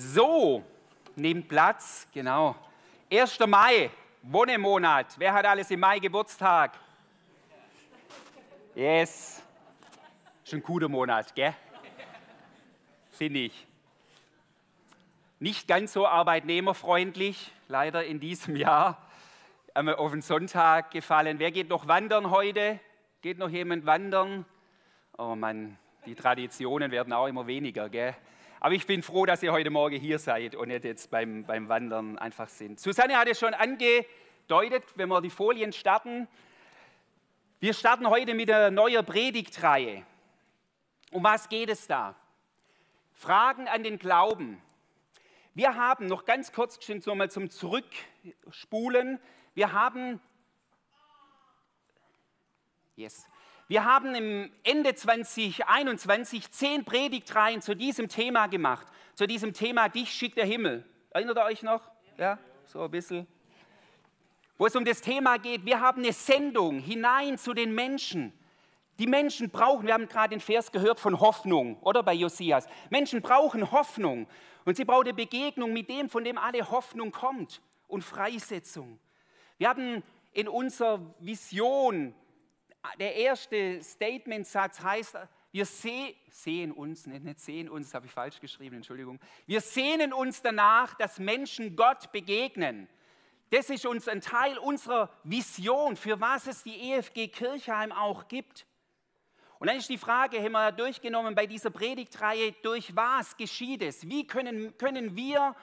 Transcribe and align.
So, 0.00 0.64
nehmt 1.14 1.46
Platz, 1.46 2.08
genau. 2.12 2.56
1. 3.12 3.38
Mai, 3.46 3.90
Wonnemonat. 4.22 5.18
Wer 5.18 5.34
hat 5.34 5.44
alles 5.44 5.70
im 5.70 5.80
Mai 5.80 5.98
Geburtstag? 5.98 6.72
Yes. 8.74 9.42
Schon 10.42 10.60
ein 10.60 10.62
guter 10.62 10.88
Monat, 10.88 11.34
gell? 11.34 11.54
Finde 13.10 13.40
ich. 13.40 13.66
Nicht 15.38 15.68
ganz 15.68 15.92
so 15.92 16.06
arbeitnehmerfreundlich, 16.06 17.52
leider 17.68 18.02
in 18.02 18.20
diesem 18.20 18.56
Jahr. 18.56 19.06
Einmal 19.74 19.96
auf 19.96 20.12
den 20.12 20.22
Sonntag 20.22 20.92
gefallen. 20.92 21.38
Wer 21.38 21.50
geht 21.50 21.68
noch 21.68 21.88
wandern 21.88 22.30
heute? 22.30 22.80
Geht 23.20 23.36
noch 23.36 23.50
jemand 23.50 23.84
wandern? 23.84 24.46
Oh 25.18 25.34
Mann, 25.34 25.76
die 26.06 26.14
Traditionen 26.14 26.90
werden 26.90 27.12
auch 27.12 27.26
immer 27.26 27.46
weniger, 27.46 27.90
gell? 27.90 28.16
Aber 28.60 28.74
ich 28.74 28.86
bin 28.86 29.02
froh, 29.02 29.24
dass 29.24 29.42
ihr 29.42 29.52
heute 29.52 29.70
Morgen 29.70 29.98
hier 29.98 30.18
seid 30.18 30.54
und 30.54 30.68
nicht 30.68 30.84
jetzt 30.84 31.10
beim, 31.10 31.44
beim 31.44 31.70
Wandern 31.70 32.18
einfach 32.18 32.50
sind. 32.50 32.78
Susanne 32.78 33.16
hat 33.16 33.26
es 33.26 33.38
schon 33.38 33.54
angedeutet, 33.54 34.84
wenn 34.96 35.08
wir 35.08 35.22
die 35.22 35.30
Folien 35.30 35.72
starten. 35.72 36.28
Wir 37.58 37.72
starten 37.72 38.08
heute 38.10 38.34
mit 38.34 38.50
einer 38.50 38.70
neuen 38.70 39.04
Predigtreihe. 39.04 40.04
Um 41.10 41.24
was 41.24 41.48
geht 41.48 41.70
es 41.70 41.86
da? 41.86 42.14
Fragen 43.14 43.66
an 43.66 43.82
den 43.82 43.98
Glauben. 43.98 44.60
Wir 45.54 45.74
haben 45.74 46.06
noch 46.06 46.26
ganz 46.26 46.52
kurz 46.52 46.84
schon 46.84 47.00
so 47.00 47.14
mal 47.14 47.30
zum 47.30 47.48
Zurückspulen. 47.48 49.18
Wir 49.54 49.72
haben 49.72 50.20
Yes. 53.00 53.26
Wir 53.70 53.84
haben 53.84 54.16
im 54.16 54.50
Ende 54.64 54.96
2021 54.96 56.50
zehn 56.50 56.84
Predigtreihen 56.84 57.62
zu 57.62 57.76
diesem 57.76 58.08
Thema 58.08 58.48
gemacht, 58.48 58.84
zu 59.14 59.28
diesem 59.28 59.52
Thema 59.52 59.88
Dich 59.88 60.10
schickt 60.10 60.38
der 60.38 60.44
Himmel. 60.44 60.84
Erinnert 61.10 61.38
ihr 61.38 61.44
euch 61.44 61.62
noch? 61.62 61.80
Ja, 62.18 62.36
so 62.64 62.82
ein 62.82 62.90
bisschen. 62.90 63.28
Wo 64.58 64.66
es 64.66 64.74
um 64.74 64.84
das 64.84 65.00
Thema 65.00 65.36
geht, 65.36 65.64
wir 65.64 65.78
haben 65.78 66.02
eine 66.02 66.12
Sendung 66.12 66.80
hinein 66.80 67.38
zu 67.38 67.54
den 67.54 67.72
Menschen. 67.72 68.32
Die 68.98 69.06
Menschen 69.06 69.50
brauchen, 69.50 69.86
wir 69.86 69.94
haben 69.94 70.08
gerade 70.08 70.30
den 70.30 70.40
Vers 70.40 70.72
gehört 70.72 70.98
von 70.98 71.20
Hoffnung, 71.20 71.78
oder 71.82 72.02
bei 72.02 72.14
Josias. 72.14 72.66
Menschen 72.90 73.22
brauchen 73.22 73.70
Hoffnung 73.70 74.26
und 74.64 74.78
sie 74.78 74.84
brauchen 74.84 75.04
eine 75.04 75.14
Begegnung 75.14 75.72
mit 75.72 75.88
dem, 75.88 76.10
von 76.10 76.24
dem 76.24 76.38
alle 76.38 76.72
Hoffnung 76.72 77.12
kommt 77.12 77.62
und 77.86 78.02
Freisetzung. 78.02 78.98
Wir 79.58 79.68
haben 79.68 80.02
in 80.32 80.48
unserer 80.48 81.00
Vision 81.20 82.16
der 82.98 83.14
erste 83.16 83.82
Statementsatz 83.82 84.80
heißt, 84.80 85.16
wir 85.52 85.66
seh, 85.66 86.14
sehen 86.30 86.70
uns, 86.70 87.06
nicht, 87.06 87.24
nicht 87.24 87.40
sehen 87.40 87.68
uns, 87.68 87.92
habe 87.92 88.06
ich 88.06 88.12
falsch 88.12 88.40
geschrieben, 88.40 88.76
Entschuldigung. 88.76 89.18
Wir 89.46 89.60
sehnen 89.60 90.12
uns 90.12 90.42
danach, 90.42 90.94
dass 90.94 91.18
Menschen 91.18 91.74
Gott 91.74 92.12
begegnen. 92.12 92.88
Das 93.50 93.68
ist 93.68 93.84
uns 93.84 94.06
ein 94.06 94.20
Teil 94.20 94.58
unserer 94.58 95.10
Vision, 95.24 95.96
für 95.96 96.20
was 96.20 96.46
es 96.46 96.62
die 96.62 96.92
EFG 96.92 97.28
Kirchheim 97.28 97.90
auch 97.90 98.28
gibt. 98.28 98.64
Und 99.58 99.66
dann 99.66 99.76
ist 99.76 99.88
die 99.88 99.98
Frage, 99.98 100.40
haben 100.40 100.52
wir 100.52 100.72
durchgenommen 100.72 101.34
bei 101.34 101.46
dieser 101.46 101.70
Predigtreihe, 101.70 102.52
durch 102.62 102.94
was 102.94 103.36
geschieht 103.36 103.82
es? 103.82 104.08
Wie 104.08 104.26
können, 104.26 104.76
können 104.78 105.16
wir 105.16 105.56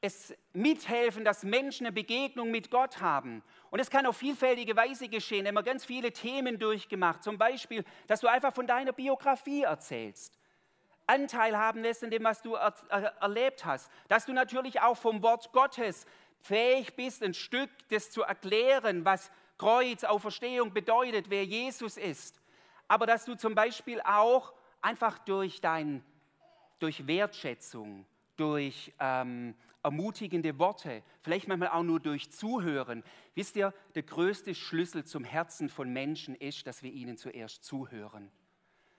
es 0.00 0.34
mithelfen, 0.52 1.24
dass 1.24 1.42
Menschen 1.42 1.86
eine 1.86 1.92
Begegnung 1.94 2.50
mit 2.50 2.70
Gott 2.70 3.00
haben. 3.00 3.42
Und 3.70 3.80
es 3.80 3.90
kann 3.90 4.06
auf 4.06 4.16
vielfältige 4.16 4.76
Weise 4.76 5.08
geschehen. 5.08 5.44
Wir 5.44 5.54
haben 5.54 5.64
ganz 5.64 5.84
viele 5.84 6.12
Themen 6.12 6.58
durchgemacht. 6.58 7.22
Zum 7.22 7.38
Beispiel, 7.38 7.84
dass 8.06 8.20
du 8.20 8.28
einfach 8.28 8.52
von 8.52 8.66
deiner 8.66 8.92
Biografie 8.92 9.62
erzählst. 9.62 10.38
Anteil 11.06 11.56
haben 11.56 11.82
lässt 11.82 12.02
in 12.02 12.10
dem, 12.10 12.24
was 12.24 12.42
du 12.42 12.54
er, 12.54 12.74
er, 12.88 13.16
erlebt 13.20 13.64
hast. 13.64 13.90
Dass 14.08 14.26
du 14.26 14.32
natürlich 14.32 14.80
auch 14.80 14.96
vom 14.96 15.22
Wort 15.22 15.52
Gottes 15.52 16.04
fähig 16.40 16.94
bist, 16.94 17.22
ein 17.22 17.34
Stück 17.34 17.70
das 17.90 18.10
zu 18.10 18.22
erklären, 18.22 19.04
was 19.04 19.30
Kreuz, 19.58 20.04
Auferstehung 20.04 20.72
bedeutet, 20.72 21.30
wer 21.30 21.44
Jesus 21.44 21.96
ist. 21.96 22.40
Aber 22.88 23.06
dass 23.06 23.24
du 23.24 23.34
zum 23.34 23.54
Beispiel 23.54 24.00
auch 24.02 24.52
einfach 24.80 25.18
durch 25.20 25.60
dein, 25.60 26.04
durch 26.78 27.06
Wertschätzung, 27.06 28.04
durch 28.36 28.92
ähm, 29.00 29.54
ermutigende 29.86 30.58
Worte, 30.58 31.04
vielleicht 31.20 31.46
manchmal 31.46 31.68
auch 31.68 31.84
nur 31.84 32.00
durch 32.00 32.32
Zuhören. 32.32 33.04
Wisst 33.36 33.54
ihr, 33.54 33.72
der 33.94 34.02
größte 34.02 34.52
Schlüssel 34.52 35.04
zum 35.04 35.22
Herzen 35.22 35.68
von 35.68 35.92
Menschen 35.92 36.34
ist, 36.34 36.66
dass 36.66 36.82
wir 36.82 36.90
ihnen 36.90 37.16
zuerst 37.16 37.62
zuhören. 37.62 38.32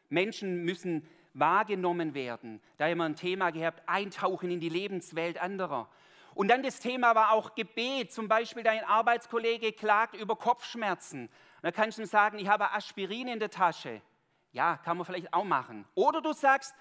Menschen 0.07 0.63
müssen 0.63 1.05
wahrgenommen 1.33 2.13
werden. 2.13 2.61
Da 2.77 2.85
haben 2.85 2.99
wir 2.99 3.03
ein 3.03 3.17
Thema 3.17 3.51
gehabt, 3.51 3.83
eintauchen 3.85 4.49
in 4.49 4.61
die 4.61 4.69
Lebenswelt 4.69 5.37
anderer. 5.41 5.89
Und 6.33 6.47
dann 6.47 6.63
das 6.63 6.79
Thema 6.79 7.15
war 7.15 7.33
auch 7.33 7.53
Gebet. 7.53 8.13
Zum 8.13 8.29
Beispiel 8.29 8.63
dein 8.63 8.85
Arbeitskollege 8.85 9.73
klagt 9.73 10.15
über 10.15 10.37
Kopfschmerzen. 10.37 11.29
Da 11.63 11.71
kannst 11.71 11.97
du 11.97 12.03
ihm 12.03 12.07
sagen, 12.07 12.39
ich 12.39 12.47
habe 12.47 12.71
Aspirin 12.71 13.27
in 13.27 13.39
der 13.39 13.49
Tasche. 13.49 14.01
Ja, 14.53 14.77
kann 14.77 14.95
man 14.95 15.05
vielleicht 15.05 15.33
auch 15.33 15.43
machen. 15.43 15.85
Oder 15.95 16.21
du 16.21 16.31
sagst, 16.31 16.73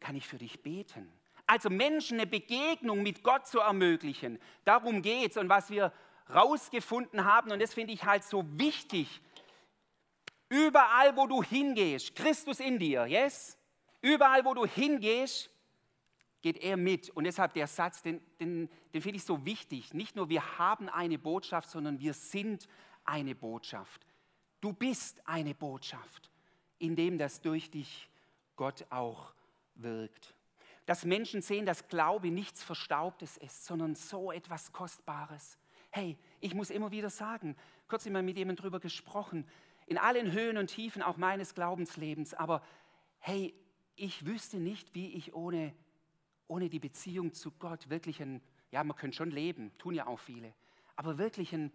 kann 0.00 0.16
ich 0.16 0.26
für 0.26 0.36
dich 0.36 0.62
beten? 0.62 1.10
Also 1.52 1.68
Menschen 1.68 2.18
eine 2.18 2.26
Begegnung 2.26 3.02
mit 3.02 3.22
Gott 3.22 3.46
zu 3.46 3.58
ermöglichen. 3.58 4.38
Darum 4.64 5.02
geht 5.02 5.32
es. 5.32 5.36
Und 5.36 5.50
was 5.50 5.68
wir 5.68 5.92
rausgefunden 6.34 7.26
haben, 7.26 7.52
und 7.52 7.60
das 7.60 7.74
finde 7.74 7.92
ich 7.92 8.06
halt 8.06 8.24
so 8.24 8.42
wichtig, 8.58 9.20
überall, 10.48 11.14
wo 11.14 11.26
du 11.26 11.42
hingehst, 11.42 12.16
Christus 12.16 12.58
in 12.58 12.78
dir, 12.78 13.04
yes? 13.04 13.58
Überall, 14.00 14.46
wo 14.46 14.54
du 14.54 14.64
hingehst, 14.64 15.50
geht 16.40 16.56
er 16.56 16.78
mit. 16.78 17.10
Und 17.10 17.24
deshalb 17.24 17.52
der 17.52 17.66
Satz, 17.66 18.00
den, 18.00 18.22
den, 18.40 18.70
den 18.94 19.02
finde 19.02 19.18
ich 19.18 19.24
so 19.24 19.44
wichtig. 19.44 19.92
Nicht 19.92 20.16
nur 20.16 20.30
wir 20.30 20.56
haben 20.56 20.88
eine 20.88 21.18
Botschaft, 21.18 21.68
sondern 21.68 22.00
wir 22.00 22.14
sind 22.14 22.66
eine 23.04 23.34
Botschaft. 23.34 24.06
Du 24.62 24.72
bist 24.72 25.20
eine 25.28 25.54
Botschaft, 25.54 26.30
indem 26.78 27.18
das 27.18 27.42
durch 27.42 27.70
dich 27.70 28.08
Gott 28.56 28.86
auch 28.88 29.34
wirkt 29.74 30.34
dass 30.86 31.04
Menschen 31.04 31.42
sehen, 31.42 31.66
dass 31.66 31.88
Glaube 31.88 32.30
nichts 32.30 32.62
Verstaubtes 32.62 33.36
ist, 33.36 33.64
sondern 33.64 33.94
so 33.94 34.32
etwas 34.32 34.72
Kostbares. 34.72 35.58
Hey, 35.90 36.18
ich 36.40 36.54
muss 36.54 36.70
immer 36.70 36.90
wieder 36.90 37.10
sagen, 37.10 37.56
kurz 37.88 38.06
immer 38.06 38.22
mit 38.22 38.36
jemandem 38.36 38.62
drüber 38.62 38.80
gesprochen, 38.80 39.46
in 39.86 39.98
allen 39.98 40.32
Höhen 40.32 40.56
und 40.56 40.68
Tiefen 40.68 41.02
auch 41.02 41.16
meines 41.16 41.54
Glaubenslebens, 41.54 42.34
aber 42.34 42.62
hey, 43.18 43.54
ich 43.94 44.26
wüsste 44.26 44.56
nicht, 44.58 44.94
wie 44.94 45.12
ich 45.12 45.34
ohne, 45.34 45.74
ohne 46.48 46.68
die 46.68 46.78
Beziehung 46.78 47.32
zu 47.32 47.50
Gott 47.52 47.90
wirklich 47.90 48.22
ein, 48.22 48.40
ja, 48.70 48.82
man 48.82 48.96
könnte 48.96 49.16
schon 49.16 49.30
leben, 49.30 49.76
tun 49.78 49.94
ja 49.94 50.06
auch 50.06 50.18
viele, 50.18 50.54
aber 50.96 51.18
wirklich 51.18 51.52
ein, 51.52 51.70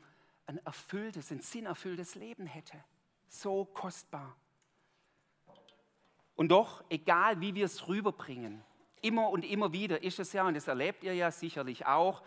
ein 0.48 0.58
erfülltes, 0.66 1.32
ein 1.32 1.42
sinnerfülltes 1.42 2.16
Leben 2.16 2.46
hätte. 2.46 2.84
So 3.28 3.66
kostbar. 3.66 4.36
Und 6.36 6.50
doch, 6.50 6.84
egal 6.90 7.42
wie 7.42 7.56
wir 7.56 7.66
es 7.66 7.88
rüberbringen, 7.88 8.64
Immer 9.02 9.30
und 9.30 9.46
immer 9.46 9.74
wieder 9.74 10.02
ist 10.04 10.20
es 10.20 10.34
ja, 10.34 10.46
und 10.46 10.56
das 10.56 10.68
erlebt 10.68 11.04
ihr 11.04 11.14
ja 11.14 11.32
sicherlich 11.32 11.86
auch, 11.86 12.24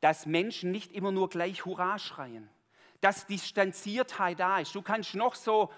dass 0.00 0.26
Menschen 0.26 0.70
nicht 0.70 0.92
immer 0.92 1.12
nur 1.12 1.28
gleich 1.28 1.64
Hurra 1.64 1.98
schreien, 1.98 2.48
dass 3.00 3.26
Distanziertheit 3.26 4.38
da 4.40 4.60
ist. 4.60 4.74
Du 4.74 4.82
kannst 4.82 5.14
noch 5.14 5.34
so 5.34 5.70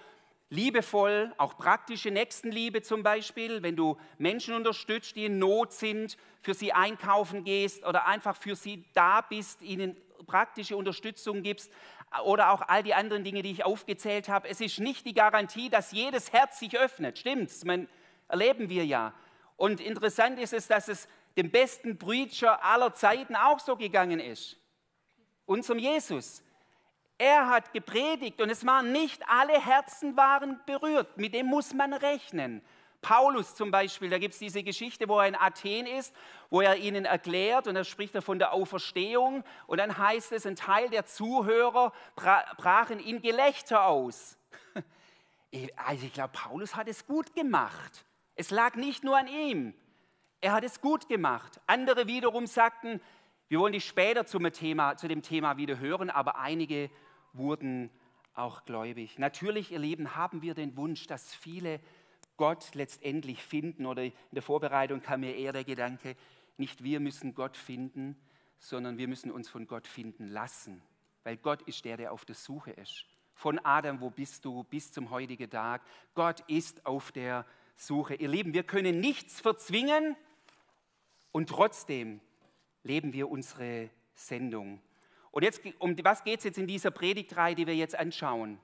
liebevoll, 0.49 1.33
auch 1.37 1.57
praktische 1.57 2.11
Nächstenliebe 2.11 2.81
zum 2.81 3.03
Beispiel, 3.03 3.61
wenn 3.61 3.75
du 3.75 3.97
Menschen 4.17 4.55
unterstützt, 4.55 5.15
die 5.15 5.25
in 5.25 5.39
Not 5.39 5.73
sind, 5.73 6.17
für 6.41 6.53
sie 6.53 6.73
einkaufen 6.73 7.43
gehst 7.43 7.85
oder 7.85 8.07
einfach 8.07 8.35
für 8.35 8.55
sie 8.55 8.85
da 8.93 9.21
bist, 9.21 9.61
ihnen 9.61 9.95
praktische 10.25 10.75
Unterstützung 10.75 11.43
gibst 11.43 11.71
oder 12.25 12.51
auch 12.51 12.61
all 12.67 12.83
die 12.83 12.93
anderen 12.93 13.23
Dinge, 13.23 13.43
die 13.43 13.51
ich 13.51 13.63
aufgezählt 13.63 14.29
habe. 14.29 14.49
Es 14.49 14.59
ist 14.61 14.79
nicht 14.79 15.05
die 15.05 15.13
Garantie, 15.13 15.69
dass 15.69 15.91
jedes 15.91 16.33
Herz 16.33 16.59
sich 16.59 16.77
öffnet. 16.77 17.19
Stimmt's? 17.19 17.63
Man, 17.63 17.87
erleben 18.27 18.69
wir 18.69 18.85
ja. 18.85 19.13
Und 19.59 19.81
interessant 19.81 20.39
ist 20.39 20.53
es, 20.53 20.69
dass 20.69 20.87
es 20.87 21.05
dem 21.35 21.51
besten 21.51 21.99
Preacher 21.99 22.63
aller 22.63 22.93
Zeiten 22.93 23.35
auch 23.35 23.59
so 23.59 23.75
gegangen 23.75 24.21
ist. 24.21 24.55
Unserem 25.45 25.79
Jesus. 25.79 26.41
Er 27.17 27.49
hat 27.49 27.73
gepredigt 27.73 28.41
und 28.41 28.49
es 28.49 28.65
waren 28.65 28.93
nicht 28.93 29.21
alle 29.27 29.59
Herzen 29.59 30.15
waren 30.15 30.61
berührt. 30.65 31.17
Mit 31.17 31.33
dem 31.33 31.47
muss 31.47 31.73
man 31.73 31.91
rechnen. 31.91 32.61
Paulus 33.01 33.53
zum 33.53 33.69
Beispiel, 33.69 34.09
da 34.09 34.17
gibt 34.17 34.33
es 34.33 34.39
diese 34.39 34.63
Geschichte, 34.63 35.09
wo 35.09 35.19
er 35.19 35.27
in 35.27 35.35
Athen 35.35 35.87
ist, 35.87 36.15
wo 36.49 36.61
er 36.61 36.77
ihnen 36.77 37.03
erklärt 37.03 37.67
und 37.67 37.75
da 37.75 37.83
spricht 37.83 38.15
er 38.15 38.21
von 38.21 38.39
der 38.39 38.53
Auferstehung 38.53 39.43
und 39.67 39.77
dann 39.79 39.97
heißt 39.97 40.31
es, 40.31 40.45
ein 40.45 40.55
Teil 40.55 40.89
der 40.89 41.05
Zuhörer 41.05 41.91
brachen 42.15 42.99
in 43.01 43.21
Gelächter 43.21 43.85
aus. 43.85 44.37
Also 45.75 46.05
ich 46.05 46.13
glaube, 46.13 46.31
Paulus 46.31 46.75
hat 46.75 46.87
es 46.87 47.07
gut 47.07 47.33
gemacht. 47.33 48.05
Es 48.39 48.51
lag 48.51 48.75
nicht 48.75 49.03
nur 49.03 49.17
an 49.17 49.27
ihm. 49.27 49.73
Er 50.39 50.53
hat 50.53 50.63
es 50.63 50.79
gut 50.79 51.09
gemacht. 51.09 51.59
Andere 51.67 52.07
wiederum 52.07 52.47
sagten, 52.47 53.01
wir 53.49 53.59
wollen 53.59 53.73
dich 53.73 53.83
später 53.83 54.25
zum 54.25 54.49
Thema, 54.53 54.95
zu 54.95 55.09
dem 55.09 55.21
Thema 55.21 55.57
wieder 55.57 55.77
hören, 55.77 56.09
aber 56.09 56.39
einige 56.39 56.89
wurden 57.33 57.89
auch 58.35 58.63
gläubig. 58.63 59.19
Natürlich, 59.19 59.73
ihr 59.73 59.79
Lieben, 59.79 60.15
haben 60.15 60.41
wir 60.41 60.53
den 60.53 60.77
Wunsch, 60.77 61.05
dass 61.05 61.35
viele 61.35 61.81
Gott 62.37 62.75
letztendlich 62.75 63.43
finden. 63.43 63.85
Oder 63.85 64.03
in 64.03 64.13
der 64.31 64.41
Vorbereitung 64.41 65.01
kam 65.01 65.19
mir 65.19 65.35
eher 65.35 65.51
der 65.51 65.65
Gedanke, 65.65 66.15
nicht 66.55 66.81
wir 66.81 67.01
müssen 67.01 67.35
Gott 67.35 67.57
finden, 67.57 68.15
sondern 68.57 68.97
wir 68.97 69.09
müssen 69.09 69.31
uns 69.31 69.49
von 69.49 69.67
Gott 69.67 69.85
finden 69.85 70.27
lassen. 70.27 70.81
Weil 71.25 71.35
Gott 71.35 71.61
ist 71.63 71.83
der, 71.83 71.97
der 71.97 72.13
auf 72.13 72.23
der 72.23 72.35
Suche 72.35 72.71
ist. 72.71 73.05
Von 73.33 73.59
Adam, 73.59 73.99
wo 73.99 74.09
bist 74.09 74.45
du, 74.45 74.63
bis 74.63 74.93
zum 74.93 75.09
heutigen 75.09 75.49
Tag. 75.49 75.81
Gott 76.13 76.39
ist 76.47 76.85
auf 76.85 77.11
der 77.11 77.45
Suche. 77.81 78.15
Ihr 78.15 78.27
Lieben, 78.27 78.53
wir 78.53 78.63
können 78.63 78.99
nichts 78.99 79.39
verzwingen 79.39 80.17
und 81.31 81.47
trotzdem 81.47 82.19
leben 82.83 83.13
wir 83.13 83.29
unsere 83.29 83.89
Sendung. 84.15 84.81
Und 85.31 85.43
jetzt, 85.43 85.61
um 85.79 85.95
was 86.03 86.25
geht 86.25 86.39
es 86.39 86.43
jetzt 86.43 86.57
in 86.57 86.67
dieser 86.67 86.91
Predigtreihe, 86.91 87.55
die 87.55 87.65
wir 87.67 87.75
jetzt 87.75 87.97
anschauen? 87.97 88.59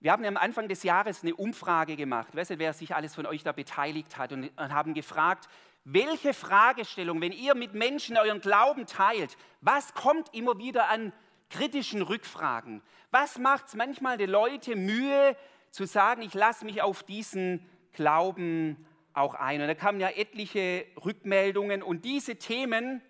Wir 0.00 0.12
haben 0.12 0.26
am 0.26 0.36
Anfang 0.36 0.68
des 0.68 0.82
Jahres 0.82 1.22
eine 1.22 1.34
Umfrage 1.34 1.96
gemacht, 1.96 2.28
ich 2.32 2.36
weiß 2.36 2.50
nicht, 2.50 2.58
wer 2.58 2.74
sich 2.74 2.94
alles 2.94 3.14
von 3.14 3.24
euch 3.24 3.42
da 3.42 3.52
beteiligt 3.52 4.18
hat, 4.18 4.32
und 4.32 4.54
haben 4.58 4.92
gefragt, 4.92 5.48
welche 5.84 6.34
Fragestellung, 6.34 7.18
wenn 7.22 7.32
ihr 7.32 7.54
mit 7.54 7.72
Menschen 7.72 8.18
euren 8.18 8.42
Glauben 8.42 8.84
teilt, 8.84 9.38
was 9.62 9.94
kommt 9.94 10.34
immer 10.34 10.58
wieder 10.58 10.90
an 10.90 11.14
kritischen 11.48 12.02
Rückfragen? 12.02 12.82
Was 13.10 13.38
macht 13.38 13.68
es 13.68 13.74
manchmal 13.74 14.18
den 14.18 14.28
Leuten 14.28 14.84
Mühe 14.84 15.34
zu 15.74 15.86
sagen, 15.86 16.22
ich 16.22 16.34
lasse 16.34 16.64
mich 16.64 16.82
auf 16.82 17.02
diesen 17.02 17.68
Glauben 17.92 18.86
auch 19.12 19.34
ein? 19.34 19.60
Und 19.60 19.66
da 19.66 19.74
kamen 19.74 19.98
ja 19.98 20.08
etliche 20.08 20.86
Rückmeldungen 21.04 21.82
und 21.82 22.04
diese 22.04 22.36
Themen, 22.36 23.02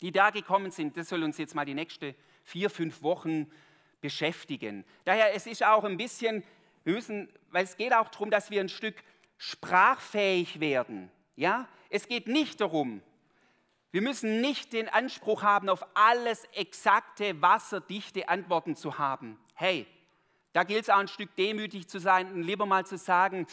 die 0.00 0.12
da 0.12 0.30
gekommen 0.30 0.70
sind, 0.70 0.96
das 0.96 1.08
soll 1.08 1.24
uns 1.24 1.38
jetzt 1.38 1.56
mal 1.56 1.64
die 1.64 1.74
nächsten 1.74 2.14
vier, 2.44 2.70
fünf 2.70 3.02
Wochen 3.02 3.50
beschäftigen. 4.00 4.84
Daher, 5.04 5.34
es 5.34 5.48
ist 5.48 5.64
auch 5.64 5.82
ein 5.82 5.96
bisschen, 5.96 6.44
wir 6.84 6.94
müssen, 6.94 7.28
weil 7.50 7.64
es 7.64 7.76
geht 7.76 7.92
auch 7.92 8.08
darum, 8.08 8.30
dass 8.30 8.48
wir 8.52 8.60
ein 8.60 8.68
Stück 8.68 9.02
sprachfähig 9.36 10.60
werden. 10.60 11.10
Ja? 11.34 11.66
Es 11.90 12.06
geht 12.06 12.28
nicht 12.28 12.60
darum, 12.60 13.02
wir 13.90 14.02
müssen 14.02 14.40
nicht 14.40 14.72
den 14.72 14.88
Anspruch 14.88 15.42
haben, 15.42 15.68
auf 15.68 15.84
alles 15.94 16.44
exakte, 16.52 17.42
wasserdichte 17.42 18.28
Antworten 18.28 18.76
zu 18.76 18.98
haben. 18.98 19.36
Hey, 19.54 19.88
da 20.52 20.64
gilt 20.64 20.82
es 20.82 20.90
auch 20.90 20.98
ein 20.98 21.08
Stück 21.08 21.34
demütig 21.36 21.88
zu 21.88 21.98
sein 21.98 22.32
und 22.32 22.42
lieber 22.42 22.66
mal 22.66 22.86
zu 22.86 22.96
sagen, 22.96 23.46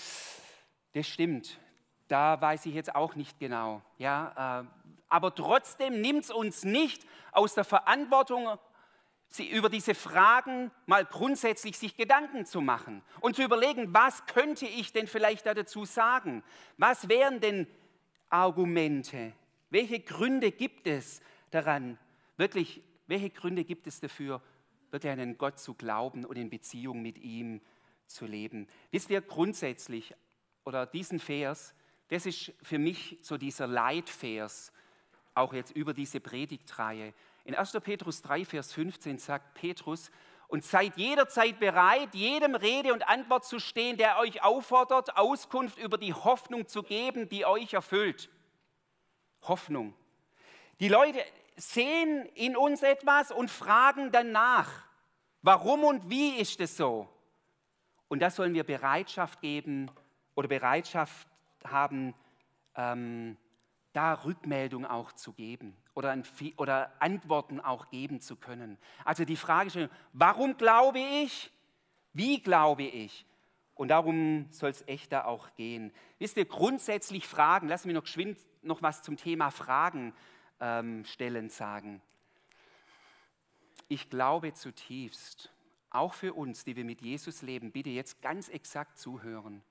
das 0.93 1.07
stimmt, 1.07 1.59
da 2.07 2.39
weiß 2.39 2.65
ich 2.67 2.73
jetzt 2.73 2.95
auch 2.95 3.15
nicht 3.15 3.39
genau. 3.39 3.81
Ja, 3.97 4.61
äh, 4.61 4.85
aber 5.09 5.33
trotzdem 5.35 6.01
nimmt 6.01 6.23
es 6.23 6.31
uns 6.31 6.63
nicht 6.63 7.05
aus 7.31 7.53
der 7.53 7.63
Verantwortung, 7.63 8.57
sie 9.27 9.49
über 9.49 9.69
diese 9.69 9.95
Fragen 9.95 10.71
mal 10.85 11.05
grundsätzlich 11.05 11.77
sich 11.77 11.97
Gedanken 11.97 12.45
zu 12.45 12.61
machen 12.61 13.01
und 13.19 13.35
zu 13.35 13.43
überlegen, 13.43 13.93
was 13.93 14.25
könnte 14.25 14.65
ich 14.65 14.93
denn 14.93 15.07
vielleicht 15.07 15.45
dazu 15.45 15.85
sagen? 15.85 16.43
Was 16.77 17.09
wären 17.09 17.39
denn 17.39 17.67
Argumente? 18.29 19.33
Welche 19.69 19.99
Gründe 19.99 20.51
gibt 20.51 20.87
es 20.87 21.21
daran, 21.51 21.97
wirklich, 22.37 22.81
welche 23.07 23.29
Gründe 23.29 23.63
gibt 23.63 23.87
es 23.87 23.99
dafür, 23.99 24.41
wirklich 24.95 25.11
an 25.11 25.19
einen 25.19 25.37
Gott 25.37 25.59
zu 25.59 25.73
glauben 25.73 26.25
und 26.25 26.37
in 26.37 26.49
Beziehung 26.49 27.01
mit 27.01 27.17
ihm 27.17 27.61
zu 28.07 28.25
leben? 28.25 28.67
Wisst 28.91 29.09
ihr 29.09 29.21
grundsätzlich, 29.21 30.15
oder 30.63 30.85
diesen 30.85 31.19
Vers, 31.19 31.75
das 32.07 32.25
ist 32.25 32.53
für 32.61 32.79
mich 32.79 33.19
so 33.21 33.37
dieser 33.37 33.67
Leitvers, 33.67 34.71
auch 35.33 35.53
jetzt 35.53 35.75
über 35.75 35.93
diese 35.93 36.19
Predigtreihe. 36.19 37.13
In 37.43 37.55
1. 37.55 37.73
Petrus 37.83 38.21
3, 38.21 38.45
Vers 38.45 38.73
15 38.73 39.17
sagt 39.17 39.53
Petrus, 39.53 40.09
und 40.47 40.63
seid 40.63 40.95
jederzeit 40.97 41.59
bereit, 41.59 42.13
jedem 42.13 42.55
Rede 42.55 42.93
und 42.93 43.07
Antwort 43.07 43.45
zu 43.45 43.59
stehen, 43.59 43.97
der 43.97 44.19
euch 44.19 44.43
auffordert, 44.43 45.17
Auskunft 45.17 45.77
über 45.77 45.97
die 45.97 46.13
Hoffnung 46.13 46.67
zu 46.67 46.83
geben, 46.83 47.27
die 47.29 47.45
euch 47.45 47.73
erfüllt. 47.73 48.29
Hoffnung. 49.41 49.93
Die 50.79 50.87
Leute 50.87 51.23
sehen 51.55 52.25
in 52.35 52.57
uns 52.57 52.83
etwas 52.83 53.31
und 53.31 53.49
fragen 53.49 54.11
danach, 54.11 54.69
warum 55.41 55.83
und 55.83 56.09
wie 56.09 56.37
ist 56.37 56.59
es 56.59 56.77
so? 56.77 57.07
Und 58.07 58.19
das 58.19 58.35
sollen 58.35 58.53
wir 58.53 58.63
Bereitschaft 58.63 59.41
geben 59.41 59.89
oder 60.35 60.47
Bereitschaft 60.47 61.27
haben, 61.63 62.13
ähm, 62.75 63.37
da 63.93 64.13
Rückmeldung 64.25 64.85
auch 64.85 65.13
zu 65.13 65.31
geben 65.31 65.75
oder, 65.93 66.21
oder 66.57 66.91
Antworten 66.99 67.61
auch 67.61 67.89
geben 67.89 68.19
zu 68.19 68.35
können. 68.35 68.77
Also 69.05 69.23
die 69.23 69.37
Frage 69.37 69.89
warum 70.11 70.57
glaube 70.57 70.99
ich? 70.99 71.51
Wie 72.11 72.41
glaube 72.41 72.83
ich? 72.83 73.25
Und 73.73 73.89
darum 73.89 74.47
soll 74.51 74.69
es 74.69 74.87
echt 74.87 75.11
da 75.11 75.25
auch 75.25 75.53
gehen. 75.55 75.93
Wisst 76.17 76.37
ihr, 76.37 76.45
grundsätzlich 76.45 77.27
Fragen, 77.27 77.67
lass 77.67 77.85
mich 77.85 77.93
noch 77.93 78.03
geschwind 78.03 78.37
noch 78.61 78.81
was 78.81 79.01
zum 79.01 79.17
Thema 79.17 79.51
Fragen 79.51 80.13
ähm, 80.59 81.03
stellen 81.05 81.49
sagen. 81.49 82.01
Ich 83.87 84.09
glaube 84.09 84.53
zutiefst, 84.53 85.51
auch 85.89 86.13
für 86.13 86.33
uns, 86.33 86.63
die 86.63 86.75
wir 86.75 86.85
mit 86.85 87.01
Jesus 87.01 87.41
leben, 87.41 87.71
bitte 87.71 87.89
jetzt 87.89 88.21
ganz 88.21 88.49
exakt 88.49 88.97
zuhören. 88.97 89.61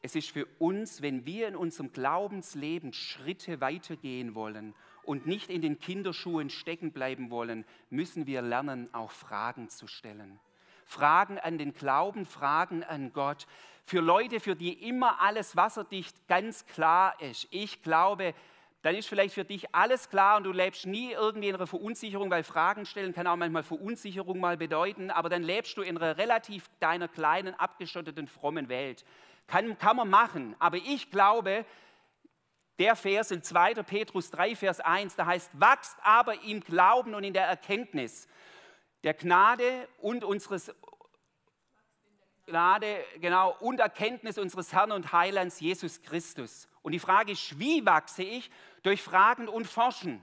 Es 0.00 0.16
ist 0.16 0.30
für 0.30 0.46
uns, 0.58 1.00
wenn 1.00 1.26
wir 1.26 1.46
in 1.46 1.54
unserem 1.54 1.92
Glaubensleben 1.92 2.92
Schritte 2.92 3.60
weitergehen 3.60 4.34
wollen 4.34 4.74
und 5.04 5.26
nicht 5.26 5.48
in 5.48 5.62
den 5.62 5.78
Kinderschuhen 5.78 6.50
stecken 6.50 6.92
bleiben 6.92 7.30
wollen, 7.30 7.64
müssen 7.88 8.26
wir 8.26 8.42
lernen, 8.42 8.92
auch 8.92 9.12
Fragen 9.12 9.68
zu 9.68 9.86
stellen. 9.86 10.40
Fragen 10.84 11.38
an 11.38 11.56
den 11.56 11.72
Glauben, 11.72 12.26
Fragen 12.26 12.82
an 12.82 13.12
Gott. 13.12 13.46
Für 13.84 14.00
Leute, 14.00 14.40
für 14.40 14.56
die 14.56 14.88
immer 14.88 15.20
alles 15.20 15.56
wasserdicht 15.56 16.26
ganz 16.26 16.66
klar 16.66 17.20
ist. 17.20 17.46
Ich 17.50 17.82
glaube, 17.82 18.34
dann 18.82 18.96
ist 18.96 19.08
vielleicht 19.08 19.34
für 19.34 19.44
dich 19.44 19.72
alles 19.74 20.08
klar 20.10 20.36
und 20.36 20.44
du 20.44 20.52
lebst 20.52 20.86
nie 20.86 21.12
irgendwie 21.12 21.48
in 21.48 21.54
einer 21.54 21.68
Verunsicherung, 21.68 22.30
weil 22.30 22.42
Fragen 22.42 22.84
stellen 22.84 23.14
kann 23.14 23.28
auch 23.28 23.36
manchmal 23.36 23.62
Verunsicherung 23.62 24.40
mal 24.40 24.56
bedeuten, 24.56 25.10
aber 25.10 25.28
dann 25.28 25.44
lebst 25.44 25.76
du 25.76 25.82
in 25.82 25.96
einer 25.96 26.18
relativ 26.18 26.68
deiner 26.80 27.06
kleinen, 27.06 27.54
abgeschotteten, 27.54 28.26
frommen 28.26 28.68
Welt. 28.68 29.04
Kann, 29.46 29.78
kann 29.78 29.96
man 29.96 30.10
machen. 30.10 30.56
Aber 30.58 30.78
ich 30.78 31.10
glaube, 31.10 31.64
der 32.78 32.96
Vers 32.96 33.30
in 33.30 33.42
2. 33.42 33.74
Petrus 33.84 34.30
3, 34.30 34.56
Vers 34.56 34.80
1, 34.80 35.14
da 35.14 35.26
heißt, 35.26 35.60
wachst 35.60 35.96
aber 36.02 36.42
im 36.42 36.60
Glauben 36.60 37.14
und 37.14 37.22
in 37.22 37.34
der 37.34 37.46
Erkenntnis 37.46 38.26
der 39.04 39.14
Gnade 39.14 39.88
und 39.98 40.24
unseres 40.24 40.74
Gnade, 42.46 43.04
genau, 43.20 43.56
und 43.60 43.78
Erkenntnis 43.78 44.38
unseres 44.38 44.72
Herrn 44.72 44.90
und 44.90 45.12
Heilands 45.12 45.60
Jesus 45.60 46.02
Christus. 46.02 46.68
Und 46.82 46.92
die 46.92 46.98
Frage 46.98 47.32
ist, 47.32 47.58
wie 47.58 47.86
wachse 47.86 48.24
ich? 48.24 48.50
Durch 48.82 49.02
Fragen 49.02 49.48
und 49.48 49.66
Forschen. 49.66 50.22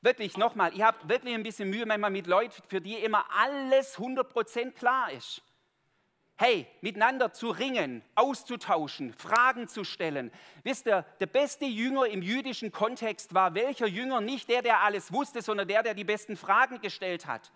Wirklich, 0.00 0.36
nochmal, 0.36 0.74
ihr 0.74 0.84
habt 0.84 1.08
wirklich 1.08 1.34
ein 1.34 1.42
bisschen 1.42 1.70
Mühe 1.70 1.86
manchmal 1.86 2.10
mit 2.10 2.26
Leuten, 2.26 2.62
für 2.68 2.80
die 2.80 2.94
immer 2.94 3.24
alles 3.30 3.96
100% 3.98 4.72
klar 4.72 5.10
ist 5.12 5.42
hey, 6.36 6.66
miteinander 6.80 7.32
zu 7.32 7.50
ringen, 7.50 8.02
auszutauschen, 8.14 9.12
Fragen 9.14 9.68
zu 9.68 9.84
stellen. 9.84 10.32
Wisst 10.62 10.86
ihr, 10.86 11.04
der 11.20 11.26
beste 11.26 11.64
Jünger 11.64 12.06
im 12.06 12.22
jüdischen 12.22 12.72
Kontext 12.72 13.34
war 13.34 13.54
welcher 13.54 13.86
Jünger? 13.86 14.20
Nicht 14.20 14.48
der, 14.48 14.62
der 14.62 14.80
alles 14.80 15.12
wusste, 15.12 15.42
sondern 15.42 15.68
der, 15.68 15.82
der 15.82 15.94
die 15.94 16.04
besten 16.04 16.36
Fragen 16.36 16.80
gestellt 16.80 17.26
hat. 17.26 17.52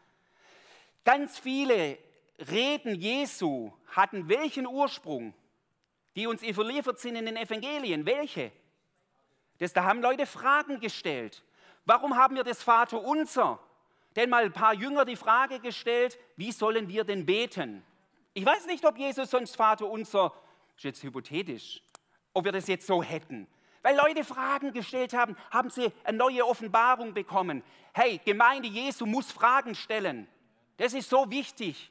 Ganz 1.04 1.38
viele 1.38 1.98
Reden 2.50 2.94
Jesu 2.94 3.72
hatten 3.88 4.28
welchen 4.28 4.66
Ursprung, 4.66 5.34
die 6.14 6.26
uns 6.26 6.42
überliefert 6.42 7.00
sind 7.00 7.16
in 7.16 7.26
den 7.26 7.36
Evangelien? 7.36 8.06
Welche? 8.06 8.52
Das, 9.58 9.72
da 9.72 9.84
haben 9.84 10.00
Leute 10.00 10.26
Fragen 10.26 10.80
gestellt. 10.80 11.42
Warum 11.84 12.16
haben 12.16 12.36
wir 12.36 12.44
das 12.44 12.62
Vater 12.62 13.02
unser? 13.02 13.58
Denn 14.16 14.30
mal 14.30 14.44
ein 14.44 14.52
paar 14.52 14.74
Jünger 14.74 15.04
die 15.04 15.16
Frage 15.16 15.60
gestellt, 15.60 16.18
wie 16.36 16.52
sollen 16.52 16.88
wir 16.88 17.04
denn 17.04 17.26
beten? 17.26 17.84
Ich 18.34 18.44
weiß 18.44 18.66
nicht, 18.66 18.84
ob 18.84 18.96
Jesus 18.96 19.30
sonst 19.30 19.56
Vater 19.56 19.86
unser, 19.86 20.32
ist 20.76 20.84
jetzt 20.84 21.02
hypothetisch, 21.02 21.82
ob 22.32 22.44
wir 22.44 22.52
das 22.52 22.68
jetzt 22.68 22.86
so 22.86 23.02
hätten. 23.02 23.46
Weil 23.82 23.96
Leute 23.96 24.24
Fragen 24.24 24.72
gestellt 24.72 25.12
haben, 25.12 25.36
haben 25.50 25.70
sie 25.70 25.92
eine 26.04 26.18
neue 26.18 26.46
Offenbarung 26.46 27.14
bekommen. 27.14 27.62
Hey, 27.92 28.20
Gemeinde 28.24 28.68
Jesu 28.68 29.06
muss 29.06 29.30
Fragen 29.30 29.74
stellen. 29.74 30.28
Das 30.76 30.94
ist 30.94 31.08
so 31.08 31.30
wichtig. 31.30 31.90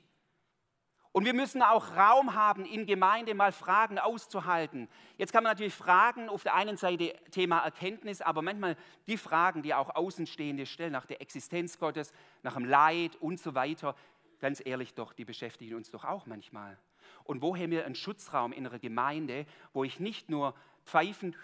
Und 1.17 1.25
wir 1.25 1.33
müssen 1.33 1.63
auch 1.63 1.95
Raum 1.95 2.35
haben, 2.35 2.63
in 2.63 2.85
Gemeinde 2.85 3.33
mal 3.33 3.51
Fragen 3.51 3.97
auszuhalten. 3.97 4.87
Jetzt 5.17 5.33
kann 5.33 5.41
man 5.41 5.53
natürlich 5.53 5.73
fragen, 5.73 6.29
auf 6.29 6.43
der 6.43 6.53
einen 6.53 6.77
Seite 6.77 7.15
Thema 7.31 7.57
Erkenntnis, 7.57 8.21
aber 8.21 8.43
manchmal 8.43 8.77
die 9.07 9.17
Fragen, 9.17 9.63
die 9.63 9.73
auch 9.73 9.95
Außenstehende 9.95 10.67
stellen, 10.67 10.91
nach 10.91 11.07
der 11.07 11.19
Existenz 11.19 11.79
Gottes, 11.79 12.13
nach 12.43 12.53
dem 12.53 12.65
Leid 12.65 13.15
und 13.15 13.39
so 13.39 13.55
weiter, 13.55 13.95
ganz 14.41 14.61
ehrlich 14.63 14.93
doch, 14.93 15.11
die 15.11 15.25
beschäftigen 15.25 15.73
uns 15.73 15.89
doch 15.89 16.05
auch 16.05 16.27
manchmal. 16.27 16.77
Und 17.23 17.41
wo 17.41 17.55
haben 17.55 17.71
wir 17.71 17.87
einen 17.87 17.95
Schutzraum 17.95 18.53
in 18.53 18.67
einer 18.67 18.77
Gemeinde, 18.77 19.47
wo 19.73 19.83
ich 19.83 19.99
nicht 19.99 20.29
nur 20.29 20.53
pfeifend, 20.85 21.35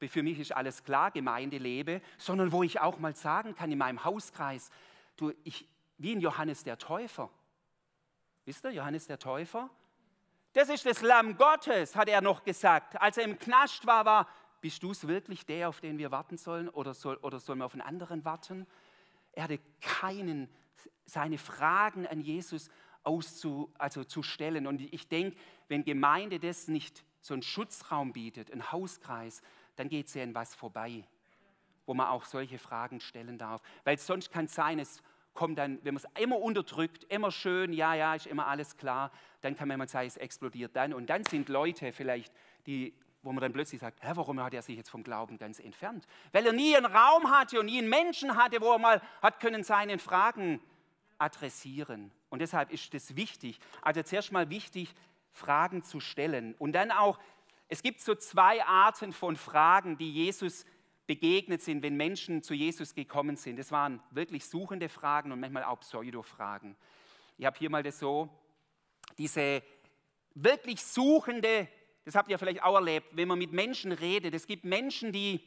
für 0.00 0.24
mich 0.24 0.40
ist 0.40 0.50
alles 0.50 0.82
klar, 0.82 1.12
Gemeinde 1.12 1.58
lebe, 1.58 2.02
sondern 2.18 2.50
wo 2.50 2.64
ich 2.64 2.80
auch 2.80 2.98
mal 2.98 3.14
sagen 3.14 3.54
kann 3.54 3.70
in 3.70 3.78
meinem 3.78 4.02
Hauskreis, 4.02 4.68
du, 5.16 5.32
ich, 5.44 5.68
wie 5.98 6.10
in 6.10 6.20
Johannes 6.20 6.64
der 6.64 6.76
Täufer. 6.76 7.30
Wisst 8.50 8.64
ihr, 8.64 8.72
Johannes 8.72 9.06
der 9.06 9.20
Täufer? 9.20 9.70
Das 10.54 10.68
ist 10.70 10.84
das 10.84 11.02
Lamm 11.02 11.36
Gottes, 11.36 11.94
hat 11.94 12.08
er 12.08 12.20
noch 12.20 12.42
gesagt. 12.42 13.00
Als 13.00 13.16
er 13.16 13.22
im 13.22 13.38
Knast 13.38 13.86
war, 13.86 14.04
war, 14.04 14.26
bist 14.60 14.82
du 14.82 14.90
es 14.90 15.06
wirklich 15.06 15.46
der, 15.46 15.68
auf 15.68 15.80
den 15.80 15.98
wir 15.98 16.10
warten 16.10 16.36
sollen 16.36 16.68
oder, 16.68 16.92
soll, 16.92 17.14
oder 17.18 17.38
sollen 17.38 17.60
wir 17.60 17.66
auf 17.66 17.74
einen 17.74 17.82
anderen 17.82 18.24
warten? 18.24 18.66
Er 19.30 19.44
hatte 19.44 19.60
keinen, 19.80 20.48
seine 21.04 21.38
Fragen 21.38 22.08
an 22.08 22.22
Jesus 22.22 22.70
auszu, 23.04 23.72
also 23.78 24.02
zu 24.02 24.24
stellen. 24.24 24.66
Und 24.66 24.80
ich 24.80 25.06
denke, 25.06 25.38
wenn 25.68 25.84
Gemeinde 25.84 26.40
das 26.40 26.66
nicht 26.66 27.04
so 27.20 27.34
einen 27.34 27.44
Schutzraum 27.44 28.12
bietet, 28.12 28.50
einen 28.50 28.72
Hauskreis, 28.72 29.42
dann 29.76 29.88
geht 29.88 30.08
es 30.08 30.14
ja 30.14 30.24
in 30.24 30.34
was 30.34 30.56
vorbei, 30.56 31.04
wo 31.86 31.94
man 31.94 32.08
auch 32.08 32.24
solche 32.24 32.58
Fragen 32.58 32.98
stellen 32.98 33.38
darf. 33.38 33.62
Weil 33.84 33.96
sonst 33.96 34.32
kann 34.32 34.46
es 34.46 34.54
sein, 34.56 34.80
es 34.80 35.00
kommt 35.34 35.58
dann, 35.58 35.78
wenn 35.84 35.94
man 35.94 36.02
es 36.02 36.20
immer 36.20 36.38
unterdrückt, 36.38 37.04
immer 37.04 37.30
schön, 37.30 37.72
ja, 37.72 37.94
ja, 37.94 38.14
ist 38.14 38.26
immer 38.26 38.46
alles 38.46 38.76
klar, 38.76 39.10
dann 39.40 39.56
kann 39.56 39.68
man 39.68 39.78
mal 39.78 39.88
sagen, 39.88 40.06
es 40.06 40.16
explodiert 40.16 40.74
dann. 40.76 40.92
Und 40.92 41.08
dann 41.08 41.24
sind 41.24 41.48
Leute 41.48 41.92
vielleicht, 41.92 42.32
die, 42.66 42.94
wo 43.22 43.32
man 43.32 43.40
dann 43.40 43.52
plötzlich 43.52 43.80
sagt, 43.80 44.02
Hä, 44.02 44.12
warum 44.14 44.42
hat 44.42 44.54
er 44.54 44.62
sich 44.62 44.76
jetzt 44.76 44.90
vom 44.90 45.02
Glauben 45.02 45.38
ganz 45.38 45.60
entfernt? 45.60 46.06
Weil 46.32 46.46
er 46.46 46.52
nie 46.52 46.76
einen 46.76 46.86
Raum 46.86 47.30
hatte 47.30 47.60
und 47.60 47.66
nie 47.66 47.78
einen 47.78 47.88
Menschen 47.88 48.36
hatte, 48.36 48.60
wo 48.60 48.72
er 48.72 48.78
mal 48.78 49.02
hat 49.22 49.40
können 49.40 49.64
seinen 49.64 49.98
Fragen 49.98 50.60
adressieren. 51.18 52.10
Und 52.28 52.40
deshalb 52.40 52.72
ist 52.72 52.94
es 52.94 53.16
wichtig, 53.16 53.58
also 53.82 54.02
zuerst 54.02 54.32
mal 54.32 54.50
wichtig, 54.50 54.94
Fragen 55.32 55.82
zu 55.82 56.00
stellen. 56.00 56.54
Und 56.58 56.72
dann 56.72 56.90
auch, 56.90 57.18
es 57.68 57.82
gibt 57.82 58.00
so 58.00 58.14
zwei 58.14 58.64
Arten 58.64 59.12
von 59.12 59.36
Fragen, 59.36 59.96
die 59.96 60.12
Jesus 60.12 60.64
begegnet 61.10 61.60
sind, 61.60 61.82
wenn 61.82 61.96
Menschen 61.96 62.40
zu 62.40 62.54
Jesus 62.54 62.94
gekommen 62.94 63.34
sind. 63.34 63.58
Das 63.58 63.72
waren 63.72 64.00
wirklich 64.12 64.44
suchende 64.44 64.88
Fragen 64.88 65.32
und 65.32 65.40
manchmal 65.40 65.64
auch 65.64 65.80
Pseudo-Fragen. 65.80 66.76
Ich 67.36 67.44
habe 67.44 67.58
hier 67.58 67.68
mal 67.68 67.82
das 67.82 67.98
so, 67.98 68.28
diese 69.18 69.60
wirklich 70.36 70.80
suchende, 70.80 71.66
das 72.04 72.14
habt 72.14 72.30
ihr 72.30 72.38
vielleicht 72.38 72.62
auch 72.62 72.76
erlebt, 72.76 73.08
wenn 73.10 73.26
man 73.26 73.40
mit 73.40 73.50
Menschen 73.50 73.90
redet. 73.90 74.34
Es 74.34 74.46
gibt 74.46 74.64
Menschen, 74.64 75.10
die, 75.10 75.40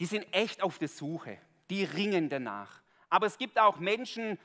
die 0.00 0.06
sind 0.06 0.32
echt 0.32 0.62
auf 0.62 0.78
der 0.78 0.88
Suche, 0.88 1.36
die 1.68 1.84
ringen 1.84 2.30
danach. 2.30 2.80
Aber 3.10 3.26
es 3.26 3.36
gibt 3.36 3.58
auch 3.58 3.80
Menschen, 3.80 4.38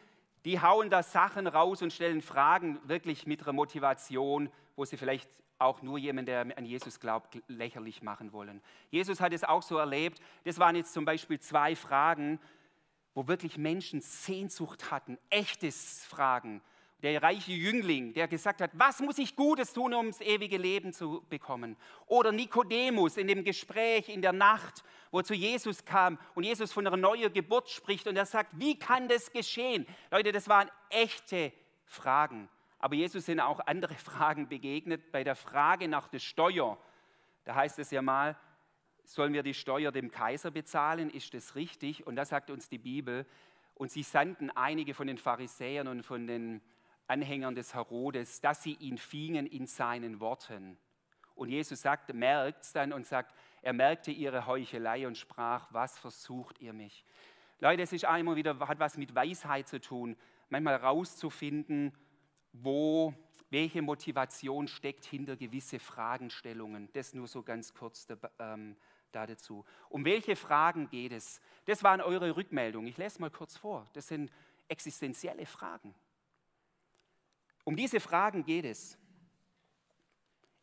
die 0.44 0.60
hauen 0.60 0.90
da 0.90 1.02
Sachen 1.02 1.48
raus 1.48 1.82
und 1.82 1.94
stellen 1.94 2.22
Fragen 2.22 2.78
wirklich 2.84 3.26
mit 3.26 3.40
ihrer 3.40 3.54
Motivation, 3.54 4.52
wo 4.76 4.84
sie 4.84 4.98
vielleicht 4.98 5.30
auch 5.60 5.82
nur 5.82 5.98
jemand, 5.98 6.28
der 6.28 6.42
an 6.58 6.66
Jesus 6.66 7.00
glaubt, 7.00 7.38
lächerlich 7.48 8.02
machen 8.02 8.32
wollen. 8.32 8.62
Jesus 8.90 9.20
hat 9.20 9.34
es 9.34 9.44
auch 9.44 9.62
so 9.62 9.78
erlebt. 9.78 10.22
Das 10.46 10.58
waren 10.58 10.76
jetzt 10.76 10.94
zum 10.94 11.06
Beispiel 11.06 11.40
zwei 11.40 11.76
Fragen, 11.76 12.40
wo 13.14 13.28
wirklich 13.28 13.58
Menschen 13.58 14.02
Sehnsucht 14.02 14.92
hatten, 14.92 15.18
echtes 15.30 16.06
Fragen. 16.06 16.62
Der 17.02 17.24
reiche 17.24 17.54
Jüngling, 17.54 18.14
der 18.14 18.28
gesagt 18.28 18.60
hat, 18.60 18.72
was 18.74 19.00
muss 19.00 19.18
ich 19.18 19.36
Gutes 19.36 19.72
tun, 19.72 19.94
um 19.94 20.08
das 20.08 20.20
ewige 20.20 20.58
Leben 20.58 20.92
zu 20.92 21.26
bekommen? 21.30 21.78
Oder 22.08 22.34
Nikodemus 22.34 23.16
in 23.16 23.28
dem 23.28 23.46
Gespräch 23.46 24.10
in 24.10 24.22
der 24.22 24.34
Nacht, 24.34 24.84
wo 25.12 25.22
zu 25.22 25.34
Jesus 25.34 25.86
kam 25.86 26.20
und 26.36 26.44
Jesus 26.44 26.74
von 26.74 26.86
einer 26.86 26.98
neuen 26.98 27.32
Geburt 27.32 27.70
spricht 27.70 28.08
und 28.08 28.18
er 28.18 28.26
sagt, 28.26 28.60
wie 28.60 28.78
kann 28.78 29.08
das 29.08 29.32
geschehen? 29.32 29.86
Leute, 30.12 30.34
das 30.34 30.50
waren 30.50 30.70
echte 30.90 31.54
Fragen. 31.86 32.50
Aber 32.80 32.96
Jesus 32.96 33.26
sind 33.26 33.40
auch 33.40 33.60
andere 33.62 33.94
Fragen 33.96 34.48
begegnet. 34.48 35.12
Bei 35.12 35.24
der 35.24 35.36
Frage 35.36 35.88
nach 35.88 36.08
der 36.08 36.20
Steuer, 36.20 36.78
da 37.44 37.56
heißt 37.56 37.80
es 37.80 37.92
ja 37.92 38.02
mal, 38.02 38.38
sollen 39.04 39.34
wir 39.34 39.44
die 39.44 39.54
Steuer 39.54 39.92
dem 39.92 40.12
Kaiser 40.12 40.52
bezahlen? 40.52 41.10
Ist 41.10 41.34
das 41.34 41.56
richtig? 41.56 42.06
Und 42.06 42.16
da 42.16 42.26
sagt 42.26 42.50
uns 42.50 42.70
die 42.70 42.78
Bibel, 42.78 43.26
und 43.74 43.90
sie 43.92 44.04
sandten 44.04 44.52
einige 44.52 44.94
von 44.94 45.08
den 45.08 45.18
Pharisäern 45.18 45.88
und 45.88 46.04
von 46.04 46.28
den 46.28 46.62
Anhängern 47.08 47.56
des 47.56 47.74
Herodes, 47.74 48.42
dass 48.42 48.62
sie 48.62 48.74
ihn 48.74 48.98
fingen 48.98 49.48
in 49.48 49.68
seinen 49.68 50.20
Worten. 50.20 50.78
Und 51.34 51.48
Jesus 51.48 51.86
merkt 52.12 52.64
es 52.64 52.74
dann 52.74 52.92
und 52.92 53.08
sagt, 53.08 53.34
er 53.62 53.72
merkte 53.72 54.12
ihre 54.12 54.46
Heuchelei 54.46 55.08
und 55.08 55.18
sprach, 55.18 55.68
was 55.72 55.98
versucht 55.98 56.60
ihr 56.60 56.74
mich? 56.74 57.06
Leute, 57.62 57.82
es 57.82 57.94
ist 57.94 58.04
einmal 58.04 58.36
wieder, 58.36 58.60
hat 58.60 58.80
was 58.80 58.98
mit 58.98 59.16
Weisheit 59.16 59.70
zu 59.70 59.80
tun, 59.80 60.18
manchmal 60.50 60.76
rauszufinden, 60.76 61.94
wo, 62.54 63.14
welche 63.50 63.82
Motivation 63.82 64.68
steckt 64.68 65.06
hinter 65.06 65.36
gewisse 65.36 65.80
Fragestellungen. 65.80 66.90
Das 66.94 67.14
nur 67.14 67.28
so 67.28 67.44
ganz 67.44 67.74
kurz 67.74 68.06
da, 68.06 68.16
ähm, 68.40 68.76
da 69.12 69.26
dazu. 69.26 69.66
Um 69.90 70.06
welche 70.06 70.36
Fragen 70.36 70.90
geht 70.90 71.12
es? 71.12 71.42
Das 71.66 71.84
waren 71.84 72.02
eure 72.02 72.36
Rückmeldungen. 72.36 72.88
Ich 72.90 72.98
lese 72.98 73.20
mal 73.22 73.32
kurz 73.32 73.58
vor. 73.58 73.88
Das 73.94 74.08
sind 74.08 74.32
existenzielle 74.68 75.46
Fragen. 75.46 75.96
Um 77.64 77.76
diese 77.76 78.00
Fragen 78.00 78.44
geht 78.44 78.66
es. 78.66 78.98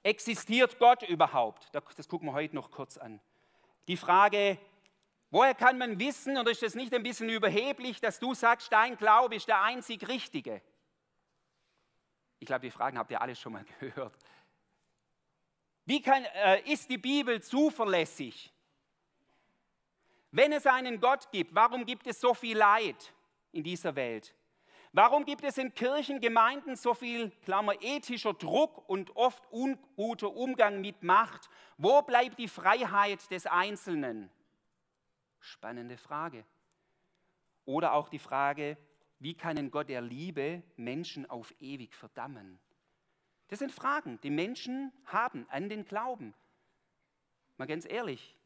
Existiert 0.02 0.78
Gott 0.78 1.02
überhaupt? 1.02 1.68
Das 1.72 2.08
gucken 2.08 2.28
wir 2.28 2.32
heute 2.32 2.54
noch 2.54 2.70
kurz 2.70 2.96
an. 2.96 3.20
Die 3.88 3.96
Frage, 3.96 4.58
woher 5.30 5.54
kann 5.54 5.78
man 5.78 5.98
wissen, 5.98 6.38
oder 6.38 6.52
ist 6.52 6.62
das 6.62 6.76
nicht 6.76 6.94
ein 6.94 7.02
bisschen 7.02 7.28
überheblich, 7.28 8.00
dass 8.00 8.20
du 8.20 8.32
sagst, 8.34 8.72
dein 8.72 8.96
Glaube 8.96 9.34
ist 9.34 9.48
der 9.48 9.62
einzig 9.62 10.06
Richtige? 10.08 10.62
Ich 12.38 12.46
glaube, 12.46 12.62
die 12.62 12.70
Fragen 12.70 12.98
habt 12.98 13.10
ihr 13.10 13.20
alle 13.20 13.34
schon 13.34 13.52
mal 13.52 13.64
gehört. 13.80 14.16
Wie 15.84 16.02
kann, 16.02 16.24
äh, 16.24 16.60
ist 16.70 16.90
die 16.90 16.98
Bibel 16.98 17.40
zuverlässig? 17.42 18.52
Wenn 20.32 20.52
es 20.52 20.66
einen 20.66 21.00
Gott 21.00 21.30
gibt, 21.30 21.54
warum 21.54 21.86
gibt 21.86 22.06
es 22.06 22.20
so 22.20 22.34
viel 22.34 22.58
Leid 22.58 23.14
in 23.52 23.62
dieser 23.62 23.94
Welt? 23.94 24.34
Warum 24.92 25.24
gibt 25.24 25.44
es 25.44 25.58
in 25.58 25.74
Kirchen, 25.74 26.20
Gemeinden 26.20 26.74
so 26.74 26.94
viel, 26.94 27.30
Klammer, 27.44 27.74
ethischer 27.82 28.32
Druck 28.32 28.88
und 28.88 29.14
oft 29.14 29.42
unguter 29.50 30.34
Umgang 30.34 30.80
mit 30.80 31.02
Macht? 31.02 31.48
Wo 31.76 32.02
bleibt 32.02 32.38
die 32.38 32.48
Freiheit 32.48 33.30
des 33.30 33.46
Einzelnen? 33.46 34.30
Spannende 35.38 35.98
Frage. 35.98 36.44
Oder 37.66 37.92
auch 37.92 38.08
die 38.08 38.18
Frage, 38.18 38.76
wie 39.18 39.34
kann 39.34 39.56
ein 39.58 39.70
Gott 39.70 39.88
der 39.88 40.02
Liebe 40.02 40.62
Menschen 40.76 41.28
auf 41.28 41.54
ewig 41.60 41.94
verdammen? 41.94 42.58
Das 43.48 43.60
sind 43.60 43.72
Fragen, 43.72 44.20
die 44.22 44.30
Menschen 44.30 44.92
haben 45.06 45.46
an 45.50 45.68
den 45.68 45.84
Glauben. 45.84 46.34
Mal 47.56 47.66
ganz 47.66 47.86
ehrlich, 47.88 48.36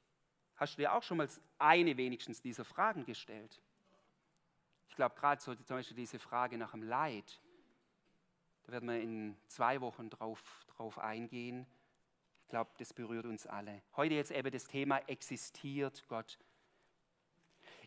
hast 0.56 0.74
du 0.74 0.82
dir 0.82 0.92
auch 0.92 1.02
schon 1.02 1.16
mal 1.16 1.28
eine 1.58 1.96
wenigstens 1.96 2.42
dieser 2.42 2.64
Fragen 2.64 3.04
gestellt? 3.04 3.60
Ich 4.88 4.96
glaube, 4.96 5.14
gerade 5.14 5.40
so 5.40 5.54
zum 5.54 5.76
Beispiel 5.76 5.96
diese 5.96 6.18
Frage 6.18 6.58
nach 6.58 6.72
dem 6.72 6.82
Leid, 6.82 7.40
da 8.64 8.72
werden 8.72 8.88
wir 8.88 9.00
in 9.00 9.36
zwei 9.46 9.80
Wochen 9.80 10.10
drauf, 10.10 10.42
drauf 10.76 10.98
eingehen. 10.98 11.66
Ich 12.42 12.48
glaube, 12.48 12.70
das 12.78 12.92
berührt 12.92 13.26
uns 13.26 13.46
alle. 13.46 13.82
Heute 13.96 14.14
jetzt 14.14 14.30
eben 14.30 14.50
das 14.50 14.66
Thema, 14.66 14.98
existiert 15.08 16.04
Gott 16.08 16.38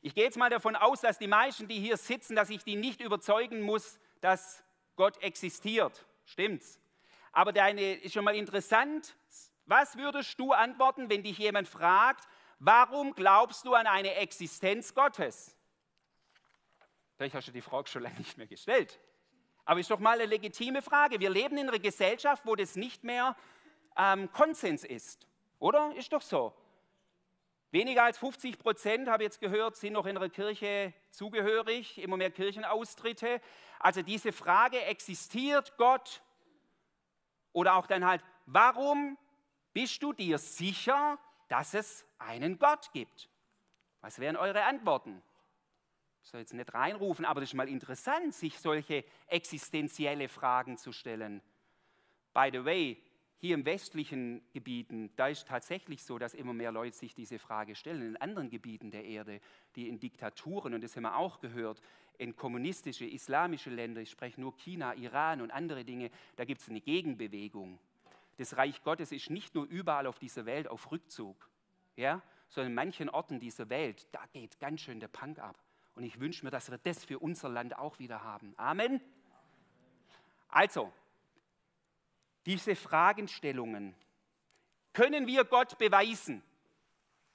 ich 0.04 0.14
gehe 0.14 0.26
jetzt 0.26 0.38
mal 0.38 0.50
davon 0.50 0.76
aus, 0.76 1.00
dass 1.00 1.18
die 1.18 1.28
meisten, 1.28 1.70
die 1.70 1.80
hier 1.80 1.96
sitzen, 1.96 2.36
dass 2.36 2.50
ich 2.50 2.66
die 2.66 2.76
nicht 2.76 3.00
überzeugen 3.00 3.62
muss, 3.62 4.00
dass 4.20 4.62
Gott 4.98 5.18
existiert. 5.24 6.06
Stimmt's? 6.26 6.78
Aber 7.32 7.54
deine 7.54 7.94
ist 7.96 8.14
schon 8.14 8.26
mal 8.26 8.36
interessant. 8.36 9.16
Was 9.66 9.98
würdest 9.98 10.38
du 10.38 10.52
antworten, 10.52 11.10
wenn 11.10 11.24
dich 11.24 11.38
jemand 11.38 11.70
fragt, 11.70 12.28
warum 12.60 13.16
glaubst 13.16 13.66
du 13.66 13.76
an 13.76 13.88
eine 13.88 14.16
Existenz 14.16 14.94
Gottes? 14.94 15.56
Vielleicht 17.16 17.36
hast 17.36 17.48
du 17.48 17.54
die 17.54 17.62
Frage 17.62 17.88
schon 17.88 18.04
lange 18.04 18.18
nicht 18.18 18.38
mehr 18.38 18.48
gestellt. 18.48 19.00
Aber 19.64 19.80
ist 19.80 19.90
doch 19.90 20.00
mal 20.00 20.20
eine 20.20 20.26
legitime 20.26 20.82
Frage. 20.82 21.22
Wir 21.22 21.30
leben 21.30 21.58
in 21.58 21.70
einer 21.70 21.80
Gesellschaft, 21.80 22.46
wo 22.46 22.58
das 22.58 22.76
nicht 22.76 23.06
mehr 23.06 23.38
ähm, 23.96 24.30
Konsens 24.34 24.84
ist. 24.84 25.26
Oder? 25.60 25.96
Ist 25.96 26.12
doch 26.12 26.22
so. 26.22 26.54
Weniger 27.74 28.04
als 28.04 28.20
50 28.20 28.60
Prozent, 28.60 29.08
habe 29.08 29.24
ich 29.24 29.30
jetzt 29.30 29.42
gehört, 29.42 29.76
sind 29.76 29.94
noch 29.94 30.06
in 30.06 30.14
der 30.14 30.30
Kirche 30.30 30.94
zugehörig, 31.10 31.98
immer 31.98 32.18
mehr 32.18 32.30
Kirchenaustritte. 32.30 33.42
Also 33.80 34.04
diese 34.04 34.32
Frage, 34.32 34.80
existiert 34.84 35.76
Gott? 35.76 36.22
Oder 37.52 37.74
auch 37.74 37.88
dann 37.88 38.06
halt, 38.06 38.24
warum 38.46 39.18
bist 39.74 40.04
du 40.04 40.14
dir 40.14 40.38
sicher, 40.38 41.18
dass 41.48 41.74
es 41.74 42.06
einen 42.20 42.60
Gott 42.60 42.92
gibt? 42.94 43.28
Was 44.02 44.20
wären 44.20 44.36
eure 44.38 44.66
Antworten? 44.66 45.24
Ich 46.22 46.30
soll 46.30 46.42
jetzt 46.42 46.54
nicht 46.54 46.76
reinrufen, 46.76 47.26
aber 47.26 47.42
das 47.42 47.50
ist 47.50 47.56
mal 47.56 47.68
interessant, 47.68 48.36
sich 48.36 48.60
solche 48.60 49.04
existenzielle 49.26 50.30
Fragen 50.30 50.78
zu 50.78 50.92
stellen. 50.92 51.42
By 52.36 52.52
the 52.52 52.64
way, 52.64 53.02
hier 53.44 53.56
im 53.56 53.66
westlichen 53.66 54.42
Gebieten, 54.54 55.12
da 55.18 55.28
ist 55.28 55.50
tatsächlich 55.50 56.02
so, 56.02 56.18
dass 56.18 56.34
immer 56.34 56.54
mehr 56.54 56.72
Leute 56.72 56.96
sich 56.96 57.14
diese 57.14 57.40
Frage 57.40 57.76
stellen. 57.76 58.02
In 58.02 58.16
anderen 58.16 58.50
Gebieten 58.50 58.90
der 58.90 59.04
Erde, 59.04 59.42
die 59.76 59.90
in 59.90 60.00
Diktaturen, 60.00 60.74
und 60.74 60.82
das 60.82 60.96
haben 60.96 61.04
wir 61.04 61.18
auch 61.18 61.42
gehört, 61.42 61.82
in 62.18 62.38
kommunistische, 62.38 63.06
islamische 63.06 63.70
Länder, 63.70 64.00
ich 64.00 64.12
spreche 64.12 64.40
nur 64.40 64.56
China, 64.56 64.94
Iran 64.96 65.42
und 65.42 65.52
andere 65.52 65.84
Dinge, 65.84 66.10
da 66.38 66.46
gibt 66.46 66.62
es 66.62 66.70
eine 66.70 66.80
Gegenbewegung. 66.80 67.80
Das 68.38 68.56
Reich 68.56 68.82
Gottes 68.82 69.12
ist 69.12 69.30
nicht 69.30 69.54
nur 69.56 69.66
überall 69.66 70.08
auf 70.08 70.20
dieser 70.20 70.46
Welt 70.46 70.70
auf 70.70 70.90
Rückzug, 70.90 71.50
ja, 71.98 72.22
sondern 72.48 72.72
in 72.72 72.76
manchen 72.76 73.10
Orten 73.10 73.42
dieser 73.42 73.70
Welt, 73.70 74.08
da 74.14 74.26
geht 74.32 74.58
ganz 74.62 74.80
schön 74.80 75.02
der 75.02 75.10
Punk 75.10 75.40
ab. 75.40 75.60
Und 75.96 76.06
ich 76.06 76.18
wünsche 76.22 76.46
mir, 76.46 76.52
dass 76.52 76.72
wir 76.72 76.78
das 76.78 77.04
für 77.04 77.20
unser 77.20 77.50
Land 77.50 77.78
auch 77.78 78.00
wieder 78.00 78.24
haben. 78.24 78.54
Amen. 78.56 79.02
Also, 80.48 80.94
diese 82.46 82.76
Fragestellungen. 82.76 83.96
Können 84.94 85.28
wir 85.28 85.44
Gott 85.44 85.78
beweisen? 85.78 86.44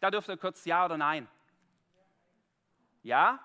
Da 0.00 0.10
dürft 0.10 0.28
ihr 0.28 0.36
kurz 0.36 0.64
Ja 0.64 0.84
oder 0.84 0.96
Nein. 0.96 1.28
Ja? 3.02 3.40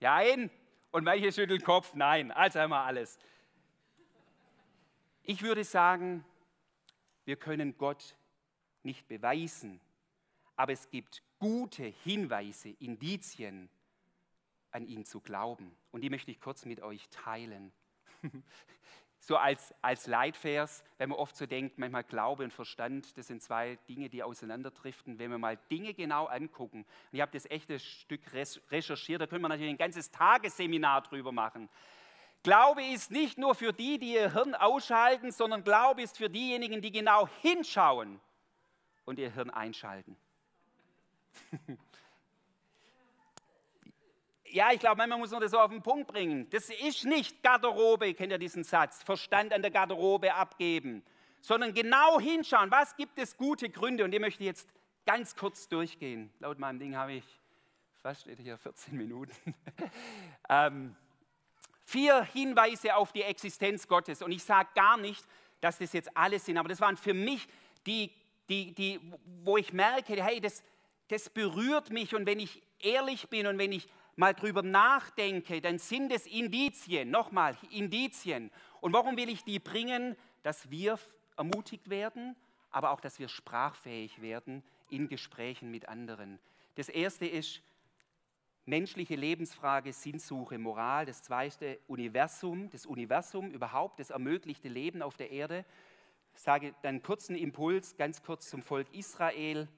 Nein? 0.00 0.50
Und 0.90 1.04
manche 1.04 1.32
schütteln 1.32 1.62
Kopf. 1.62 1.94
Nein. 1.94 2.30
Also 2.30 2.58
wir 2.70 2.76
alles. 2.76 3.18
Ich 5.22 5.42
würde 5.42 5.64
sagen, 5.64 6.24
wir 7.24 7.36
können 7.36 7.76
Gott 7.76 8.16
nicht 8.82 9.06
beweisen, 9.06 9.80
aber 10.56 10.72
es 10.72 10.90
gibt 10.90 11.22
gute 11.38 11.84
Hinweise, 11.84 12.70
Indizien, 12.70 13.68
an 14.72 14.86
ihn 14.86 15.04
zu 15.04 15.20
glauben. 15.20 15.76
Und 15.92 16.00
die 16.00 16.10
möchte 16.10 16.30
ich 16.30 16.40
kurz 16.40 16.64
mit 16.64 16.80
euch 16.80 17.08
teilen. 17.10 17.72
so 19.24 19.36
als, 19.36 19.72
als 19.82 20.08
Leitvers, 20.08 20.82
wenn 20.98 21.10
man 21.10 21.18
oft 21.18 21.36
so 21.36 21.46
denkt, 21.46 21.78
manchmal 21.78 22.02
Glaube 22.02 22.42
und 22.42 22.52
Verstand, 22.52 23.16
das 23.16 23.28
sind 23.28 23.40
zwei 23.40 23.78
Dinge, 23.88 24.08
die 24.08 24.20
auseinanderdriften. 24.20 25.20
Wenn 25.20 25.30
wir 25.30 25.38
mal 25.38 25.56
Dinge 25.70 25.94
genau 25.94 26.26
angucken, 26.26 26.78
und 26.80 26.86
ich 27.12 27.20
habe 27.20 27.30
das 27.30 27.46
echte 27.48 27.78
Stück 27.78 28.20
recherchiert, 28.32 29.20
da 29.20 29.28
können 29.28 29.42
wir 29.42 29.48
natürlich 29.48 29.72
ein 29.72 29.78
ganzes 29.78 30.10
Tagesseminar 30.10 31.02
drüber 31.02 31.30
machen. 31.30 31.68
Glaube 32.42 32.82
ist 32.82 33.12
nicht 33.12 33.38
nur 33.38 33.54
für 33.54 33.72
die, 33.72 34.00
die 34.00 34.14
ihr 34.14 34.32
Hirn 34.32 34.56
ausschalten, 34.56 35.30
sondern 35.30 35.62
Glaube 35.62 36.02
ist 36.02 36.18
für 36.18 36.28
diejenigen, 36.28 36.82
die 36.82 36.90
genau 36.90 37.28
hinschauen 37.42 38.20
und 39.04 39.20
ihr 39.20 39.30
Hirn 39.30 39.50
einschalten. 39.50 40.16
ja, 44.52 44.70
ich 44.72 44.80
glaube, 44.80 44.96
manchmal 44.98 45.18
muss 45.18 45.30
man 45.30 45.40
das 45.40 45.50
so 45.50 45.58
auf 45.58 45.70
den 45.70 45.82
Punkt 45.82 46.06
bringen. 46.06 46.48
Das 46.50 46.68
ist 46.68 47.04
nicht 47.04 47.42
Garderobe, 47.42 48.12
kennt 48.14 48.32
ihr 48.32 48.38
diesen 48.38 48.64
Satz, 48.64 49.02
Verstand 49.02 49.52
an 49.52 49.62
der 49.62 49.70
Garderobe 49.70 50.34
abgeben, 50.34 51.02
sondern 51.40 51.72
genau 51.74 52.20
hinschauen, 52.20 52.70
was 52.70 52.94
gibt 52.96 53.18
es 53.18 53.36
gute 53.36 53.70
Gründe 53.70 54.04
und 54.04 54.10
die 54.10 54.18
möchte 54.18 54.42
ich 54.42 54.46
jetzt 54.46 54.68
ganz 55.06 55.34
kurz 55.34 55.68
durchgehen. 55.68 56.32
Laut 56.38 56.58
meinem 56.58 56.78
Ding 56.78 56.96
habe 56.96 57.14
ich, 57.14 57.24
was 58.02 58.20
steht 58.20 58.38
hier, 58.38 58.58
14 58.58 58.96
Minuten. 58.96 59.54
ähm, 60.48 60.94
vier 61.84 62.22
Hinweise 62.22 62.94
auf 62.94 63.12
die 63.12 63.22
Existenz 63.22 63.88
Gottes 63.88 64.22
und 64.22 64.32
ich 64.32 64.44
sage 64.44 64.68
gar 64.74 64.98
nicht, 64.98 65.24
dass 65.60 65.78
das 65.78 65.92
jetzt 65.92 66.14
alles 66.16 66.44
sind, 66.44 66.58
aber 66.58 66.68
das 66.68 66.80
waren 66.80 66.96
für 66.96 67.14
mich 67.14 67.48
die, 67.86 68.12
die, 68.48 68.74
die 68.74 69.00
wo 69.44 69.56
ich 69.56 69.72
merke, 69.72 70.22
hey, 70.22 70.40
das, 70.40 70.62
das 71.08 71.30
berührt 71.30 71.90
mich 71.90 72.14
und 72.14 72.26
wenn 72.26 72.38
ich 72.38 72.62
ehrlich 72.80 73.28
bin 73.28 73.46
und 73.46 73.58
wenn 73.58 73.72
ich 73.72 73.88
mal 74.16 74.34
drüber 74.34 74.62
nachdenke, 74.62 75.60
dann 75.60 75.78
sind 75.78 76.12
es 76.12 76.26
Indizien, 76.26 77.10
nochmal 77.10 77.56
Indizien. 77.70 78.50
Und 78.80 78.92
warum 78.92 79.16
will 79.16 79.28
ich 79.28 79.44
die 79.44 79.58
bringen? 79.58 80.16
Dass 80.42 80.70
wir 80.70 80.98
ermutigt 81.36 81.88
werden, 81.88 82.36
aber 82.70 82.90
auch, 82.90 83.00
dass 83.00 83.18
wir 83.18 83.28
sprachfähig 83.28 84.20
werden 84.20 84.62
in 84.90 85.08
Gesprächen 85.08 85.70
mit 85.70 85.88
anderen. 85.88 86.38
Das 86.74 86.88
erste 86.88 87.26
ist 87.26 87.62
menschliche 88.64 89.16
Lebensfrage, 89.16 89.92
Sinnsuche, 89.92 90.58
Moral. 90.58 91.06
Das 91.06 91.22
zweite 91.22 91.78
Universum, 91.86 92.70
das 92.70 92.86
Universum 92.86 93.50
überhaupt, 93.50 94.00
das 94.00 94.10
ermöglichte 94.10 94.68
Leben 94.68 95.02
auf 95.02 95.16
der 95.16 95.30
Erde. 95.30 95.64
Ich 96.34 96.40
sage 96.42 96.74
dann 96.82 97.02
kurzen 97.02 97.36
Impuls, 97.36 97.96
ganz 97.96 98.22
kurz 98.22 98.48
zum 98.48 98.62
Volk 98.62 98.92
Israel 98.94 99.68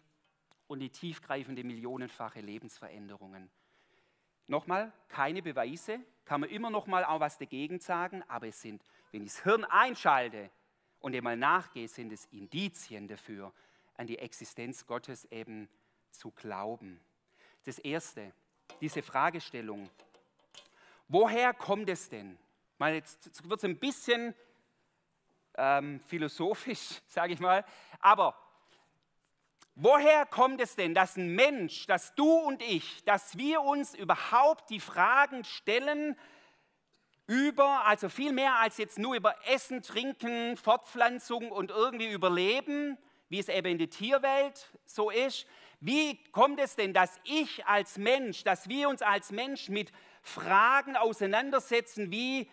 und 0.66 0.78
die 0.78 0.90
tiefgreifende 0.90 1.64
millionenfache 1.64 2.40
Lebensveränderungen. 2.40 3.50
Nochmal, 4.46 4.92
keine 5.08 5.42
Beweise, 5.42 6.00
kann 6.24 6.40
man 6.40 6.50
immer 6.50 6.70
noch 6.70 6.86
mal 6.86 7.04
auch 7.04 7.20
was 7.20 7.38
dagegen 7.38 7.80
sagen, 7.80 8.22
aber 8.28 8.48
es 8.48 8.60
sind, 8.60 8.82
wenn 9.10 9.22
ich 9.22 9.32
das 9.32 9.42
Hirn 9.44 9.64
einschalte 9.64 10.50
und 11.00 11.12
dem 11.12 11.24
mal 11.24 11.36
nachgehe, 11.36 11.88
sind 11.88 12.12
es 12.12 12.26
Indizien 12.26 13.08
dafür, 13.08 13.52
an 13.96 14.06
die 14.06 14.18
Existenz 14.18 14.86
Gottes 14.86 15.24
eben 15.26 15.68
zu 16.10 16.30
glauben. 16.30 17.00
Das 17.64 17.78
Erste, 17.78 18.32
diese 18.80 19.02
Fragestellung, 19.02 19.88
woher 21.08 21.54
kommt 21.54 21.88
es 21.88 22.08
denn? 22.08 22.38
Mal 22.78 22.94
jetzt 22.94 23.48
wird 23.48 23.58
es 23.58 23.64
ein 23.64 23.78
bisschen 23.78 24.34
ähm, 25.56 26.00
philosophisch, 26.00 27.00
sage 27.06 27.32
ich 27.32 27.40
mal, 27.40 27.64
aber 28.00 28.36
Woher 29.76 30.24
kommt 30.26 30.60
es 30.60 30.76
denn, 30.76 30.94
dass 30.94 31.16
ein 31.16 31.34
Mensch, 31.34 31.86
dass 31.86 32.14
du 32.14 32.30
und 32.30 32.62
ich, 32.62 33.02
dass 33.04 33.36
wir 33.36 33.60
uns 33.62 33.94
überhaupt 33.94 34.70
die 34.70 34.78
Fragen 34.78 35.42
stellen 35.44 36.16
über, 37.26 37.84
also 37.84 38.08
viel 38.08 38.32
mehr 38.32 38.54
als 38.56 38.76
jetzt 38.76 38.98
nur 38.98 39.16
über 39.16 39.34
Essen, 39.46 39.82
Trinken, 39.82 40.56
Fortpflanzung 40.56 41.50
und 41.50 41.70
irgendwie 41.70 42.12
Überleben, 42.12 42.98
wie 43.28 43.40
es 43.40 43.48
eben 43.48 43.72
in 43.72 43.78
der 43.78 43.90
Tierwelt 43.90 44.70
so 44.86 45.10
ist. 45.10 45.46
Wie 45.80 46.22
kommt 46.30 46.60
es 46.60 46.76
denn, 46.76 46.92
dass 46.92 47.18
ich 47.24 47.66
als 47.66 47.98
Mensch, 47.98 48.44
dass 48.44 48.68
wir 48.68 48.88
uns 48.88 49.02
als 49.02 49.32
Mensch 49.32 49.68
mit 49.68 49.90
Fragen 50.22 50.96
auseinandersetzen 50.96 52.12
wie, 52.12 52.48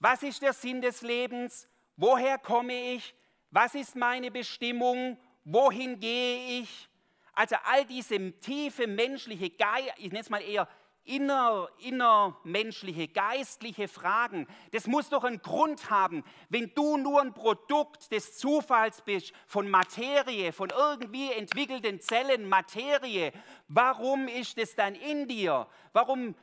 was 0.00 0.22
ist 0.22 0.42
der 0.42 0.52
Sinn 0.52 0.82
des 0.82 1.00
Lebens? 1.00 1.66
Woher 1.96 2.36
komme 2.36 2.94
ich? 2.94 3.14
Was 3.50 3.74
ist 3.74 3.96
meine 3.96 4.30
Bestimmung? 4.30 5.16
Wohin 5.44 6.00
gehe 6.00 6.60
ich? 6.60 6.88
Also 7.34 7.56
all 7.64 7.84
diese 7.86 8.32
tiefe 8.40 8.86
menschliche, 8.86 9.46
ich 9.46 10.12
nenne 10.12 10.20
es 10.20 10.30
mal 10.30 10.42
eher 10.42 10.68
inner, 11.04 11.68
innermenschliche, 11.78 13.08
geistliche 13.08 13.88
Fragen, 13.88 14.46
das 14.70 14.86
muss 14.86 15.08
doch 15.08 15.24
einen 15.24 15.42
Grund 15.42 15.90
haben. 15.90 16.24
Wenn 16.48 16.72
du 16.74 16.96
nur 16.96 17.20
ein 17.20 17.34
Produkt 17.34 18.12
des 18.12 18.38
Zufalls 18.38 19.02
bist, 19.02 19.32
von 19.46 19.68
Materie, 19.68 20.52
von 20.52 20.70
irgendwie 20.70 21.32
entwickelten 21.32 22.00
Zellen, 22.00 22.48
Materie, 22.48 23.32
warum 23.68 24.28
ist 24.28 24.58
es 24.58 24.74
dann 24.76 24.94
in 24.94 25.26
dir? 25.26 25.66
Warum 25.92 26.34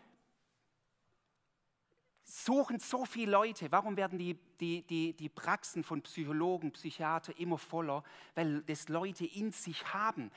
suchen 2.29 2.79
so 2.79 3.05
viele 3.05 3.31
Leute, 3.31 3.71
warum 3.71 3.97
werden 3.97 4.19
die, 4.19 4.37
die, 4.59 4.83
die, 4.83 5.13
die 5.13 5.29
Praxen 5.29 5.83
von 5.83 6.01
Psychologen, 6.01 6.71
Psychiater 6.71 7.37
immer 7.37 7.57
voller? 7.57 8.03
Weil 8.35 8.61
das 8.61 8.87
Leute 8.89 9.25
in 9.25 9.51
sich 9.51 9.93
haben. 9.93 10.31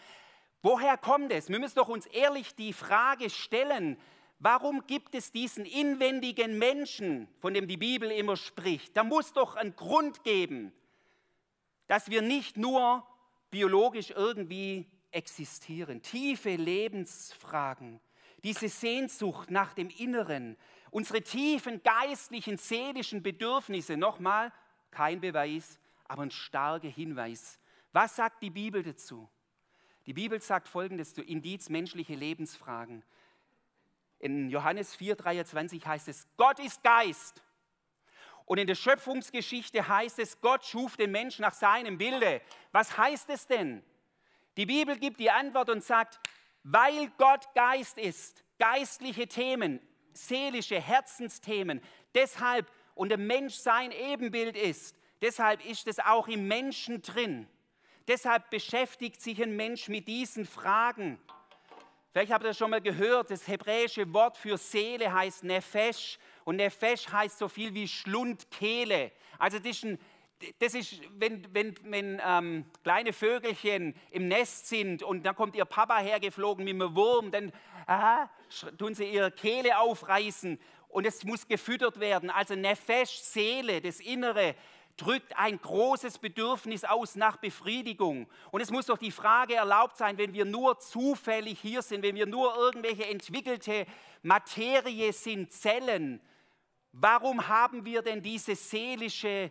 Woher 0.62 0.96
kommt 0.96 1.32
es? 1.32 1.48
Wir 1.48 1.58
müssen 1.58 1.74
doch 1.74 1.88
uns 1.88 2.06
ehrlich 2.06 2.54
die 2.54 2.72
Frage 2.72 3.28
stellen, 3.30 3.98
warum 4.38 4.86
gibt 4.86 5.14
es 5.14 5.32
diesen 5.32 5.66
inwendigen 5.66 6.58
Menschen, 6.58 7.28
von 7.40 7.52
dem 7.52 7.68
die 7.68 7.76
Bibel 7.76 8.10
immer 8.10 8.36
spricht? 8.36 8.96
Da 8.96 9.04
muss 9.04 9.32
doch 9.32 9.56
einen 9.56 9.76
Grund 9.76 10.24
geben, 10.24 10.72
dass 11.88 12.10
wir 12.10 12.22
nicht 12.22 12.56
nur 12.56 13.06
biologisch 13.50 14.10
irgendwie 14.10 14.86
existieren. 15.10 16.00
Tiefe 16.00 16.56
Lebensfragen, 16.56 18.00
diese 18.44 18.68
Sehnsucht 18.68 19.50
nach 19.50 19.74
dem 19.74 19.90
Inneren, 19.90 20.56
Unsere 20.92 21.22
tiefen 21.22 21.82
geistlichen, 21.82 22.58
seelischen 22.58 23.22
Bedürfnisse, 23.22 23.96
nochmal, 23.96 24.52
kein 24.90 25.22
Beweis, 25.22 25.80
aber 26.04 26.22
ein 26.22 26.30
starker 26.30 26.86
Hinweis. 26.86 27.58
Was 27.92 28.14
sagt 28.14 28.42
die 28.42 28.50
Bibel 28.50 28.82
dazu? 28.82 29.26
Die 30.04 30.12
Bibel 30.12 30.38
sagt 30.42 30.68
folgendes 30.68 31.14
zu 31.14 31.22
Indiz 31.22 31.70
menschliche 31.70 32.14
Lebensfragen. 32.14 33.02
In 34.18 34.50
Johannes 34.50 34.94
4,23 34.98 35.82
heißt 35.82 36.08
es, 36.08 36.28
Gott 36.36 36.58
ist 36.58 36.82
Geist. 36.82 37.42
Und 38.44 38.58
in 38.58 38.66
der 38.66 38.74
Schöpfungsgeschichte 38.74 39.88
heißt 39.88 40.18
es, 40.18 40.42
Gott 40.42 40.62
schuf 40.66 40.98
den 40.98 41.10
Menschen 41.10 41.40
nach 41.40 41.54
seinem 41.54 41.96
Bilde. 41.96 42.42
Was 42.70 42.98
heißt 42.98 43.30
es 43.30 43.46
denn? 43.46 43.82
Die 44.58 44.66
Bibel 44.66 44.98
gibt 44.98 45.20
die 45.20 45.30
Antwort 45.30 45.70
und 45.70 45.82
sagt, 45.82 46.20
weil 46.64 47.10
Gott 47.16 47.48
Geist 47.54 47.96
ist, 47.96 48.44
geistliche 48.58 49.26
Themen, 49.26 49.80
seelische 50.16 50.80
Herzensthemen. 50.80 51.80
Deshalb, 52.14 52.70
und 52.94 53.08
der 53.08 53.18
Mensch 53.18 53.54
sein 53.54 53.92
Ebenbild 53.92 54.56
ist, 54.56 54.96
deshalb 55.20 55.64
ist 55.64 55.88
es 55.88 55.98
auch 55.98 56.28
im 56.28 56.48
Menschen 56.48 57.02
drin. 57.02 57.48
Deshalb 58.08 58.50
beschäftigt 58.50 59.20
sich 59.20 59.42
ein 59.42 59.56
Mensch 59.56 59.88
mit 59.88 60.08
diesen 60.08 60.44
Fragen. 60.44 61.20
Vielleicht 62.12 62.32
habt 62.32 62.44
ihr 62.44 62.48
das 62.48 62.58
schon 62.58 62.70
mal 62.70 62.80
gehört, 62.82 63.30
das 63.30 63.48
hebräische 63.48 64.12
Wort 64.12 64.36
für 64.36 64.58
Seele 64.58 65.10
heißt 65.12 65.44
Nefesh 65.44 66.18
und 66.44 66.56
Nefesh 66.56 67.08
heißt 67.08 67.38
so 67.38 67.48
viel 67.48 67.72
wie 67.72 67.88
Schlund, 67.88 68.50
Kehle. 68.50 69.12
Also 69.38 69.58
das 69.58 69.68
ist, 69.68 69.84
ein, 69.84 69.98
das 70.58 70.74
ist 70.74 71.00
wenn, 71.12 71.46
wenn, 71.54 71.74
wenn 71.84 72.20
ähm, 72.22 72.66
kleine 72.82 73.14
Vögelchen 73.14 73.94
im 74.10 74.28
Nest 74.28 74.68
sind 74.68 75.02
und 75.02 75.24
dann 75.24 75.34
kommt 75.34 75.56
ihr 75.56 75.64
Papa 75.64 76.00
hergeflogen 76.00 76.64
mit 76.66 76.74
einem 76.74 76.94
Wurm, 76.94 77.30
dann 77.30 77.50
aha, 77.86 78.28
tun 78.78 78.94
sie 78.94 79.04
ihre 79.04 79.30
Kehle 79.30 79.78
aufreißen 79.78 80.58
und 80.88 81.06
es 81.06 81.24
muss 81.24 81.46
gefüttert 81.46 82.00
werden. 82.00 82.30
Also 82.30 82.54
Nefesh, 82.54 83.18
Seele, 83.18 83.80
das 83.80 84.00
Innere, 84.00 84.54
drückt 84.96 85.36
ein 85.38 85.58
großes 85.60 86.18
Bedürfnis 86.18 86.84
aus 86.84 87.16
nach 87.16 87.36
Befriedigung. 87.38 88.28
Und 88.50 88.60
es 88.60 88.70
muss 88.70 88.86
doch 88.86 88.98
die 88.98 89.10
Frage 89.10 89.54
erlaubt 89.54 89.96
sein, 89.96 90.18
wenn 90.18 90.34
wir 90.34 90.44
nur 90.44 90.78
zufällig 90.78 91.60
hier 91.60 91.82
sind, 91.82 92.02
wenn 92.02 92.14
wir 92.14 92.26
nur 92.26 92.54
irgendwelche 92.56 93.06
entwickelte 93.06 93.86
Materie 94.22 95.12
sind, 95.12 95.50
Zellen, 95.50 96.20
warum 96.92 97.48
haben 97.48 97.84
wir 97.84 98.02
denn 98.02 98.22
diese 98.22 98.54
seelische 98.54 99.50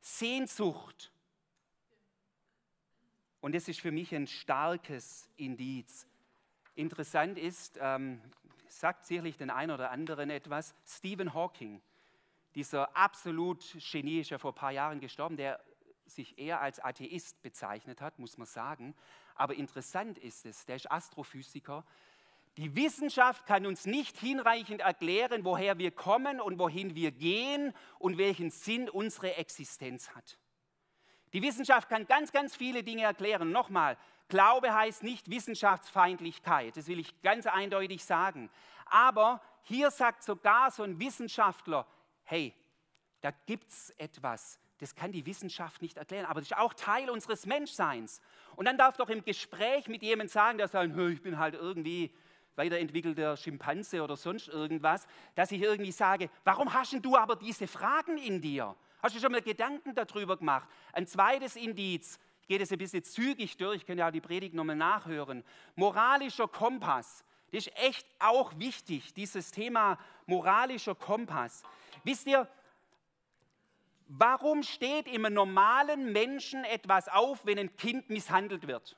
Sehnsucht. 0.00 1.10
Und 3.40 3.54
das 3.54 3.68
ist 3.68 3.80
für 3.80 3.92
mich 3.92 4.14
ein 4.14 4.26
starkes 4.26 5.28
Indiz. 5.36 6.06
Interessant 6.74 7.38
ist, 7.38 7.78
ähm, 7.80 8.20
sagt 8.78 9.06
sicherlich 9.06 9.36
den 9.36 9.50
einen 9.50 9.70
oder 9.70 9.90
anderen 9.90 10.30
etwas, 10.30 10.74
Stephen 10.86 11.34
Hawking, 11.34 11.82
dieser 12.54 12.96
absolut 12.96 13.64
Genie, 13.90 14.20
ist 14.20 14.30
ja 14.30 14.38
vor 14.38 14.52
ein 14.52 14.56
paar 14.56 14.72
Jahren 14.72 15.00
gestorben, 15.00 15.36
der 15.36 15.60
sich 16.06 16.38
eher 16.38 16.60
als 16.60 16.80
Atheist 16.80 17.40
bezeichnet 17.42 18.00
hat, 18.00 18.18
muss 18.18 18.36
man 18.38 18.46
sagen. 18.46 18.94
Aber 19.34 19.54
interessant 19.54 20.18
ist 20.18 20.44
es, 20.44 20.66
der 20.66 20.76
ist 20.76 20.90
Astrophysiker. 20.90 21.84
Die 22.58 22.74
Wissenschaft 22.74 23.46
kann 23.46 23.64
uns 23.64 23.86
nicht 23.86 24.18
hinreichend 24.18 24.80
erklären, 24.80 25.44
woher 25.44 25.78
wir 25.78 25.90
kommen 25.90 26.40
und 26.40 26.58
wohin 26.58 26.94
wir 26.94 27.10
gehen 27.10 27.72
und 27.98 28.18
welchen 28.18 28.50
Sinn 28.50 28.90
unsere 28.90 29.36
Existenz 29.36 30.10
hat. 30.10 30.38
Die 31.32 31.42
Wissenschaft 31.42 31.88
kann 31.88 32.06
ganz, 32.06 32.32
ganz 32.32 32.54
viele 32.54 32.82
Dinge 32.82 33.04
erklären. 33.04 33.50
Nochmal, 33.50 33.96
Glaube 34.28 34.74
heißt 34.74 35.02
nicht 35.02 35.30
Wissenschaftsfeindlichkeit, 35.30 36.76
das 36.76 36.86
will 36.86 36.98
ich 36.98 37.20
ganz 37.22 37.46
eindeutig 37.46 38.04
sagen. 38.04 38.50
Aber 38.86 39.42
hier 39.62 39.90
sagt 39.90 40.22
sogar 40.22 40.70
so 40.70 40.82
ein 40.82 40.98
Wissenschaftler, 40.98 41.86
hey, 42.24 42.54
da 43.20 43.30
gibt 43.46 43.68
es 43.68 43.90
etwas, 43.98 44.58
das 44.78 44.94
kann 44.94 45.12
die 45.12 45.26
Wissenschaft 45.26 45.80
nicht 45.80 45.96
erklären, 45.96 46.26
aber 46.26 46.40
das 46.40 46.50
ist 46.50 46.56
auch 46.56 46.74
Teil 46.74 47.08
unseres 47.10 47.46
Menschseins. 47.46 48.20
Und 48.56 48.64
dann 48.66 48.76
darf 48.76 48.96
doch 48.96 49.08
im 49.08 49.24
Gespräch 49.24 49.86
mit 49.86 50.02
jemandem 50.02 50.28
sagen, 50.28 50.58
der 50.58 50.68
sagt, 50.68 50.96
ich 50.96 51.22
bin 51.22 51.38
halt 51.38 51.54
irgendwie 51.54 52.10
weiterentwickelter 52.56 53.36
Schimpanse 53.36 54.02
oder 54.02 54.16
sonst 54.16 54.48
irgendwas, 54.48 55.06
dass 55.34 55.52
ich 55.52 55.62
irgendwie 55.62 55.92
sage, 55.92 56.30
warum 56.44 56.72
hast 56.72 56.92
du 57.00 57.16
aber 57.16 57.36
diese 57.36 57.66
Fragen 57.66 58.18
in 58.18 58.40
dir? 58.40 58.74
Hast 59.02 59.16
du 59.16 59.20
schon 59.20 59.32
mal 59.32 59.42
Gedanken 59.42 59.94
darüber 59.94 60.36
gemacht? 60.36 60.68
Ein 60.92 61.06
zweites 61.06 61.56
Indiz, 61.56 62.18
ich 62.42 62.48
gehe 62.48 62.58
das 62.58 62.72
ein 62.72 62.78
bisschen 62.78 63.02
zügig 63.02 63.56
durch, 63.56 63.78
ich 63.78 63.86
kann 63.86 63.98
ja 63.98 64.10
die 64.10 64.20
Predigt 64.20 64.54
nochmal 64.54 64.76
nachhören. 64.76 65.44
Moralischer 65.74 66.48
Kompass, 66.48 67.24
das 67.50 67.66
ist 67.66 67.76
echt 67.76 68.06
auch 68.18 68.58
wichtig, 68.58 69.12
dieses 69.12 69.50
Thema 69.50 69.98
moralischer 70.26 70.94
Kompass. 70.94 71.62
Wisst 72.04 72.26
ihr, 72.26 72.48
Warum 74.14 74.62
steht 74.62 75.08
im 75.08 75.22
normalen 75.22 76.12
Menschen 76.12 76.64
etwas 76.64 77.08
auf, 77.08 77.46
wenn 77.46 77.58
ein 77.58 77.74
Kind 77.78 78.10
misshandelt 78.10 78.66
wird? 78.66 78.94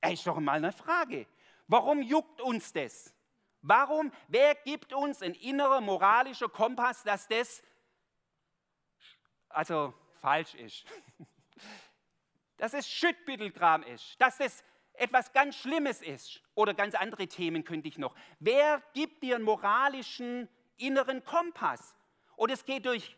Das 0.00 0.12
ist 0.12 0.26
doch 0.28 0.38
mal 0.38 0.52
eine 0.52 0.70
Frage. 0.70 1.26
Warum 1.66 2.00
juckt 2.00 2.40
uns 2.40 2.72
das? 2.72 3.12
Warum, 3.60 4.12
wer 4.28 4.54
gibt 4.54 4.92
uns 4.92 5.22
ein 5.22 5.34
innerer 5.34 5.80
moralischer 5.80 6.48
Kompass, 6.48 7.02
dass 7.02 7.26
das 7.26 7.60
also 9.48 9.94
falsch 10.20 10.54
ist? 10.54 10.84
Dass 12.56 12.74
es 12.74 12.88
Schüttbüttelkram 12.88 13.84
ist, 13.84 14.20
dass 14.20 14.38
das 14.38 14.64
etwas 14.94 15.32
ganz 15.32 15.54
Schlimmes 15.54 16.02
ist 16.02 16.42
oder 16.56 16.74
ganz 16.74 16.96
andere 16.96 17.28
Themen 17.28 17.62
könnte 17.62 17.86
ich 17.86 17.98
noch. 17.98 18.16
Wer 18.40 18.82
gibt 18.94 19.22
dir 19.22 19.36
einen 19.36 19.44
moralischen 19.44 20.48
inneren 20.76 21.22
Kompass? 21.22 21.94
Und 22.34 22.50
es 22.50 22.64
geht 22.64 22.86
durch 22.86 23.16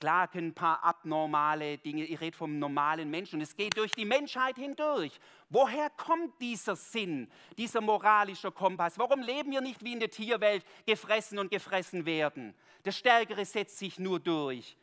Klar 0.00 0.28
ein 0.34 0.54
paar 0.54 0.84
abnormale 0.84 1.76
Dinge, 1.78 2.04
ich 2.04 2.20
rede 2.20 2.36
vom 2.36 2.58
normalen 2.60 3.10
Menschen 3.10 3.40
es 3.40 3.56
geht 3.56 3.76
durch 3.76 3.90
die 3.92 4.04
Menschheit 4.04 4.56
hindurch. 4.56 5.18
Woher 5.48 5.90
kommt 5.90 6.40
dieser 6.40 6.76
Sinn, 6.76 7.28
dieser 7.56 7.80
moralische 7.80 8.52
Kompass? 8.52 8.96
Warum 8.98 9.22
leben 9.22 9.50
wir 9.50 9.60
nicht 9.60 9.82
wie 9.82 9.94
in 9.94 10.00
der 10.00 10.10
Tierwelt, 10.10 10.64
gefressen 10.86 11.38
und 11.40 11.50
gefressen 11.50 12.06
werden? 12.06 12.54
Das 12.84 12.96
Stärkere 12.96 13.44
setzt 13.44 13.78
sich 13.78 13.98
nur 13.98 14.20
durch. 14.20 14.76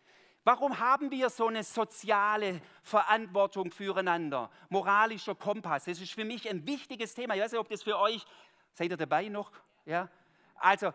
Warum 0.45 0.79
haben 0.79 1.09
wir 1.09 1.31
so 1.31 1.47
eine 1.47 1.63
soziale 1.63 2.61
Verantwortung 2.83 3.71
füreinander? 3.71 4.51
Moralischer 4.69 5.33
Kompass, 5.33 5.85
das 5.85 5.99
ist 5.99 6.13
für 6.13 6.23
mich 6.23 6.47
ein 6.47 6.67
wichtiges 6.67 7.15
Thema. 7.15 7.33
Ich 7.33 7.41
weiß 7.41 7.53
nicht, 7.53 7.59
ob 7.59 7.67
das 7.67 7.81
für 7.81 7.97
euch, 7.97 8.23
seid 8.75 8.91
ihr 8.91 8.97
dabei 8.97 9.27
noch? 9.27 9.51
Ja? 9.87 10.07
Also, 10.53 10.93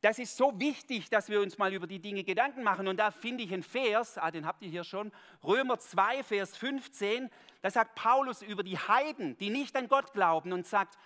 das 0.00 0.20
ist 0.20 0.36
so 0.36 0.60
wichtig, 0.60 1.10
dass 1.10 1.28
wir 1.28 1.40
uns 1.40 1.58
mal 1.58 1.74
über 1.74 1.88
die 1.88 1.98
Dinge 1.98 2.22
Gedanken 2.22 2.62
machen. 2.62 2.86
Und 2.86 2.98
da 2.98 3.10
finde 3.10 3.42
ich 3.42 3.52
einen 3.52 3.64
Vers, 3.64 4.16
ah, 4.16 4.30
den 4.30 4.46
habt 4.46 4.62
ihr 4.62 4.70
hier 4.70 4.84
schon, 4.84 5.10
Römer 5.42 5.80
2, 5.80 6.22
Vers 6.22 6.56
15, 6.56 7.30
da 7.62 7.70
sagt 7.72 7.96
Paulus 7.96 8.42
über 8.42 8.62
die 8.62 8.78
Heiden, 8.78 9.36
die 9.38 9.50
nicht 9.50 9.74
an 9.74 9.88
Gott 9.88 10.12
glauben 10.12 10.52
und 10.52 10.68
sagt, 10.68 10.96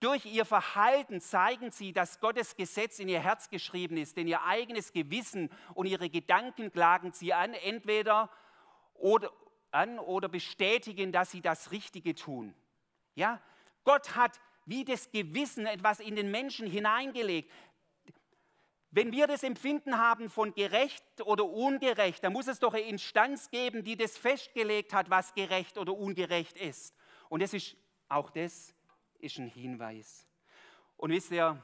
durch 0.00 0.24
ihr 0.24 0.44
Verhalten 0.44 1.20
zeigen 1.20 1.70
sie, 1.70 1.92
dass 1.92 2.20
Gottes 2.20 2.56
Gesetz 2.56 2.98
in 2.98 3.08
ihr 3.08 3.20
Herz 3.20 3.50
geschrieben 3.50 3.96
ist, 3.98 4.16
denn 4.16 4.26
ihr 4.26 4.42
eigenes 4.42 4.92
Gewissen 4.92 5.50
und 5.74 5.86
ihre 5.86 6.08
Gedanken 6.08 6.72
klagen 6.72 7.12
sie 7.12 7.34
an, 7.34 7.52
entweder 7.52 8.30
oder, 8.94 9.30
an 9.70 9.98
oder 9.98 10.28
bestätigen, 10.28 11.12
dass 11.12 11.30
sie 11.30 11.42
das 11.42 11.70
Richtige 11.70 12.14
tun. 12.14 12.54
Ja, 13.14 13.40
Gott 13.84 14.16
hat 14.16 14.40
wie 14.66 14.84
das 14.84 15.10
Gewissen 15.10 15.66
etwas 15.66 16.00
in 16.00 16.16
den 16.16 16.30
Menschen 16.30 16.66
hineingelegt. 16.66 17.50
Wenn 18.92 19.12
wir 19.12 19.26
das 19.26 19.42
Empfinden 19.42 19.98
haben 19.98 20.30
von 20.30 20.54
gerecht 20.54 21.04
oder 21.24 21.44
ungerecht, 21.44 22.24
dann 22.24 22.32
muss 22.32 22.48
es 22.48 22.58
doch 22.58 22.74
eine 22.74 22.82
Instanz 22.82 23.50
geben, 23.50 23.84
die 23.84 23.96
das 23.96 24.16
festgelegt 24.16 24.92
hat, 24.92 25.10
was 25.10 25.34
gerecht 25.34 25.78
oder 25.78 25.92
ungerecht 25.92 26.56
ist. 26.56 26.94
Und 27.28 27.42
das 27.42 27.54
ist, 27.54 27.76
auch 28.08 28.30
das 28.30 28.74
ist 29.20 29.38
ein 29.38 29.48
Hinweis. 29.48 30.26
Und 30.96 31.10
wisst 31.10 31.30
ihr, 31.30 31.62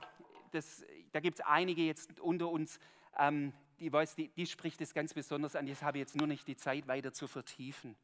das, 0.53 0.85
da 1.13 1.21
gibt 1.21 1.39
es 1.39 1.45
einige 1.45 1.83
jetzt 1.83 2.21
unter 2.21 2.49
uns, 2.49 2.79
ähm, 3.19 3.53
die, 3.81 3.93
weiß, 3.93 4.15
die, 4.15 4.29
die 4.29 4.47
spricht 4.47 4.81
es 4.81 4.95
ganz 4.95 5.13
besonders 5.13 5.57
an. 5.57 5.67
Das 5.67 5.83
habe 5.83 5.99
ich 5.99 6.03
jetzt 6.03 6.17
nur 6.17 6.27
nicht 6.27 6.47
die 6.49 6.57
Zeit 6.57 6.89
weiter 6.89 7.13
zu 7.13 7.27
vertiefen. 7.27 7.97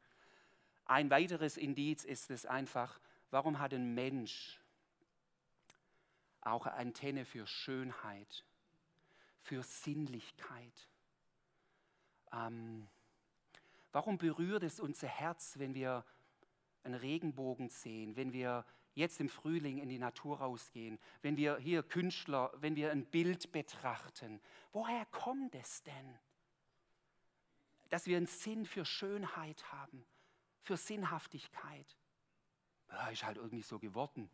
Ein 0.85 1.09
weiteres 1.09 1.57
Indiz 1.57 2.03
ist 2.03 2.29
es 2.29 2.45
einfach, 2.45 2.99
warum 3.31 3.59
hat 3.59 3.73
ein 3.73 3.93
Mensch 3.93 4.59
auch 6.41 6.67
Antenne 6.67 7.25
für 7.25 7.47
Schönheit? 7.47 8.45
für 9.43 9.61
Sinnlichkeit. 9.61 10.89
Ähm, 12.31 12.87
warum 13.91 14.17
berührt 14.17 14.63
es 14.63 14.79
unser 14.79 15.07
Herz, 15.07 15.59
wenn 15.59 15.75
wir 15.75 16.05
einen 16.83 16.95
Regenbogen 16.95 17.69
sehen, 17.69 18.15
wenn 18.15 18.33
wir 18.33 18.65
jetzt 18.93 19.19
im 19.19 19.29
Frühling 19.29 19.79
in 19.79 19.89
die 19.89 19.99
Natur 19.99 20.39
rausgehen, 20.39 20.99
wenn 21.21 21.37
wir 21.37 21.57
hier 21.57 21.83
Künstler, 21.83 22.51
wenn 22.57 22.75
wir 22.75 22.91
ein 22.91 23.05
Bild 23.05 23.51
betrachten? 23.51 24.41
Woher 24.71 25.05
kommt 25.07 25.55
es 25.55 25.83
denn? 25.83 26.19
Dass 27.89 28.05
wir 28.07 28.17
einen 28.17 28.27
Sinn 28.27 28.65
für 28.65 28.85
Schönheit 28.85 29.71
haben, 29.71 30.05
für 30.61 30.77
Sinnhaftigkeit. 30.77 31.97
Ja, 32.89 33.07
ist 33.09 33.23
halt 33.23 33.37
irgendwie 33.37 33.63
so 33.63 33.79
geworden. 33.79 34.29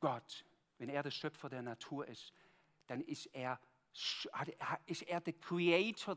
Gott, 0.00 0.44
wenn 0.78 0.88
er 0.88 1.02
der 1.02 1.10
Schöpfer 1.10 1.48
der 1.48 1.62
Natur 1.62 2.06
ist, 2.06 2.32
dann 2.86 3.00
ist 3.00 3.26
er, 3.26 3.60
ist 4.86 5.02
er 5.02 5.20
der 5.20 5.32
Creator 5.34 6.16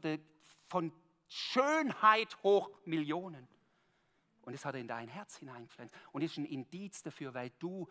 von 0.67 0.93
Schönheit 1.27 2.41
hoch 2.43 2.69
Millionen. 2.85 3.47
Und 4.43 4.53
das 4.53 4.65
hat 4.65 4.75
er 4.75 4.81
in 4.81 4.87
dein 4.87 5.07
Herz 5.07 5.37
hineingepflanzt. 5.37 5.93
Und 6.11 6.23
das 6.23 6.31
ist 6.31 6.37
ein 6.37 6.45
Indiz 6.45 7.03
dafür, 7.03 7.33
weil 7.33 7.51
du 7.59 7.87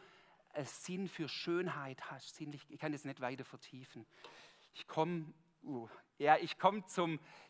einen 0.52 0.66
Sinn 0.66 1.08
für 1.08 1.28
Schönheit 1.28 2.10
hast. 2.10 2.36
Sinnlich, 2.36 2.66
ich 2.68 2.78
kann 2.78 2.92
das 2.92 3.04
nicht 3.04 3.20
weiter 3.20 3.44
vertiefen. 3.44 4.06
Ich 4.74 4.86
komme 4.86 5.32
uh, 5.62 5.88
ja, 6.18 6.36
ich 6.36 6.56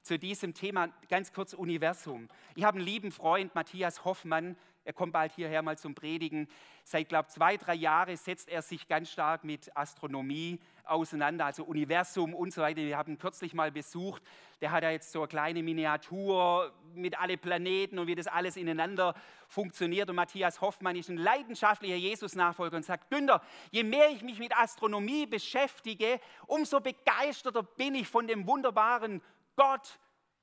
zu 0.02 0.18
diesem 0.18 0.54
Thema 0.54 0.88
ganz 1.08 1.32
kurz 1.32 1.54
Universum. 1.54 2.28
Ich 2.54 2.64
habe 2.64 2.76
einen 2.76 2.86
lieben 2.86 3.10
Freund, 3.10 3.54
Matthias 3.54 4.04
Hoffmann, 4.04 4.56
er 4.84 4.92
kommt 4.92 5.12
bald 5.12 5.32
hierher 5.32 5.62
mal 5.62 5.76
zum 5.76 5.94
Predigen. 5.94 6.48
Seit, 6.84 7.08
glaube 7.08 7.28
zwei, 7.28 7.56
drei 7.56 7.74
Jahren 7.74 8.16
setzt 8.16 8.48
er 8.48 8.62
sich 8.62 8.88
ganz 8.88 9.10
stark 9.10 9.44
mit 9.44 9.76
Astronomie 9.76 10.60
auseinander, 10.90 11.46
also 11.46 11.64
Universum 11.64 12.34
und 12.34 12.52
so 12.52 12.62
weiter. 12.62 12.80
Wir 12.80 12.96
haben 12.98 13.18
kürzlich 13.18 13.54
mal 13.54 13.70
besucht. 13.70 14.22
Der 14.60 14.72
hat 14.72 14.82
ja 14.82 14.90
jetzt 14.90 15.12
so 15.12 15.20
eine 15.20 15.28
kleine 15.28 15.62
Miniatur 15.62 16.72
mit 16.94 17.18
alle 17.18 17.38
Planeten 17.38 17.98
und 17.98 18.06
wie 18.06 18.14
das 18.14 18.26
alles 18.26 18.56
ineinander 18.56 19.14
funktioniert. 19.48 20.10
Und 20.10 20.16
Matthias 20.16 20.60
Hoffmann 20.60 20.96
ist 20.96 21.08
ein 21.08 21.16
leidenschaftlicher 21.16 21.96
Jesus-Nachfolger 21.96 22.76
und 22.76 22.84
sagt, 22.84 23.10
Günther, 23.10 23.42
je 23.70 23.84
mehr 23.84 24.10
ich 24.10 24.22
mich 24.22 24.38
mit 24.38 24.56
Astronomie 24.56 25.26
beschäftige, 25.26 26.20
umso 26.46 26.80
begeisterter 26.80 27.62
bin 27.62 27.94
ich 27.94 28.08
von 28.08 28.26
dem 28.26 28.46
wunderbaren 28.46 29.22
Gott, 29.56 29.98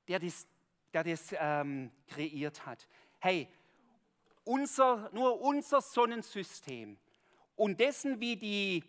der 0.08 0.18
das, 0.18 0.46
der 0.92 1.04
das 1.04 1.34
ähm, 1.38 1.92
kreiert 2.08 2.64
hat. 2.66 2.88
Hey, 3.18 3.48
unser, 4.44 5.10
nur 5.12 5.40
unser 5.42 5.82
Sonnensystem 5.82 6.98
und 7.58 7.80
dessen, 7.80 8.20
wie 8.20 8.36
die, 8.36 8.84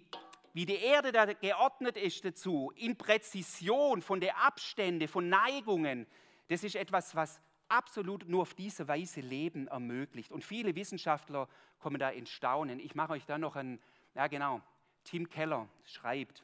wie 0.53 0.65
die 0.65 0.77
Erde 0.77 1.12
da 1.12 1.25
geordnet 1.25 1.97
ist 1.97 2.25
dazu, 2.25 2.71
in 2.75 2.97
Präzision 2.97 4.01
von 4.01 4.19
der 4.19 4.38
Abstände, 4.43 5.07
von 5.07 5.29
Neigungen, 5.29 6.07
das 6.47 6.63
ist 6.63 6.75
etwas, 6.75 7.15
was 7.15 7.39
absolut 7.67 8.27
nur 8.27 8.41
auf 8.41 8.53
diese 8.53 8.88
Weise 8.88 9.21
Leben 9.21 9.67
ermöglicht. 9.67 10.31
Und 10.31 10.43
viele 10.43 10.75
Wissenschaftler 10.75 11.47
kommen 11.77 11.99
da 11.99 12.09
in 12.09 12.25
Staunen. 12.25 12.79
Ich 12.79 12.95
mache 12.95 13.13
euch 13.13 13.25
da 13.25 13.38
noch 13.38 13.55
ein, 13.55 13.79
ja 14.15 14.27
genau, 14.27 14.62
Tim 15.03 15.29
Keller 15.29 15.69
schreibt, 15.85 16.43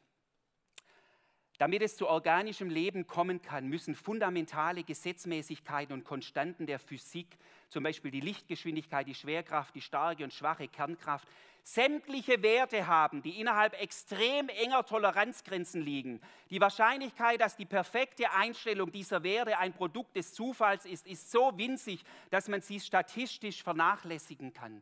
Damit 1.58 1.82
es 1.82 1.96
zu 1.96 2.06
organischem 2.06 2.68
Leben 2.68 3.06
kommen 3.06 3.40
kann, 3.40 3.66
müssen 3.66 3.94
fundamentale 3.94 4.84
Gesetzmäßigkeiten 4.84 5.94
und 5.94 6.04
Konstanten 6.04 6.66
der 6.66 6.78
Physik, 6.78 7.38
zum 7.68 7.82
Beispiel 7.82 8.10
die 8.10 8.20
Lichtgeschwindigkeit, 8.20 9.06
die 9.06 9.14
Schwerkraft, 9.14 9.74
die 9.74 9.80
starke 9.80 10.22
und 10.22 10.34
schwache 10.34 10.68
Kernkraft, 10.68 11.26
sämtliche 11.62 12.42
Werte 12.42 12.86
haben, 12.86 13.22
die 13.22 13.40
innerhalb 13.40 13.80
extrem 13.80 14.48
enger 14.50 14.84
Toleranzgrenzen 14.84 15.80
liegen. 15.82 16.20
Die 16.50 16.60
Wahrscheinlichkeit, 16.60 17.40
dass 17.40 17.56
die 17.56 17.64
perfekte 17.64 18.30
Einstellung 18.30 18.92
dieser 18.92 19.24
Werte 19.24 19.58
ein 19.58 19.72
Produkt 19.72 20.14
des 20.14 20.32
Zufalls 20.32 20.84
ist, 20.84 21.06
ist 21.06 21.30
so 21.30 21.52
winzig, 21.56 22.04
dass 22.30 22.48
man 22.48 22.60
sie 22.60 22.78
statistisch 22.78 23.64
vernachlässigen 23.64 24.52
kann. 24.52 24.80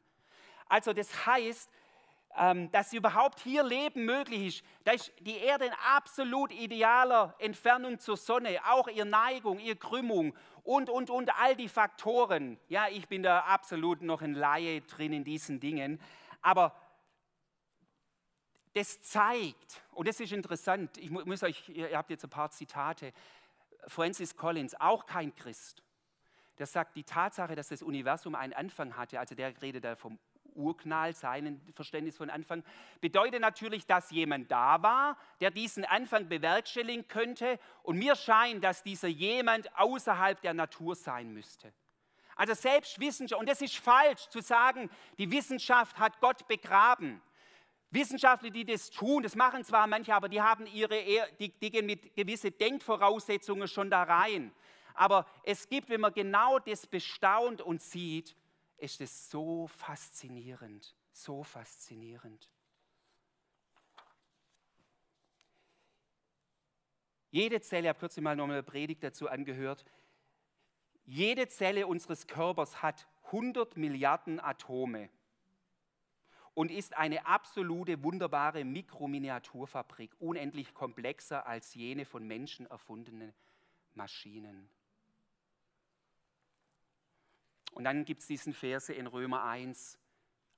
Also 0.68 0.92
das 0.92 1.26
heißt, 1.26 1.70
ähm, 2.36 2.70
dass 2.72 2.92
überhaupt 2.92 3.40
hier 3.40 3.62
Leben 3.62 4.04
möglich 4.04 4.46
ist. 4.46 4.64
Da 4.84 4.92
ist 4.92 5.12
die 5.20 5.36
Erde 5.36 5.66
in 5.66 5.72
absolut 5.94 6.52
idealer 6.52 7.34
Entfernung 7.38 7.98
zur 7.98 8.16
Sonne, 8.16 8.58
auch 8.68 8.88
ihre 8.88 9.06
Neigung, 9.06 9.58
ihre 9.58 9.76
Krümmung 9.76 10.34
und, 10.62 10.90
und, 10.90 11.10
und 11.10 11.38
all 11.38 11.54
die 11.54 11.68
Faktoren. 11.68 12.58
Ja, 12.68 12.88
ich 12.88 13.08
bin 13.08 13.22
da 13.22 13.40
absolut 13.40 14.02
noch 14.02 14.22
ein 14.22 14.34
Laie 14.34 14.80
drin 14.80 15.12
in 15.12 15.24
diesen 15.24 15.60
Dingen. 15.60 16.00
Aber 16.42 16.74
das 18.74 19.00
zeigt, 19.00 19.82
und 19.92 20.08
das 20.08 20.18
ist 20.18 20.32
interessant, 20.32 20.98
ich 20.98 21.10
muss 21.10 21.42
euch, 21.44 21.68
ihr 21.68 21.96
habt 21.96 22.10
jetzt 22.10 22.24
ein 22.24 22.30
paar 22.30 22.50
Zitate, 22.50 23.12
Francis 23.86 24.36
Collins, 24.36 24.74
auch 24.80 25.06
kein 25.06 25.34
Christ, 25.34 25.82
der 26.58 26.66
sagt, 26.66 26.96
die 26.96 27.04
Tatsache, 27.04 27.54
dass 27.54 27.68
das 27.68 27.82
Universum 27.82 28.34
einen 28.34 28.52
Anfang 28.52 28.96
hatte, 28.96 29.20
also 29.20 29.34
der 29.34 29.60
redet 29.62 29.84
da 29.84 29.94
vom 29.94 30.18
Urknall, 30.54 31.14
sein 31.14 31.60
Verständnis 31.74 32.16
von 32.16 32.30
Anfang, 32.30 32.62
bedeutet 33.00 33.40
natürlich, 33.40 33.86
dass 33.86 34.10
jemand 34.10 34.50
da 34.50 34.82
war, 34.82 35.16
der 35.40 35.50
diesen 35.50 35.84
Anfang 35.84 36.28
bewerkstelligen 36.28 37.08
könnte. 37.08 37.58
Und 37.82 37.98
mir 37.98 38.16
scheint, 38.16 38.62
dass 38.64 38.82
dieser 38.82 39.08
jemand 39.08 39.76
außerhalb 39.78 40.40
der 40.40 40.54
Natur 40.54 40.94
sein 40.94 41.32
müsste. 41.32 41.72
Also 42.36 42.54
selbst 42.54 42.98
Wissenschaft, 42.98 43.40
und 43.40 43.48
das 43.48 43.60
ist 43.60 43.76
falsch 43.76 44.28
zu 44.28 44.40
sagen, 44.40 44.90
die 45.18 45.30
Wissenschaft 45.30 45.98
hat 45.98 46.20
Gott 46.20 46.46
begraben. 46.48 47.22
Wissenschaftler, 47.90 48.50
die 48.50 48.64
das 48.64 48.90
tun, 48.90 49.22
das 49.22 49.36
machen 49.36 49.64
zwar 49.64 49.86
manche, 49.86 50.14
aber 50.14 50.28
die 50.28 50.42
haben 50.42 50.66
ihre, 50.66 51.00
die, 51.38 51.50
die 51.50 51.70
gehen 51.70 51.86
mit 51.86 52.14
gewissen 52.16 52.56
Denkvoraussetzungen 52.58 53.68
schon 53.68 53.88
da 53.88 54.02
rein. 54.02 54.52
Aber 54.94 55.26
es 55.44 55.68
gibt, 55.68 55.88
wenn 55.88 56.00
man 56.00 56.12
genau 56.12 56.58
das 56.58 56.86
bestaunt 56.86 57.60
und 57.60 57.82
sieht, 57.82 58.34
ist 58.84 59.00
es 59.00 59.30
so 59.30 59.66
faszinierend, 59.66 60.94
so 61.10 61.42
faszinierend. 61.42 62.50
Jede 67.30 67.60
Zelle, 67.62 67.84
ich 67.84 67.88
habe 67.88 67.98
kürzlich 67.98 68.22
mal 68.22 68.36
noch 68.36 68.44
eine 68.44 68.62
Predigt 68.62 69.02
dazu 69.02 69.28
angehört, 69.28 69.84
jede 71.06 71.48
Zelle 71.48 71.86
unseres 71.86 72.26
Körpers 72.26 72.82
hat 72.82 73.08
100 73.26 73.76
Milliarden 73.76 74.38
Atome 74.38 75.08
und 76.52 76.70
ist 76.70 76.96
eine 76.96 77.26
absolute, 77.26 78.02
wunderbare 78.04 78.64
Mikrominiaturfabrik, 78.64 80.14
unendlich 80.18 80.74
komplexer 80.74 81.46
als 81.46 81.74
jene 81.74 82.04
von 82.04 82.26
Menschen 82.26 82.66
erfundenen 82.66 83.34
Maschinen. 83.94 84.70
Und 87.74 87.84
dann 87.84 88.04
gibt 88.04 88.22
es 88.22 88.26
diesen 88.26 88.54
Verse 88.54 88.92
in 88.92 89.06
Römer 89.06 89.44
1, 89.44 89.98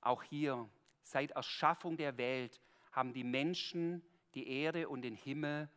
auch 0.00 0.22
hier, 0.22 0.68
seit 1.02 1.32
Erschaffung 1.32 1.96
der 1.96 2.16
Welt 2.18 2.60
haben 2.92 3.12
die 3.12 3.24
Menschen 3.24 4.02
die 4.34 4.48
Erde 4.48 4.88
und 4.88 5.02
den 5.02 5.14
Himmel 5.14 5.68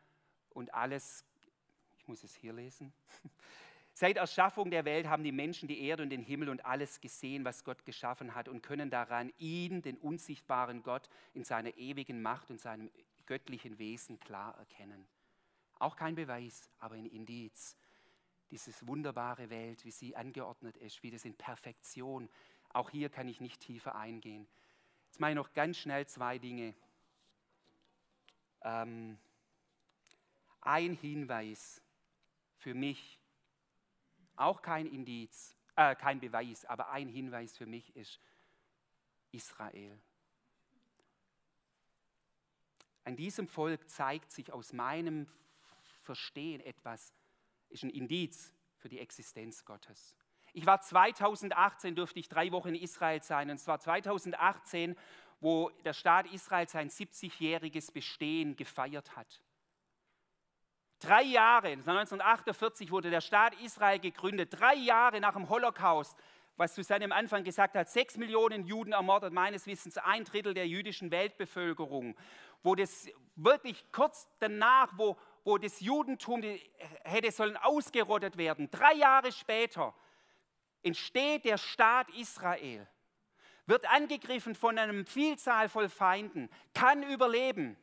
und 0.49 0.73
alles, 0.73 1.25
ich 1.97 2.07
muss 2.07 2.23
es 2.23 2.35
hier 2.35 2.53
lesen, 2.53 2.93
Seit 3.99 4.15
Erschaffung 4.15 4.71
der 4.71 4.85
Welt 4.85 5.07
haben 5.07 5.25
die 5.25 5.33
Menschen 5.33 5.67
die 5.67 5.81
Erde 5.81 6.03
und 6.03 6.09
den 6.09 6.21
Himmel 6.21 6.47
und 6.47 6.65
alles 6.65 7.01
gesehen, 7.01 7.43
was 7.43 7.65
Gott 7.65 7.83
geschaffen 7.83 8.33
hat 8.33 8.47
und 8.47 8.61
können 8.63 8.89
daran 8.89 9.33
ihn, 9.39 9.81
den 9.81 9.97
unsichtbaren 9.97 10.83
Gott, 10.83 11.09
in 11.33 11.43
seiner 11.43 11.75
ewigen 11.75 12.21
Macht 12.21 12.49
und 12.49 12.61
seinem 12.61 12.89
göttlichen 13.25 13.77
Wesen 13.77 14.17
klar 14.17 14.57
erkennen. 14.57 15.05
Auch 15.79 15.97
kein 15.97 16.15
Beweis, 16.15 16.69
aber 16.79 16.95
ein 16.95 17.07
Indiz. 17.07 17.75
Dieses 18.51 18.85
wunderbare 18.87 19.49
Welt, 19.49 19.85
wie 19.85 19.91
sie 19.91 20.15
angeordnet 20.15 20.77
ist, 20.77 21.03
wie 21.03 21.11
das 21.11 21.25
in 21.25 21.35
Perfektion. 21.35 22.29
Auch 22.69 22.89
hier 22.89 23.09
kann 23.09 23.27
ich 23.27 23.41
nicht 23.41 23.61
tiefer 23.61 23.95
eingehen. 23.95 24.47
Jetzt 25.07 25.19
mache 25.19 25.31
ich 25.31 25.35
noch 25.35 25.53
ganz 25.53 25.77
schnell 25.77 26.07
zwei 26.07 26.37
Dinge. 26.37 26.73
Ähm, 28.61 29.17
ein 30.61 30.93
Hinweis 30.93 31.81
für 32.57 32.73
mich 32.73 33.19
auch 34.35 34.61
kein 34.61 34.85
Indiz, 34.85 35.55
äh, 35.75 35.95
kein 35.95 36.19
Beweis, 36.19 36.65
aber 36.65 36.89
ein 36.91 37.09
Hinweis 37.09 37.57
für 37.57 37.65
mich 37.65 37.95
ist 37.95 38.19
Israel. 39.31 39.99
An 43.03 43.15
diesem 43.15 43.47
Volk 43.47 43.89
zeigt 43.89 44.31
sich 44.31 44.51
aus 44.53 44.73
meinem 44.73 45.27
Verstehen 46.03 46.61
etwas, 46.61 47.13
ist 47.69 47.83
ein 47.83 47.89
Indiz 47.89 48.53
für 48.77 48.89
die 48.89 48.99
Existenz 48.99 49.65
Gottes. 49.65 50.15
Ich 50.53 50.65
war 50.65 50.81
2018, 50.81 51.95
durfte 51.95 52.19
ich 52.19 52.27
drei 52.27 52.51
Wochen 52.51 52.69
in 52.69 52.75
Israel 52.75 53.21
sein, 53.21 53.49
und 53.49 53.59
zwar 53.59 53.79
2018, 53.79 54.95
wo 55.39 55.69
der 55.85 55.93
Staat 55.93 56.31
Israel 56.31 56.67
sein 56.67 56.89
70-jähriges 56.89 57.93
Bestehen 57.93 58.55
gefeiert 58.55 59.15
hat. 59.15 59.41
Drei 60.99 61.23
Jahre, 61.23 61.69
1948 61.69 62.91
wurde 62.91 63.09
der 63.09 63.21
Staat 63.21 63.53
Israel 63.61 63.99
gegründet, 63.99 64.59
drei 64.59 64.75
Jahre 64.75 65.21
nach 65.21 65.33
dem 65.33 65.47
Holocaust, 65.47 66.17
was 66.57 66.75
Susanne 66.75 67.05
am 67.05 67.13
Anfang 67.13 67.45
gesagt 67.45 67.75
hat, 67.75 67.89
sechs 67.89 68.17
Millionen 68.17 68.65
Juden 68.65 68.91
ermordet, 68.91 69.31
meines 69.31 69.65
Wissens 69.65 69.97
ein 69.97 70.25
Drittel 70.25 70.53
der 70.53 70.67
jüdischen 70.67 71.09
Weltbevölkerung, 71.09 72.17
wo 72.63 72.75
das 72.75 73.07
wirklich 73.37 73.89
kurz 73.93 74.27
danach, 74.39 74.91
wo, 74.97 75.17
wo 75.49 75.57
das 75.57 75.79
Judentum 75.79 76.43
hätte 77.03 77.31
sollen 77.31 77.57
ausgerottet 77.57 78.37
werden, 78.37 78.69
drei 78.69 78.93
Jahre 78.93 79.31
später 79.31 79.95
entsteht 80.83 81.43
der 81.43 81.57
Staat 81.57 82.07
Israel, 82.11 82.87
wird 83.65 83.89
angegriffen 83.89 84.53
von 84.53 84.77
einer 84.77 85.05
Vielzahl 85.05 85.67
von 85.67 85.89
Feinden, 85.89 86.49
kann 86.75 87.01
überleben 87.01 87.75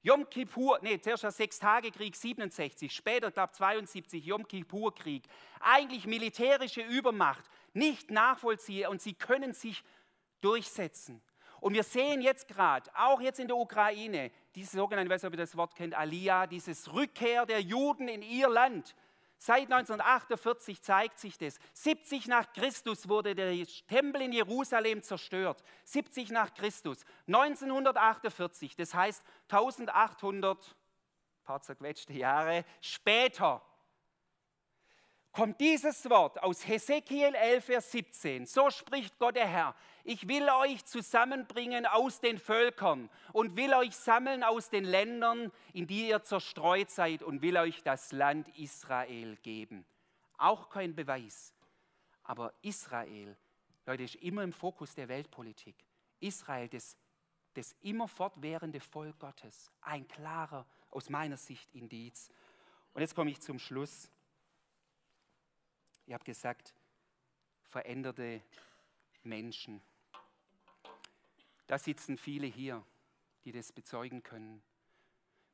Yom 0.00 0.28
Kippur, 0.30 0.78
nee, 0.82 0.98
zuerst 0.98 1.24
der 1.24 1.30
Sechstagekrieg 1.30 2.16
67, 2.16 2.94
später, 2.94 3.30
glaube 3.30 3.52
72, 3.52 4.24
Yom 4.24 4.46
Kippur-Krieg. 4.46 5.24
Eigentlich 5.60 6.06
militärische 6.06 6.82
Übermacht, 6.82 7.44
nicht 7.72 8.10
nachvollziehbar 8.10 8.90
und 8.90 9.00
sie 9.00 9.14
können 9.14 9.54
sich 9.54 9.82
durchsetzen. 10.42 11.22
Und 11.64 11.72
wir 11.72 11.82
sehen 11.82 12.20
jetzt 12.20 12.46
gerade, 12.46 12.90
auch 12.94 13.22
jetzt 13.22 13.40
in 13.40 13.48
der 13.48 13.56
Ukraine, 13.56 14.30
diese 14.54 14.76
sogenannte, 14.76 15.10
weiß 15.10 15.22
nicht, 15.22 15.28
ob 15.28 15.32
ihr 15.32 15.38
das 15.38 15.56
Wort 15.56 15.74
kennt, 15.74 15.94
Aliyah, 15.94 16.46
dieses 16.46 16.92
Rückkehr 16.92 17.46
der 17.46 17.62
Juden 17.62 18.06
in 18.06 18.20
ihr 18.20 18.50
Land. 18.50 18.94
Seit 19.38 19.72
1948 19.72 20.82
zeigt 20.82 21.18
sich 21.18 21.38
das. 21.38 21.58
70 21.72 22.26
nach 22.26 22.52
Christus 22.52 23.08
wurde 23.08 23.34
der 23.34 23.54
Tempel 23.88 24.20
in 24.20 24.32
Jerusalem 24.32 25.02
zerstört. 25.02 25.64
70 25.84 26.32
nach 26.32 26.52
Christus. 26.52 27.02
1948, 27.28 28.76
das 28.76 28.92
heißt 28.92 29.24
1800, 29.48 30.76
paar 31.44 31.62
zerquetschte 31.62 32.12
Jahre 32.12 32.66
später, 32.82 33.62
kommt 35.34 35.60
dieses 35.60 36.08
Wort 36.08 36.42
aus 36.42 36.66
Hesekiel 36.66 37.34
11, 37.34 37.64
Vers 37.64 37.90
17. 37.90 38.46
So 38.46 38.70
spricht 38.70 39.18
Gott 39.18 39.34
der 39.34 39.48
Herr. 39.48 39.74
Ich 40.04 40.28
will 40.28 40.48
euch 40.48 40.84
zusammenbringen 40.84 41.86
aus 41.86 42.20
den 42.20 42.38
Völkern 42.38 43.10
und 43.32 43.56
will 43.56 43.74
euch 43.74 43.96
sammeln 43.96 44.44
aus 44.44 44.70
den 44.70 44.84
Ländern, 44.84 45.50
in 45.72 45.88
die 45.88 46.08
ihr 46.08 46.22
zerstreut 46.22 46.88
seid 46.88 47.22
und 47.22 47.42
will 47.42 47.56
euch 47.56 47.82
das 47.82 48.12
Land 48.12 48.48
Israel 48.56 49.36
geben. 49.42 49.84
Auch 50.38 50.70
kein 50.70 50.94
Beweis. 50.94 51.52
Aber 52.22 52.54
Israel, 52.62 53.36
Leute, 53.86 54.04
ist 54.04 54.14
immer 54.16 54.44
im 54.44 54.52
Fokus 54.52 54.94
der 54.94 55.08
Weltpolitik. 55.08 55.74
Israel, 56.20 56.68
das, 56.68 56.96
das 57.54 57.74
immer 57.82 58.06
fortwährende 58.06 58.78
Volk 58.78 59.18
Gottes. 59.18 59.70
Ein 59.80 60.06
klarer, 60.06 60.64
aus 60.90 61.10
meiner 61.10 61.36
Sicht, 61.36 61.74
Indiz. 61.74 62.30
Und 62.92 63.00
jetzt 63.00 63.16
komme 63.16 63.30
ich 63.32 63.40
zum 63.40 63.58
Schluss. 63.58 64.08
Ihr 66.06 66.14
habt 66.14 66.24
gesagt, 66.24 66.74
veränderte 67.62 68.42
Menschen. 69.22 69.80
Da 71.66 71.78
sitzen 71.78 72.18
viele 72.18 72.46
hier, 72.46 72.84
die 73.44 73.52
das 73.52 73.72
bezeugen 73.72 74.22
können. 74.22 74.62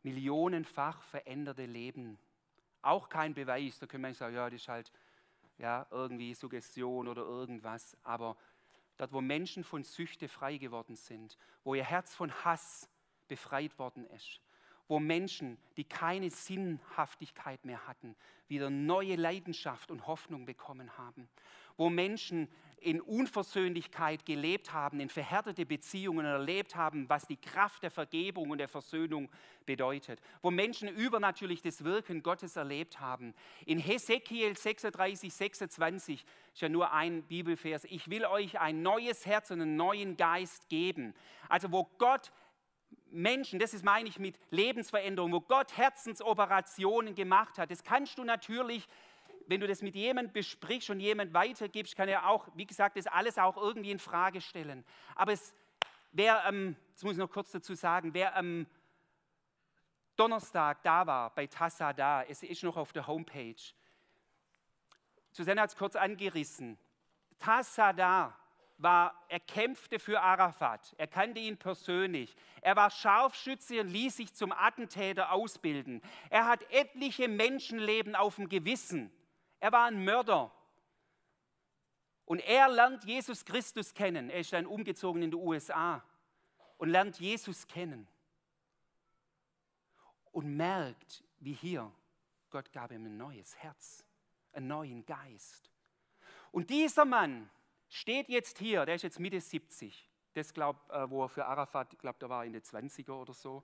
Millionenfach 0.03 1.03
veränderte 1.03 1.67
Leben. 1.67 2.19
Auch 2.83 3.09
kein 3.09 3.35
Beweis, 3.35 3.79
da 3.79 3.87
können 3.87 4.05
wir 4.05 4.15
sagen, 4.15 4.35
ja, 4.35 4.49
das 4.51 4.63
ist 4.63 4.69
halt 4.69 4.93
ja, 5.59 5.87
irgendwie 5.91 6.35
Suggestion 6.35 7.07
oder 7.07 7.23
irgendwas. 7.23 7.97
Aber 8.03 8.37
dort, 8.97 9.13
wo 9.13 9.21
Menschen 9.21 9.63
von 9.63 9.85
Süchte 9.85 10.29
frei 10.29 10.57
geworden 10.57 10.97
sind, 10.97 11.37
wo 11.63 11.75
ihr 11.75 11.85
Herz 11.85 12.15
von 12.15 12.33
Hass 12.45 12.89
befreit 13.29 13.79
worden 13.79 14.05
ist, 14.07 14.41
wo 14.91 14.99
Menschen, 14.99 15.57
die 15.77 15.85
keine 15.85 16.31
Sinnhaftigkeit 16.31 17.65
mehr 17.65 17.87
hatten, 17.87 18.17
wieder 18.49 18.71
neue 18.71 19.15
Leidenschaft 19.15 19.89
und 19.93 20.09
Hoffnung 20.09 20.47
bekommen 20.47 20.99
haben. 20.99 21.29
Wo 21.77 21.89
Menschen 21.89 22.49
in 22.81 23.01
Unversöhnlichkeit 23.01 24.27
gelebt 24.27 24.73
haben, 24.73 24.99
in 24.99 25.09
verhärtete 25.09 25.65
Beziehungen 25.65 26.27
erlebt 26.27 26.75
haben, 26.75 27.09
was 27.09 27.29
die 27.29 27.37
Kraft 27.37 27.85
der 27.85 27.93
Vergebung 27.93 28.51
und 28.51 28.59
der 28.59 28.67
Versöhnung 28.67 29.29
bedeutet. 29.65 30.21
Wo 30.43 30.51
Menschen 30.51 30.89
übernatürlich 30.89 31.63
das 31.63 31.85
Wirken 31.85 32.25
Gottes 32.25 32.57
erlebt 32.57 32.99
haben. 32.99 33.33
In 33.67 33.79
Hesekiel 33.79 34.57
36, 34.57 35.33
26 35.33 36.25
ist 36.53 36.61
ja 36.63 36.69
nur 36.69 36.93
ein 36.93 37.23
Bibelvers. 37.23 37.85
Ich 37.85 38.11
will 38.11 38.25
euch 38.25 38.59
ein 38.59 38.83
neues 38.83 39.25
Herz 39.25 39.53
und 39.53 39.61
einen 39.61 39.77
neuen 39.77 40.17
Geist 40.17 40.69
geben. 40.69 41.15
Also 41.49 41.71
wo 41.71 41.85
Gott 41.99 42.33
Menschen, 43.13 43.59
das 43.59 43.75
ist 43.75 43.85
meine 43.85 44.09
ich 44.09 44.19
mit 44.19 44.39
Lebensveränderung, 44.51 45.33
wo 45.33 45.41
Gott 45.41 45.77
Herzensoperationen 45.77 47.15
gemacht 47.15 47.59
hat. 47.59 47.71
Das 47.71 47.83
kannst 47.83 48.19
du 48.19 48.25
natürlich, 48.25 48.87
wenn 49.47 49.61
du 49.61 49.67
das 49.67 49.83
mit 49.83 49.95
jemandem 49.95 50.33
besprichst 50.33 50.91
und 50.91 51.01
jemand 51.01 51.35
weitergibst, 51.35 51.97
kann 51.97 52.09
er 52.09 52.29
auch, 52.29 52.49
wie 52.55 52.67
gesagt, 52.67 52.97
das 52.97 53.07
alles 53.07 53.39
auch 53.39 53.57
irgendwie 53.57 53.91
in 53.91 53.99
Frage 53.99 54.41
stellen. 54.41 54.85
Aber 55.15 55.33
es, 55.33 55.55
wer, 56.13 56.45
ähm, 56.47 56.77
das 56.95 57.03
muss 57.03 57.13
ich 57.13 57.19
noch 57.19 57.31
kurz 57.31 57.51
dazu 57.51 57.75
sagen, 57.75 58.15
wer 58.15 58.37
am 58.37 58.67
Donnerstag 60.17 60.83
da 60.83 61.07
war 61.07 61.35
bei 61.35 61.47
Tassada, 61.47 62.25
es 62.25 62.43
ist 62.43 62.63
noch 62.63 62.77
auf 62.77 62.93
der 62.93 63.07
Homepage. 63.07 63.57
Susanne 65.33 65.63
hat 65.63 65.71
es 65.71 65.77
kurz 65.77 65.97
angerissen. 65.97 66.79
Tassada 67.39 68.37
war, 68.83 69.15
er 69.29 69.41
kämpfte 69.41 69.99
für 69.99 70.21
Arafat. 70.21 70.95
Er 70.99 71.07
kannte 71.07 71.41
ihn 71.41 71.59
persönlich. 71.59 72.35
Er 72.63 72.77
war 72.77 72.91
Scharfschütze 72.91 73.81
und 73.81 73.89
ließ 73.89 74.17
sich 74.17 74.35
zum 74.35 74.53
Attentäter 74.53 75.33
ausbilden. 75.33 76.01
Er 76.31 76.47
hat 76.47 76.63
etliche 76.71 77.29
Menschenleben 77.29 78.15
auf 78.15 78.37
dem 78.37 78.49
Gewissen. 78.49 79.11
Er 79.61 79.73
war 79.73 79.87
ein 79.87 80.05
Mörder. 80.05 80.51
Und 82.25 82.39
er 82.41 82.69
lernt 82.69 83.05
Jesus 83.05 83.45
Christus 83.45 83.93
kennen. 83.93 84.31
Er 84.31 84.41
ist 84.41 84.53
dann 84.53 84.67
umgezogen 84.67 85.23
in 85.23 85.31
die 85.31 85.37
USA 85.37 86.03
und 86.79 86.89
lernt 86.89 87.19
Jesus 87.19 87.67
kennen. 87.67 88.07
Und 90.33 90.57
merkt, 90.57 91.25
wie 91.41 91.55
hier, 91.55 91.91
Gott 92.51 92.73
gab 92.73 92.93
ihm 92.93 93.05
ein 93.05 93.17
neues 93.17 93.57
Herz, 93.57 94.05
einen 94.53 94.69
neuen 94.69 95.05
Geist. 95.05 95.71
Und 96.53 96.71
dieser 96.71 97.05
Mann, 97.05 97.51
steht 97.91 98.29
jetzt 98.31 98.59
hier, 98.59 98.87
der 98.87 98.95
ist 98.95 99.03
jetzt 99.03 99.21
Mitte 99.21 99.41
70, 99.41 100.09
das 100.33 100.55
glaubt, 100.55 100.91
äh, 100.91 101.11
wo 101.11 101.25
er 101.25 101.29
für 101.29 101.45
Arafat, 101.45 101.93
ich 101.93 101.99
glaube, 101.99 102.19
der 102.19 102.31
war 102.31 102.45
in 102.47 102.53
den 102.53 102.63
20er 102.63 103.13
oder 103.13 103.35
so, 103.35 103.63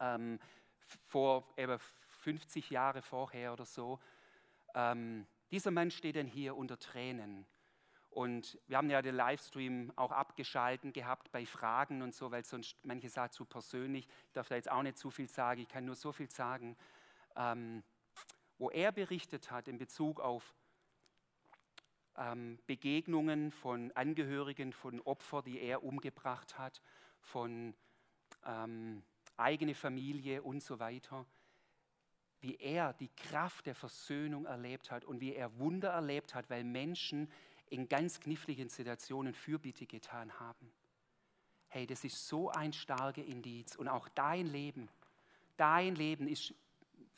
ähm, 0.00 0.38
vor 1.06 1.48
eben 1.56 1.78
50 2.20 2.70
Jahre 2.70 3.00
vorher 3.00 3.52
oder 3.52 3.64
so. 3.64 3.98
Ähm, 4.74 5.26
dieser 5.50 5.70
Mann 5.70 5.90
steht 5.90 6.16
dann 6.16 6.26
hier 6.26 6.56
unter 6.56 6.78
Tränen. 6.78 7.46
Und 8.10 8.58
wir 8.66 8.78
haben 8.78 8.90
ja 8.90 9.00
den 9.02 9.14
Livestream 9.14 9.92
auch 9.96 10.12
abgeschalten 10.12 10.92
gehabt 10.92 11.30
bei 11.30 11.46
Fragen 11.46 12.02
und 12.02 12.14
so, 12.14 12.30
weil 12.30 12.44
sonst 12.44 12.76
manche 12.82 13.08
sagen 13.08 13.32
zu 13.32 13.44
persönlich. 13.44 14.08
Ich 14.26 14.32
darf 14.32 14.48
da 14.48 14.56
jetzt 14.56 14.70
auch 14.70 14.82
nicht 14.82 14.98
zu 14.98 15.10
viel 15.10 15.28
sagen, 15.28 15.60
ich 15.60 15.68
kann 15.68 15.84
nur 15.84 15.94
so 15.94 16.10
viel 16.10 16.30
sagen. 16.30 16.76
Ähm, 17.36 17.84
wo 18.58 18.70
er 18.70 18.90
berichtet 18.90 19.50
hat 19.50 19.68
in 19.68 19.78
Bezug 19.78 20.20
auf 20.20 20.54
ähm, 22.18 22.58
Begegnungen 22.66 23.50
von 23.50 23.92
Angehörigen 23.92 24.72
von 24.72 25.00
Opfern, 25.02 25.44
die 25.44 25.60
er 25.60 25.82
umgebracht 25.82 26.58
hat, 26.58 26.82
von 27.20 27.74
ähm, 28.44 29.02
eigene 29.36 29.74
Familie 29.74 30.42
und 30.42 30.62
so 30.62 30.78
weiter, 30.78 31.24
wie 32.40 32.56
er 32.56 32.92
die 32.94 33.10
Kraft 33.16 33.66
der 33.66 33.74
Versöhnung 33.74 34.46
erlebt 34.46 34.90
hat 34.90 35.04
und 35.04 35.20
wie 35.20 35.34
er 35.34 35.58
Wunder 35.58 35.90
erlebt 35.90 36.34
hat, 36.34 36.50
weil 36.50 36.64
Menschen 36.64 37.30
in 37.70 37.88
ganz 37.88 38.20
kniffligen 38.20 38.68
Situationen 38.68 39.34
Fürbitte 39.34 39.86
getan 39.86 40.38
haben. 40.38 40.72
Hey, 41.68 41.86
das 41.86 42.04
ist 42.04 42.26
so 42.26 42.50
ein 42.50 42.72
starker 42.72 43.24
Indiz 43.24 43.76
und 43.76 43.88
auch 43.88 44.08
dein 44.08 44.46
Leben, 44.46 44.88
dein 45.56 45.94
Leben 45.94 46.28
ist 46.28 46.54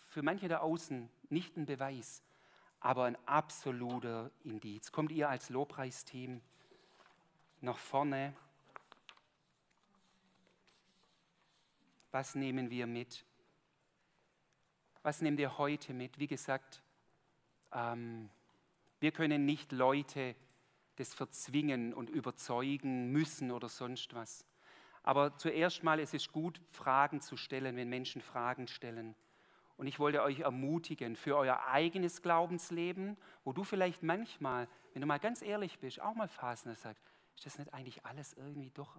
für 0.08 0.22
manche 0.22 0.48
da 0.48 0.58
außen 0.58 1.08
nicht 1.28 1.56
ein 1.56 1.66
Beweis, 1.66 2.22
aber 2.80 3.04
ein 3.04 3.16
absoluter 3.26 4.30
Indiz. 4.42 4.90
Kommt 4.90 5.12
ihr 5.12 5.28
als 5.28 5.50
Lobpreisteam 5.50 6.40
nach 7.60 7.78
vorne? 7.78 8.34
Was 12.10 12.34
nehmen 12.34 12.70
wir 12.70 12.86
mit? 12.86 13.24
Was 15.02 15.20
nehmt 15.20 15.38
ihr 15.38 15.58
heute 15.58 15.94
mit? 15.94 16.18
Wie 16.18 16.26
gesagt, 16.26 16.82
ähm, 17.72 18.30
wir 18.98 19.12
können 19.12 19.44
nicht 19.44 19.72
Leute 19.72 20.34
das 20.96 21.14
verzwingen 21.14 21.94
und 21.94 22.10
überzeugen 22.10 23.10
müssen 23.12 23.50
oder 23.50 23.68
sonst 23.68 24.14
was. 24.14 24.44
Aber 25.02 25.36
zuerst 25.36 25.82
mal, 25.82 25.98
es 25.98 26.12
ist 26.12 26.32
gut, 26.32 26.60
Fragen 26.68 27.20
zu 27.20 27.36
stellen, 27.36 27.76
wenn 27.76 27.88
Menschen 27.88 28.20
Fragen 28.20 28.68
stellen. 28.68 29.14
Und 29.80 29.86
ich 29.86 29.98
wollte 29.98 30.22
euch 30.22 30.40
ermutigen 30.40 31.16
für 31.16 31.38
euer 31.38 31.64
eigenes 31.66 32.20
Glaubensleben, 32.20 33.16
wo 33.44 33.54
du 33.54 33.64
vielleicht 33.64 34.02
manchmal, 34.02 34.68
wenn 34.92 35.00
du 35.00 35.06
mal 35.06 35.16
ganz 35.16 35.40
ehrlich 35.40 35.78
bist, 35.78 36.02
auch 36.02 36.14
mal 36.14 36.28
Phasen 36.28 36.74
sagst, 36.74 37.02
ist 37.34 37.46
das 37.46 37.58
nicht 37.58 37.72
eigentlich 37.72 38.04
alles 38.04 38.34
irgendwie 38.34 38.70
doch 38.72 38.94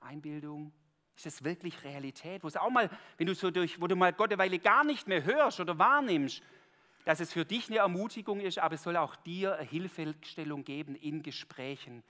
Einbildung? 0.00 0.72
Ist 1.16 1.26
das 1.26 1.44
wirklich 1.44 1.84
Realität? 1.84 2.44
Wo 2.44 2.48
es 2.48 2.56
auch 2.56 2.70
mal, 2.70 2.88
wenn 3.18 3.26
du 3.26 3.34
so 3.34 3.50
durch, 3.50 3.78
wo 3.78 3.86
du 3.86 3.94
mal 3.94 4.14
Gott 4.14 4.30
eine 4.30 4.38
Weile 4.38 4.58
gar 4.58 4.84
nicht 4.84 5.06
mehr 5.06 5.22
hörst 5.22 5.60
oder 5.60 5.78
wahrnimmst, 5.78 6.42
dass 7.04 7.20
es 7.20 7.34
für 7.34 7.44
dich 7.44 7.68
eine 7.68 7.80
Ermutigung 7.80 8.40
ist, 8.40 8.58
aber 8.60 8.76
es 8.76 8.82
soll 8.82 8.96
auch 8.96 9.16
dir 9.16 9.56
eine 9.56 9.68
Hilfestellung 9.68 10.64
geben 10.64 10.94
in 10.94 11.22
Gesprächen. 11.22 12.02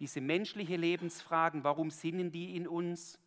Diese 0.00 0.20
menschliche 0.20 0.74
Lebensfragen, 0.74 1.62
warum 1.62 1.90
sinnen 1.90 2.32
die 2.32 2.56
in 2.56 2.66
uns? 2.66 3.20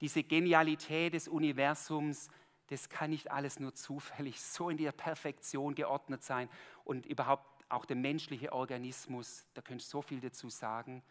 Diese 0.00 0.22
Genialität 0.22 1.14
des 1.14 1.26
Universums, 1.26 2.28
das 2.68 2.88
kann 2.88 3.10
nicht 3.10 3.30
alles 3.30 3.60
nur 3.60 3.74
zufällig 3.74 4.40
so 4.40 4.70
in 4.70 4.76
der 4.76 4.92
Perfektion 4.92 5.74
geordnet 5.74 6.22
sein 6.22 6.48
und 6.84 7.06
überhaupt 7.06 7.64
auch 7.68 7.84
der 7.84 7.96
menschliche 7.96 8.52
Organismus, 8.52 9.46
da 9.54 9.62
könnt 9.62 9.82
ihr 9.82 9.86
so 9.86 10.02
viel 10.02 10.20
dazu 10.20 10.48
sagen. 10.48 11.02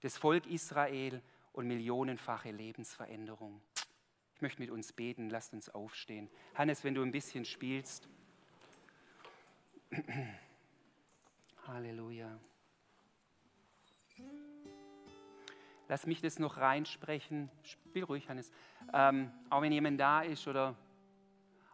Das 0.00 0.16
Volk 0.16 0.46
Israel 0.46 1.20
und 1.52 1.66
millionenfache 1.66 2.50
Lebensveränderung. 2.50 3.60
Ich 4.34 4.42
möchte 4.42 4.60
mit 4.60 4.70
uns 4.70 4.92
beten, 4.92 5.30
lasst 5.30 5.52
uns 5.52 5.68
aufstehen. 5.68 6.28
Hannes, 6.54 6.84
wenn 6.84 6.94
du 6.94 7.02
ein 7.02 7.12
bisschen 7.12 7.44
spielst. 7.44 8.08
Halleluja. 11.66 12.38
Lass 15.88 16.06
mich 16.06 16.20
das 16.20 16.38
noch 16.38 16.56
reinsprechen. 16.56 17.50
Spiel 17.62 18.04
ruhig, 18.04 18.28
Hannes. 18.28 18.50
Ähm, 18.92 19.30
auch 19.50 19.62
wenn 19.62 19.72
jemand 19.72 20.00
da 20.00 20.22
ist 20.22 20.48
oder 20.48 20.76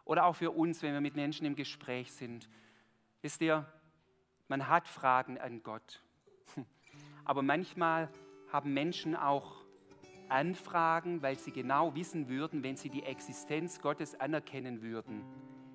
oder 0.05 0.25
auch 0.25 0.35
für 0.35 0.51
uns, 0.51 0.81
wenn 0.81 0.93
wir 0.93 1.01
mit 1.01 1.15
Menschen 1.15 1.45
im 1.45 1.55
Gespräch 1.55 2.11
sind. 2.11 2.49
Wisst 3.21 3.41
ihr, 3.41 3.65
man 4.47 4.67
hat 4.67 4.87
Fragen 4.87 5.37
an 5.37 5.63
Gott. 5.63 6.01
Aber 7.25 7.41
manchmal 7.41 8.09
haben 8.51 8.73
Menschen 8.73 9.15
auch 9.15 9.61
Anfragen, 10.27 11.21
weil 11.21 11.37
sie 11.37 11.51
genau 11.51 11.93
wissen 11.93 12.29
würden, 12.29 12.63
wenn 12.63 12.77
sie 12.77 12.89
die 12.89 13.03
Existenz 13.03 13.81
Gottes 13.81 14.19
anerkennen 14.19 14.81
würden, 14.81 15.23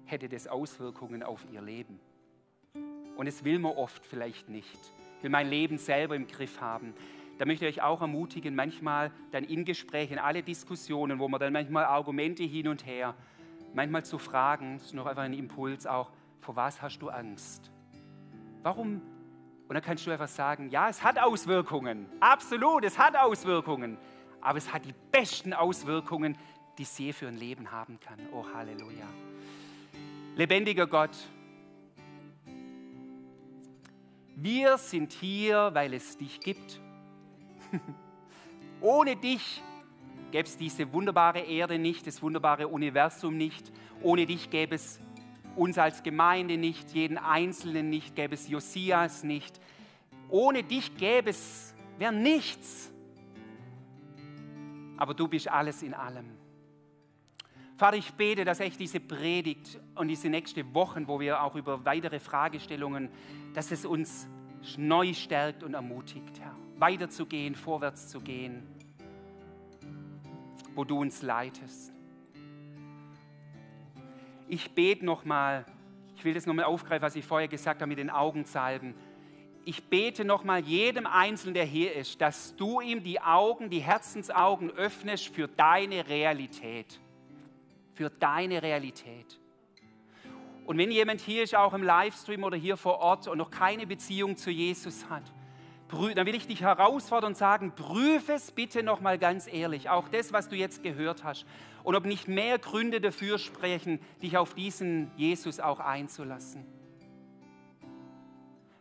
hätte 0.07 0.29
das 0.29 0.47
Auswirkungen 0.47 1.23
auf 1.23 1.47
ihr 1.53 1.61
Leben. 1.61 2.01
Und 3.17 3.27
es 3.27 3.45
will 3.45 3.59
man 3.59 3.73
oft 3.73 4.05
vielleicht 4.05 4.49
nicht. 4.49 4.79
Ich 5.19 5.23
will 5.23 5.31
mein 5.31 5.49
Leben 5.49 5.79
selber 5.79 6.17
im 6.17 6.27
Griff 6.27 6.61
haben. 6.61 6.95
Da 7.39 7.45
möchte 7.45 7.67
ich 7.67 7.79
euch 7.79 7.83
auch 7.83 8.01
ermutigen, 8.01 8.55
manchmal 8.55 9.11
dann 9.31 9.45
in 9.45 9.65
Gesprächen, 9.65 10.19
alle 10.19 10.43
Diskussionen, 10.43 11.19
wo 11.19 11.29
man 11.29 11.39
dann 11.39 11.53
manchmal 11.53 11.85
Argumente 11.85 12.43
hin 12.43 12.68
und 12.68 12.87
her, 12.87 13.14
manchmal 13.77 14.05
zu 14.05 14.18
fragen, 14.18 14.79
das 14.79 14.87
ist 14.87 14.95
noch 14.95 15.07
einfach 15.07 15.22
ein 15.22 15.35
Impuls 15.35 15.87
auch, 15.87 16.11
vor 16.41 16.57
was 16.57 16.81
hast 16.81 16.99
du 16.99 17.11
Angst? 17.11 17.70
Warum? 18.62 19.03
Und 19.68 19.74
dann 19.74 19.83
kannst 19.83 20.07
du 20.07 20.11
einfach 20.11 20.29
sagen, 20.29 20.70
ja, 20.70 20.89
es 20.89 21.05
hat 21.05 21.18
Auswirkungen, 21.18 22.07
absolut, 22.18 22.85
es 22.85 22.99
hat 22.99 23.16
Auswirkungen, 23.16 23.99
aber 24.41 24.59
es 24.59 24.72
hat 24.72 24.87
die 24.87 24.95
besten 25.12 25.53
Auswirkungen, 25.53 26.39
die 26.79 26.85
es 26.85 26.99
je 26.99 27.12
für 27.12 27.29
ein 27.29 27.37
Leben 27.37 27.70
haben 27.70 28.01
kann. 28.01 28.18
Oh, 28.33 28.45
Halleluja. 28.55 29.07
Lebendiger 30.37 30.87
Gott, 30.87 31.16
wir 34.37 34.79
sind 34.79 35.12
hier, 35.12 35.70
weil 35.74 35.93
es 35.95 36.16
dich 36.16 36.41
gibt. 36.41 36.81
Ohne 38.81 39.16
dich 39.16 39.62
gäbe 40.31 40.49
es 40.49 40.57
diese 40.57 40.93
wunderbare 40.93 41.41
Erde 41.41 41.79
nicht, 41.79 42.07
das 42.07 42.22
wunderbare 42.22 42.68
Universum 42.68 43.37
nicht. 43.37 43.72
Ohne 44.03 44.27
dich 44.27 44.51
gäbe 44.51 44.74
es 44.74 45.01
uns 45.57 45.79
als 45.79 46.03
Gemeinde 46.03 46.57
nicht, 46.57 46.93
jeden 46.93 47.18
Einzelnen 47.18 47.89
nicht, 47.89 48.14
gäbe 48.14 48.35
es 48.35 48.49
Josias 48.49 49.24
nicht. 49.24 49.61
Ohne 50.29 50.62
dich 50.62 50.97
gäbe 50.97 51.31
es, 51.31 51.74
wäre 51.99 52.12
nichts. 52.12 52.93
Aber 54.97 55.14
du 55.14 55.29
bist 55.29 55.49
alles 55.49 55.83
in 55.83 55.95
allem. 55.95 56.27
Vater, 57.77 57.99
ich 57.99 58.12
bete, 58.14 58.45
dass 58.45 58.61
echt 58.61 58.81
diese 58.81 59.01
Predigt 59.01 59.79
und 59.95 60.09
diese 60.09 60.31
nächsten 60.31 60.74
Wochen, 60.74 61.09
wo 61.09 61.20
wir 61.20 61.43
auch 61.43 61.55
über 61.57 61.85
weitere 61.85 62.20
Fragestellungen, 62.20 63.11
dass 63.55 63.70
es 63.70 63.85
uns 63.85 64.27
neu 64.79 65.12
stärkt 65.12 65.62
und 65.62 65.74
ermutigt, 65.74 66.41
Herr, 66.41 66.57
weiterzugehen, 66.79 67.55
vorwärts 67.55 68.09
zu 68.09 68.20
gehen, 68.20 68.62
wo 70.77 70.85
du 70.85 71.01
uns 71.01 71.22
leitest. 71.22 71.93
Ich 74.47 74.70
bete 74.72 75.05
nochmal, 75.05 75.64
ich 76.14 76.24
will 76.24 76.35
das 76.35 76.47
nochmal 76.47 76.66
aufgreifen, 76.66 77.03
was 77.03 77.16
ich 77.16 77.24
vorher 77.24 77.49
gesagt 77.49 77.81
habe 77.81 77.89
mit 77.89 77.99
den 77.99 78.11
Augensalben. 78.11 78.95
Ich 79.64 79.89
bete 79.89 80.24
nochmal 80.24 80.61
jedem 80.61 81.07
Einzelnen, 81.07 81.55
der 81.55 81.64
hier 81.64 81.95
ist, 81.95 82.20
dass 82.20 82.55
du 82.55 82.81
ihm 82.81 83.03
die 83.03 83.20
Augen, 83.20 83.70
die 83.70 83.81
Herzensaugen 83.81 84.70
öffnest 84.70 85.35
für 85.35 85.49
deine 85.49 86.07
Realität. 86.09 87.01
Für 87.95 88.11
deine 88.11 88.62
Realität. 88.62 89.41
Und 90.66 90.79
wenn 90.79 90.91
jemand 90.91 91.20
hier 91.20 91.43
ist, 91.43 91.55
auch 91.55 91.72
im 91.74 91.83
Livestream 91.83 92.45
oder 92.45 92.57
hier 92.57 92.77
vor 92.77 92.99
Ort 92.99 93.27
und 93.27 93.39
noch 93.39 93.51
keine 93.51 93.87
Beziehung 93.87 94.37
zu 94.37 94.51
Jesus 94.51 95.09
hat, 95.09 95.24
dann 95.89 96.26
will 96.26 96.34
ich 96.34 96.47
dich 96.47 96.62
herausfordern 96.62 97.32
und 97.32 97.37
sagen, 97.37 97.72
prüfe 97.74 98.32
es 98.32 98.51
bitte 98.51 98.82
nochmal 98.82 99.18
ganz 99.18 99.47
ehrlich, 99.47 99.89
auch 99.89 100.09
das, 100.09 100.32
was 100.32 100.49
du 100.49 100.57
jetzt 100.57 100.82
gehört 100.82 101.24
hast. 101.24 101.47
Und 101.84 101.95
ob 101.95 102.05
nicht 102.05 102.26
mehr 102.26 102.59
Gründe 102.59 103.01
dafür 103.01 103.39
sprechen, 103.39 104.01
dich 104.20 104.37
auf 104.37 104.55
diesen 104.55 105.12
Jesus 105.16 105.61
auch 105.61 105.78
einzulassen. 105.78 106.66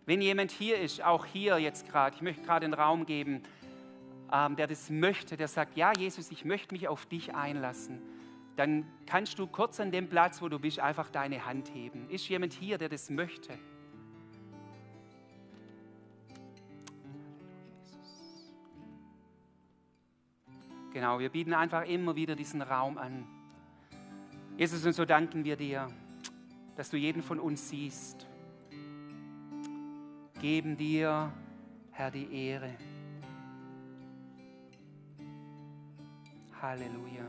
Wenn 0.08 0.22
jemand 0.22 0.52
hier 0.52 0.80
ist, 0.80 1.04
auch 1.04 1.26
hier 1.26 1.58
jetzt 1.60 1.88
gerade, 1.88 2.16
ich 2.16 2.22
möchte 2.22 2.42
gerade 2.44 2.66
einen 2.66 2.74
Raum 2.74 3.06
geben, 3.06 3.44
ähm, 4.32 4.56
der 4.56 4.68
das 4.68 4.90
möchte, 4.90 5.38
der 5.38 5.48
sagt, 5.48 5.78
ja 5.78 5.92
Jesus, 5.98 6.32
ich 6.32 6.46
möchte 6.46 6.74
mich 6.74 6.88
auf 6.88 7.06
dich 7.06 7.36
einlassen, 7.36 8.02
dann 8.56 8.86
kannst 9.06 9.38
du 9.38 9.48
kurz 9.48 9.80
an 9.80 9.92
dem 9.92 10.10
Platz, 10.10 10.42
wo 10.42 10.50
du 10.50 10.60
bist, 10.60 10.80
einfach 10.80 11.10
deine 11.10 11.46
Hand 11.46 11.74
heben. 11.74 12.10
Ist 12.10 12.28
jemand 12.30 12.54
hier, 12.54 12.78
der 12.78 12.90
das 12.90 13.10
möchte? 13.10 13.54
Genau, 20.96 21.20
wir 21.20 21.28
bieten 21.28 21.54
einfach 21.54 21.86
immer 21.86 22.16
wieder 22.16 22.38
diesen 22.38 22.62
Raum 22.62 22.98
an. 22.98 23.28
Jesus, 24.56 24.86
und 24.86 24.94
so 24.94 25.04
danken 25.04 25.44
wir 25.44 25.58
dir, 25.58 25.90
dass 26.78 26.90
du 26.90 26.96
jeden 26.96 27.22
von 27.22 27.38
uns 27.38 27.68
siehst. 27.68 28.26
Geben 30.40 30.78
dir, 30.78 31.34
Herr, 31.92 32.12
die 32.12 32.34
Ehre. 32.34 32.78
Halleluja. 36.62 37.26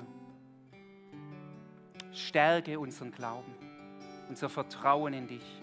Stärke 2.12 2.78
unseren 2.78 3.10
Glauben, 3.10 3.52
unser 4.28 4.48
Vertrauen 4.48 5.12
in 5.12 5.26
dich. 5.26 5.60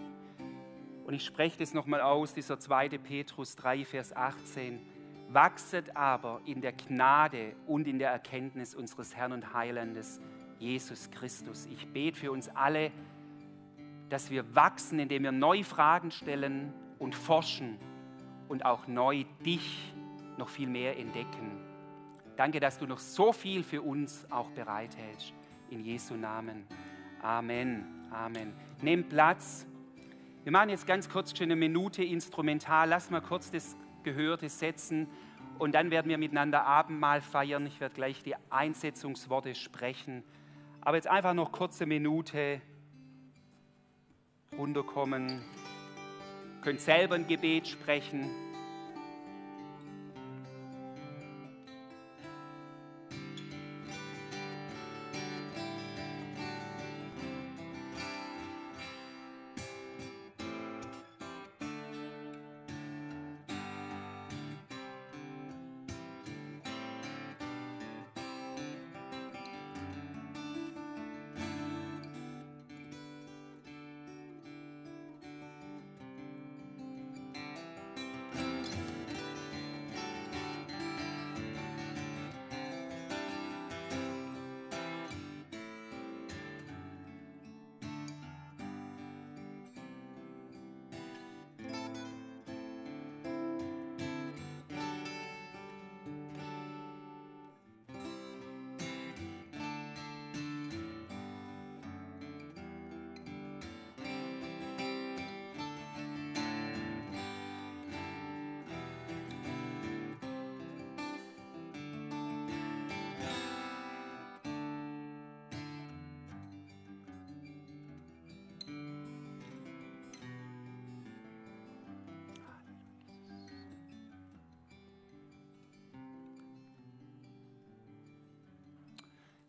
Und 1.06 1.14
ich 1.14 1.24
spreche 1.24 1.58
das 1.58 1.74
nochmal 1.74 2.02
aus, 2.02 2.34
dieser 2.34 2.60
2. 2.60 2.90
Petrus 2.98 3.56
3, 3.56 3.86
Vers 3.86 4.14
18. 4.14 4.93
Wachset 5.34 5.96
aber 5.96 6.42
in 6.46 6.62
der 6.62 6.74
Gnade 6.74 7.56
und 7.68 7.88
in 7.88 8.00
der 8.00 8.12
Erkenntnis 8.12 8.76
unseres 8.76 9.16
Herrn 9.16 9.32
und 9.32 9.54
Heilandes, 9.54 10.22
Jesus 10.60 11.10
Christus. 11.12 11.66
Ich 11.68 11.88
bete 11.88 12.18
für 12.18 12.32
uns 12.32 12.50
alle, 12.50 12.92
dass 14.10 14.30
wir 14.30 14.56
wachsen, 14.56 15.00
indem 15.00 15.24
wir 15.24 15.32
neue 15.32 15.64
Fragen 15.64 16.12
stellen 16.12 16.74
und 17.00 17.16
forschen 17.16 17.78
und 18.48 18.66
auch 18.66 18.88
neu 18.88 19.26
dich 19.46 19.94
noch 20.38 20.50
viel 20.50 20.68
mehr 20.68 20.98
entdecken. 20.98 21.52
Danke, 22.36 22.60
dass 22.60 22.78
du 22.78 22.86
noch 22.86 23.00
so 23.00 23.32
viel 23.32 23.64
für 23.64 23.82
uns 23.82 24.26
auch 24.32 24.50
bereithältst. 24.52 25.34
In 25.70 25.84
Jesu 25.84 26.16
Namen. 26.16 26.66
Amen. 27.22 27.86
Amen. 28.12 28.54
Nehmt 28.82 29.10
Platz. 29.10 29.66
Wir 30.44 30.52
machen 30.52 30.70
jetzt 30.70 30.86
ganz 30.86 31.10
kurz 31.10 31.36
schon 31.36 31.46
eine 31.46 31.56
Minute 31.56 32.04
instrumental. 32.04 32.90
Lass 32.90 33.10
mal 33.10 33.22
kurz 33.22 33.50
das 33.50 33.76
Gehörte 34.04 34.50
setzen 34.50 35.08
und 35.60 35.74
dann 35.74 35.92
werden 35.92 36.10
wir 36.10 36.18
miteinander 36.18 36.66
Abendmahl 36.66 37.22
feiern. 37.22 37.66
Ich 37.66 37.80
werde 37.80 37.96
gleich 37.96 38.24
die 38.24 38.36
Einsetzungsworte 38.50 39.56
sprechen. 39.56 40.24
Aber 40.82 40.98
jetzt 40.98 41.08
einfach 41.08 41.34
noch 41.34 41.52
kurze 41.52 41.86
Minute 41.86 42.62
runterkommen. 44.58 45.30
Ihr 45.30 46.62
könnt 46.62 46.82
selber 46.82 47.16
ein 47.16 47.28
Gebet 47.28 47.68
sprechen. 47.68 48.30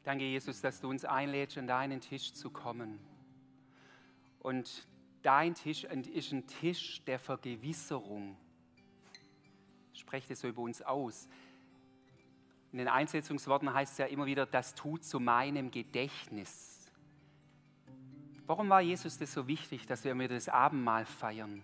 Danke, 0.05 0.25
Jesus, 0.25 0.61
dass 0.61 0.81
du 0.81 0.91
uns 0.91 1.07
einlädst, 1.07 1.57
an 1.57 1.67
deinen 1.67 2.01
Tisch 2.01 2.35
zu 2.35 2.51
kommen. 2.51 3.01
Und 4.41 4.87
dein 5.23 5.55
Tisch 5.55 5.85
ist 5.85 6.33
ein 6.33 6.47
Tisch 6.47 7.03
der 7.05 7.19
Vergewisserung. 7.19 8.37
Sprecht 9.95 10.31
es 10.31 10.41
so 10.41 10.49
über 10.49 10.61
uns 10.61 10.83
aus. 10.83 11.27
In 12.71 12.79
den 12.79 12.89
Einsetzungsworten 12.89 13.73
heißt 13.73 13.93
es 13.93 13.99
ja 13.99 14.07
immer 14.07 14.27
wieder, 14.27 14.45
das 14.45 14.75
tut 14.75 15.05
zu 15.05 15.21
meinem 15.21 15.71
Gedächtnis. 15.71 16.91
Warum 18.47 18.69
war 18.69 18.83
Jesus 18.83 19.17
das 19.17 19.33
so 19.33 19.47
wichtig, 19.49 19.87
dass 19.87 20.05
wir 20.05 20.15
mir 20.15 20.29
das 20.29 20.51
Abendmahl 20.51 21.07
feiern? 21.07 21.63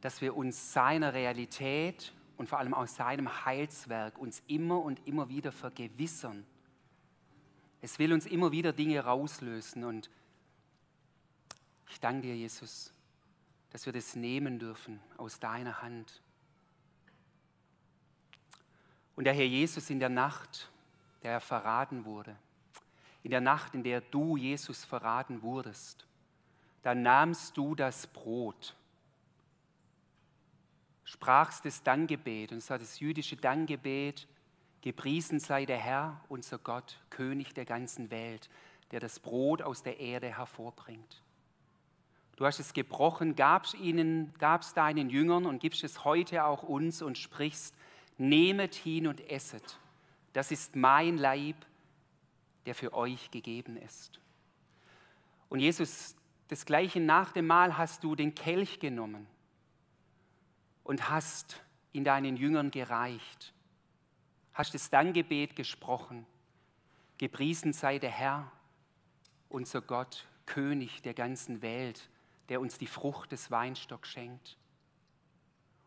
Dass 0.00 0.20
wir 0.20 0.36
uns 0.36 0.72
seiner 0.72 1.12
Realität 1.12 2.12
und 2.36 2.48
vor 2.48 2.60
allem 2.60 2.74
aus 2.74 2.94
seinem 2.94 3.44
Heilswerk 3.44 4.16
uns 4.18 4.44
immer 4.46 4.80
und 4.80 5.04
immer 5.08 5.28
wieder 5.28 5.50
vergewissern. 5.50 6.46
Es 7.82 7.98
will 7.98 8.12
uns 8.12 8.26
immer 8.26 8.52
wieder 8.52 8.72
Dinge 8.72 9.00
rauslösen 9.00 9.82
und 9.82 10.08
ich 11.90 11.98
danke 11.98 12.28
dir, 12.28 12.36
Jesus, 12.36 12.92
dass 13.70 13.84
wir 13.86 13.92
das 13.92 14.14
nehmen 14.14 14.60
dürfen 14.60 15.00
aus 15.18 15.40
deiner 15.40 15.82
Hand. 15.82 16.22
Und 19.16 19.24
der 19.24 19.34
Herr 19.34 19.46
Jesus 19.46 19.90
in 19.90 19.98
der 19.98 20.08
Nacht, 20.08 20.70
der 21.24 21.32
er 21.32 21.40
verraten 21.40 22.04
wurde, 22.04 22.36
in 23.24 23.32
der 23.32 23.40
Nacht, 23.40 23.74
in 23.74 23.82
der 23.82 24.00
du, 24.00 24.36
Jesus, 24.36 24.84
verraten 24.84 25.42
wurdest, 25.42 26.06
da 26.82 26.94
nahmst 26.94 27.56
du 27.56 27.74
das 27.74 28.06
Brot, 28.06 28.76
sprachst 31.04 31.64
das 31.64 31.82
Dankgebet, 31.82 32.52
und 32.52 32.58
es 32.58 32.70
war 32.70 32.78
das 32.78 33.00
jüdische 33.00 33.36
Dankgebet, 33.36 34.28
Gepriesen 34.82 35.38
sei 35.38 35.64
der 35.64 35.78
Herr, 35.78 36.20
unser 36.28 36.58
Gott, 36.58 36.98
König 37.08 37.54
der 37.54 37.64
ganzen 37.64 38.10
Welt, 38.10 38.50
der 38.90 39.00
das 39.00 39.20
Brot 39.20 39.62
aus 39.62 39.82
der 39.82 40.00
Erde 40.00 40.36
hervorbringt. 40.36 41.22
Du 42.36 42.46
hast 42.46 42.58
es 42.58 42.72
gebrochen, 42.72 43.36
gabst 43.36 43.74
ihnen, 43.74 44.34
gabst 44.38 44.76
deinen 44.76 45.08
Jüngern 45.08 45.46
und 45.46 45.60
gibst 45.60 45.84
es 45.84 46.04
heute 46.04 46.44
auch 46.44 46.62
uns 46.62 47.00
und 47.00 47.16
sprichst: 47.16 47.74
Nehmet 48.18 48.74
hin 48.74 49.06
und 49.06 49.20
esset. 49.30 49.78
Das 50.32 50.50
ist 50.50 50.74
mein 50.76 51.16
Leib, 51.16 51.56
der 52.66 52.74
für 52.74 52.92
euch 52.94 53.30
gegeben 53.30 53.76
ist. 53.76 54.20
Und 55.48 55.60
Jesus, 55.60 56.16
das 56.48 56.64
gleiche 56.64 57.00
nach 57.00 57.32
dem 57.32 57.46
Mahl 57.46 57.76
hast 57.76 58.02
du 58.02 58.16
den 58.16 58.34
Kelch 58.34 58.80
genommen 58.80 59.26
und 60.82 61.10
hast 61.10 61.62
ihn 61.92 62.04
deinen 62.04 62.36
Jüngern 62.36 62.70
gereicht, 62.70 63.52
hast 64.54 64.74
das 64.74 64.90
Dankgebet 64.90 65.56
gesprochen. 65.56 66.26
Gepriesen 67.18 67.72
sei 67.72 67.98
der 67.98 68.10
Herr, 68.10 68.50
unser 69.48 69.80
Gott, 69.80 70.26
König 70.46 71.02
der 71.02 71.14
ganzen 71.14 71.62
Welt, 71.62 72.10
der 72.48 72.60
uns 72.60 72.78
die 72.78 72.86
Frucht 72.86 73.32
des 73.32 73.50
Weinstocks 73.50 74.08
schenkt. 74.08 74.56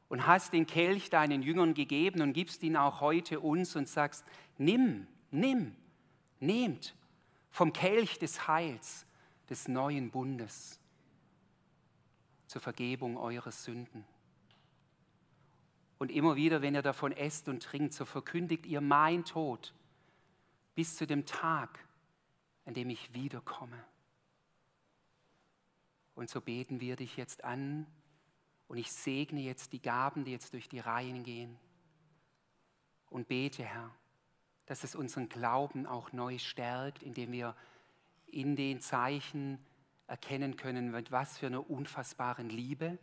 Und 0.08 0.28
hast 0.28 0.54
den 0.54 0.68
Kelch 0.68 1.10
deinen 1.10 1.42
Jüngern 1.42 1.74
gegeben 1.74 2.22
und 2.22 2.34
gibst 2.34 2.64
ihn 2.64 2.78
auch 2.78 3.02
heute 3.02 3.40
uns 3.40 3.76
und 3.76 3.90
sagst, 3.90 4.24
nimm, 4.58 5.08
nimm, 5.32 5.76
nehmt 6.40 6.96
vom 7.50 7.74
Kelch 7.74 8.20
des 8.20 8.48
Heils, 8.48 9.06
des 9.50 9.68
neuen 9.68 10.12
Bundes 10.12 10.80
zur 12.48 12.62
Vergebung 12.62 13.18
eurer 13.18 13.52
Sünden. 13.52 14.06
Und 15.98 16.12
immer 16.12 16.36
wieder, 16.36 16.62
wenn 16.62 16.76
ihr 16.76 16.82
davon 16.82 17.12
esst 17.12 17.48
und 17.48 17.64
trinkt, 17.64 17.94
so 17.94 18.06
verkündigt 18.06 18.66
ihr 18.66 18.82
mein 18.82 19.24
Tod 19.24 19.74
bis 20.76 20.98
zu 20.98 21.08
dem 21.08 21.26
Tag, 21.26 21.80
an 22.66 22.74
dem 22.74 22.90
ich 22.90 23.14
wiederkomme. 23.14 23.82
Und 26.16 26.30
so 26.30 26.42
beten 26.42 26.80
wir 26.80 26.96
dich 26.96 27.18
jetzt 27.18 27.44
an 27.44 27.88
und 28.68 28.78
ich 28.78 28.92
segne 28.92 29.42
jetzt 29.42 29.74
die 29.74 29.82
Gaben, 29.82 30.26
die 30.26 30.32
jetzt 30.32 30.54
durch 30.54 30.68
die 30.68 30.80
Reihen 30.80 31.24
gehen. 31.24 31.58
Und 33.10 33.28
bete, 33.28 33.64
Herr, 33.64 33.92
dass 34.66 34.84
es 34.84 34.96
unseren 34.96 35.30
Glauben 35.30 35.86
auch 35.86 36.12
neu 36.12 36.38
stärkt, 36.40 37.04
indem 37.04 37.32
wir 37.32 37.56
in 38.26 38.56
den 38.56 38.82
Zeichen 38.82 39.60
erkennen 40.08 40.58
können, 40.58 40.92
mit 40.92 41.12
was 41.12 41.38
für 41.38 41.48
einer 41.48 41.70
unfassbaren 41.70 42.50
Liebe, 42.50 42.98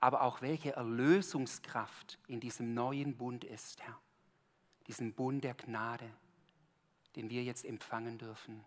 aber 0.00 0.22
auch 0.22 0.40
welche 0.40 0.72
Erlösungskraft 0.72 2.18
in 2.26 2.40
diesem 2.40 2.74
neuen 2.74 3.16
Bund 3.16 3.44
ist, 3.44 3.82
Herr. 3.82 3.98
Diesen 4.86 5.12
Bund 5.12 5.44
der 5.44 5.54
Gnade, 5.54 6.10
den 7.16 7.30
wir 7.30 7.44
jetzt 7.44 7.64
empfangen 7.64 8.18
dürfen. 8.18 8.64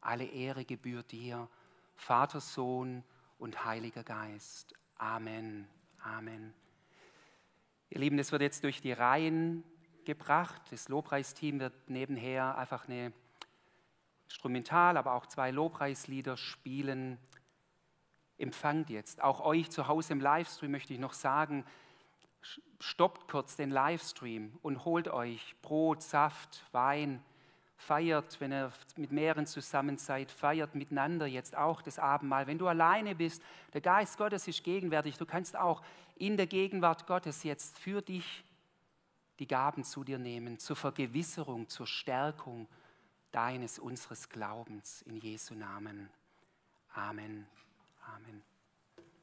Alle 0.00 0.24
Ehre 0.24 0.64
gebührt 0.64 1.10
dir, 1.10 1.48
Vater, 1.96 2.40
Sohn 2.40 3.02
und 3.38 3.64
Heiliger 3.64 4.04
Geist. 4.04 4.74
Amen. 4.96 5.66
Amen. 5.98 6.54
Ihr 7.90 7.98
Lieben, 7.98 8.16
das 8.16 8.32
wird 8.32 8.42
jetzt 8.42 8.62
durch 8.62 8.80
die 8.80 8.92
Reihen 8.92 9.64
gebracht. 10.04 10.62
Das 10.70 10.88
Lobpreisteam 10.88 11.58
wird 11.58 11.90
nebenher 11.90 12.56
einfach 12.56 12.88
eine 12.88 13.12
Instrumental, 14.28 14.96
aber 14.96 15.14
auch 15.14 15.26
zwei 15.26 15.50
Lobpreislieder 15.50 16.36
spielen. 16.36 17.18
Empfangt 18.38 18.90
jetzt. 18.90 19.22
Auch 19.22 19.40
euch 19.40 19.70
zu 19.70 19.88
Hause 19.88 20.12
im 20.12 20.20
Livestream 20.20 20.70
möchte 20.70 20.92
ich 20.92 20.98
noch 20.98 21.14
sagen, 21.14 21.64
stoppt 22.80 23.28
kurz 23.28 23.56
den 23.56 23.70
Livestream 23.70 24.58
und 24.62 24.84
holt 24.84 25.08
euch 25.08 25.54
Brot, 25.62 26.02
Saft, 26.02 26.64
Wein, 26.72 27.22
feiert, 27.76 28.40
wenn 28.40 28.52
ihr 28.52 28.72
mit 28.96 29.12
mehreren 29.12 29.46
zusammen 29.46 29.96
seid, 29.96 30.30
feiert 30.30 30.74
miteinander 30.74 31.26
jetzt 31.26 31.56
auch 31.56 31.82
das 31.82 31.98
Abendmahl. 31.98 32.46
Wenn 32.46 32.58
du 32.58 32.68
alleine 32.68 33.14
bist, 33.14 33.42
der 33.72 33.80
Geist 33.80 34.16
Gottes 34.16 34.48
ist 34.48 34.64
gegenwärtig, 34.64 35.18
du 35.18 35.26
kannst 35.26 35.56
auch 35.56 35.82
in 36.16 36.36
der 36.36 36.46
Gegenwart 36.46 37.06
Gottes 37.06 37.42
jetzt 37.42 37.78
für 37.78 38.00
dich 38.02 38.44
die 39.38 39.46
Gaben 39.46 39.84
zu 39.84 40.02
dir 40.04 40.18
nehmen, 40.18 40.58
zur 40.58 40.76
Vergewisserung, 40.76 41.68
zur 41.68 41.86
Stärkung 41.86 42.66
deines, 43.32 43.78
unseres 43.78 44.30
Glaubens 44.30 45.02
in 45.02 45.16
Jesu 45.16 45.54
Namen. 45.54 46.08
Amen. 46.94 47.46
Amen. 48.08 48.42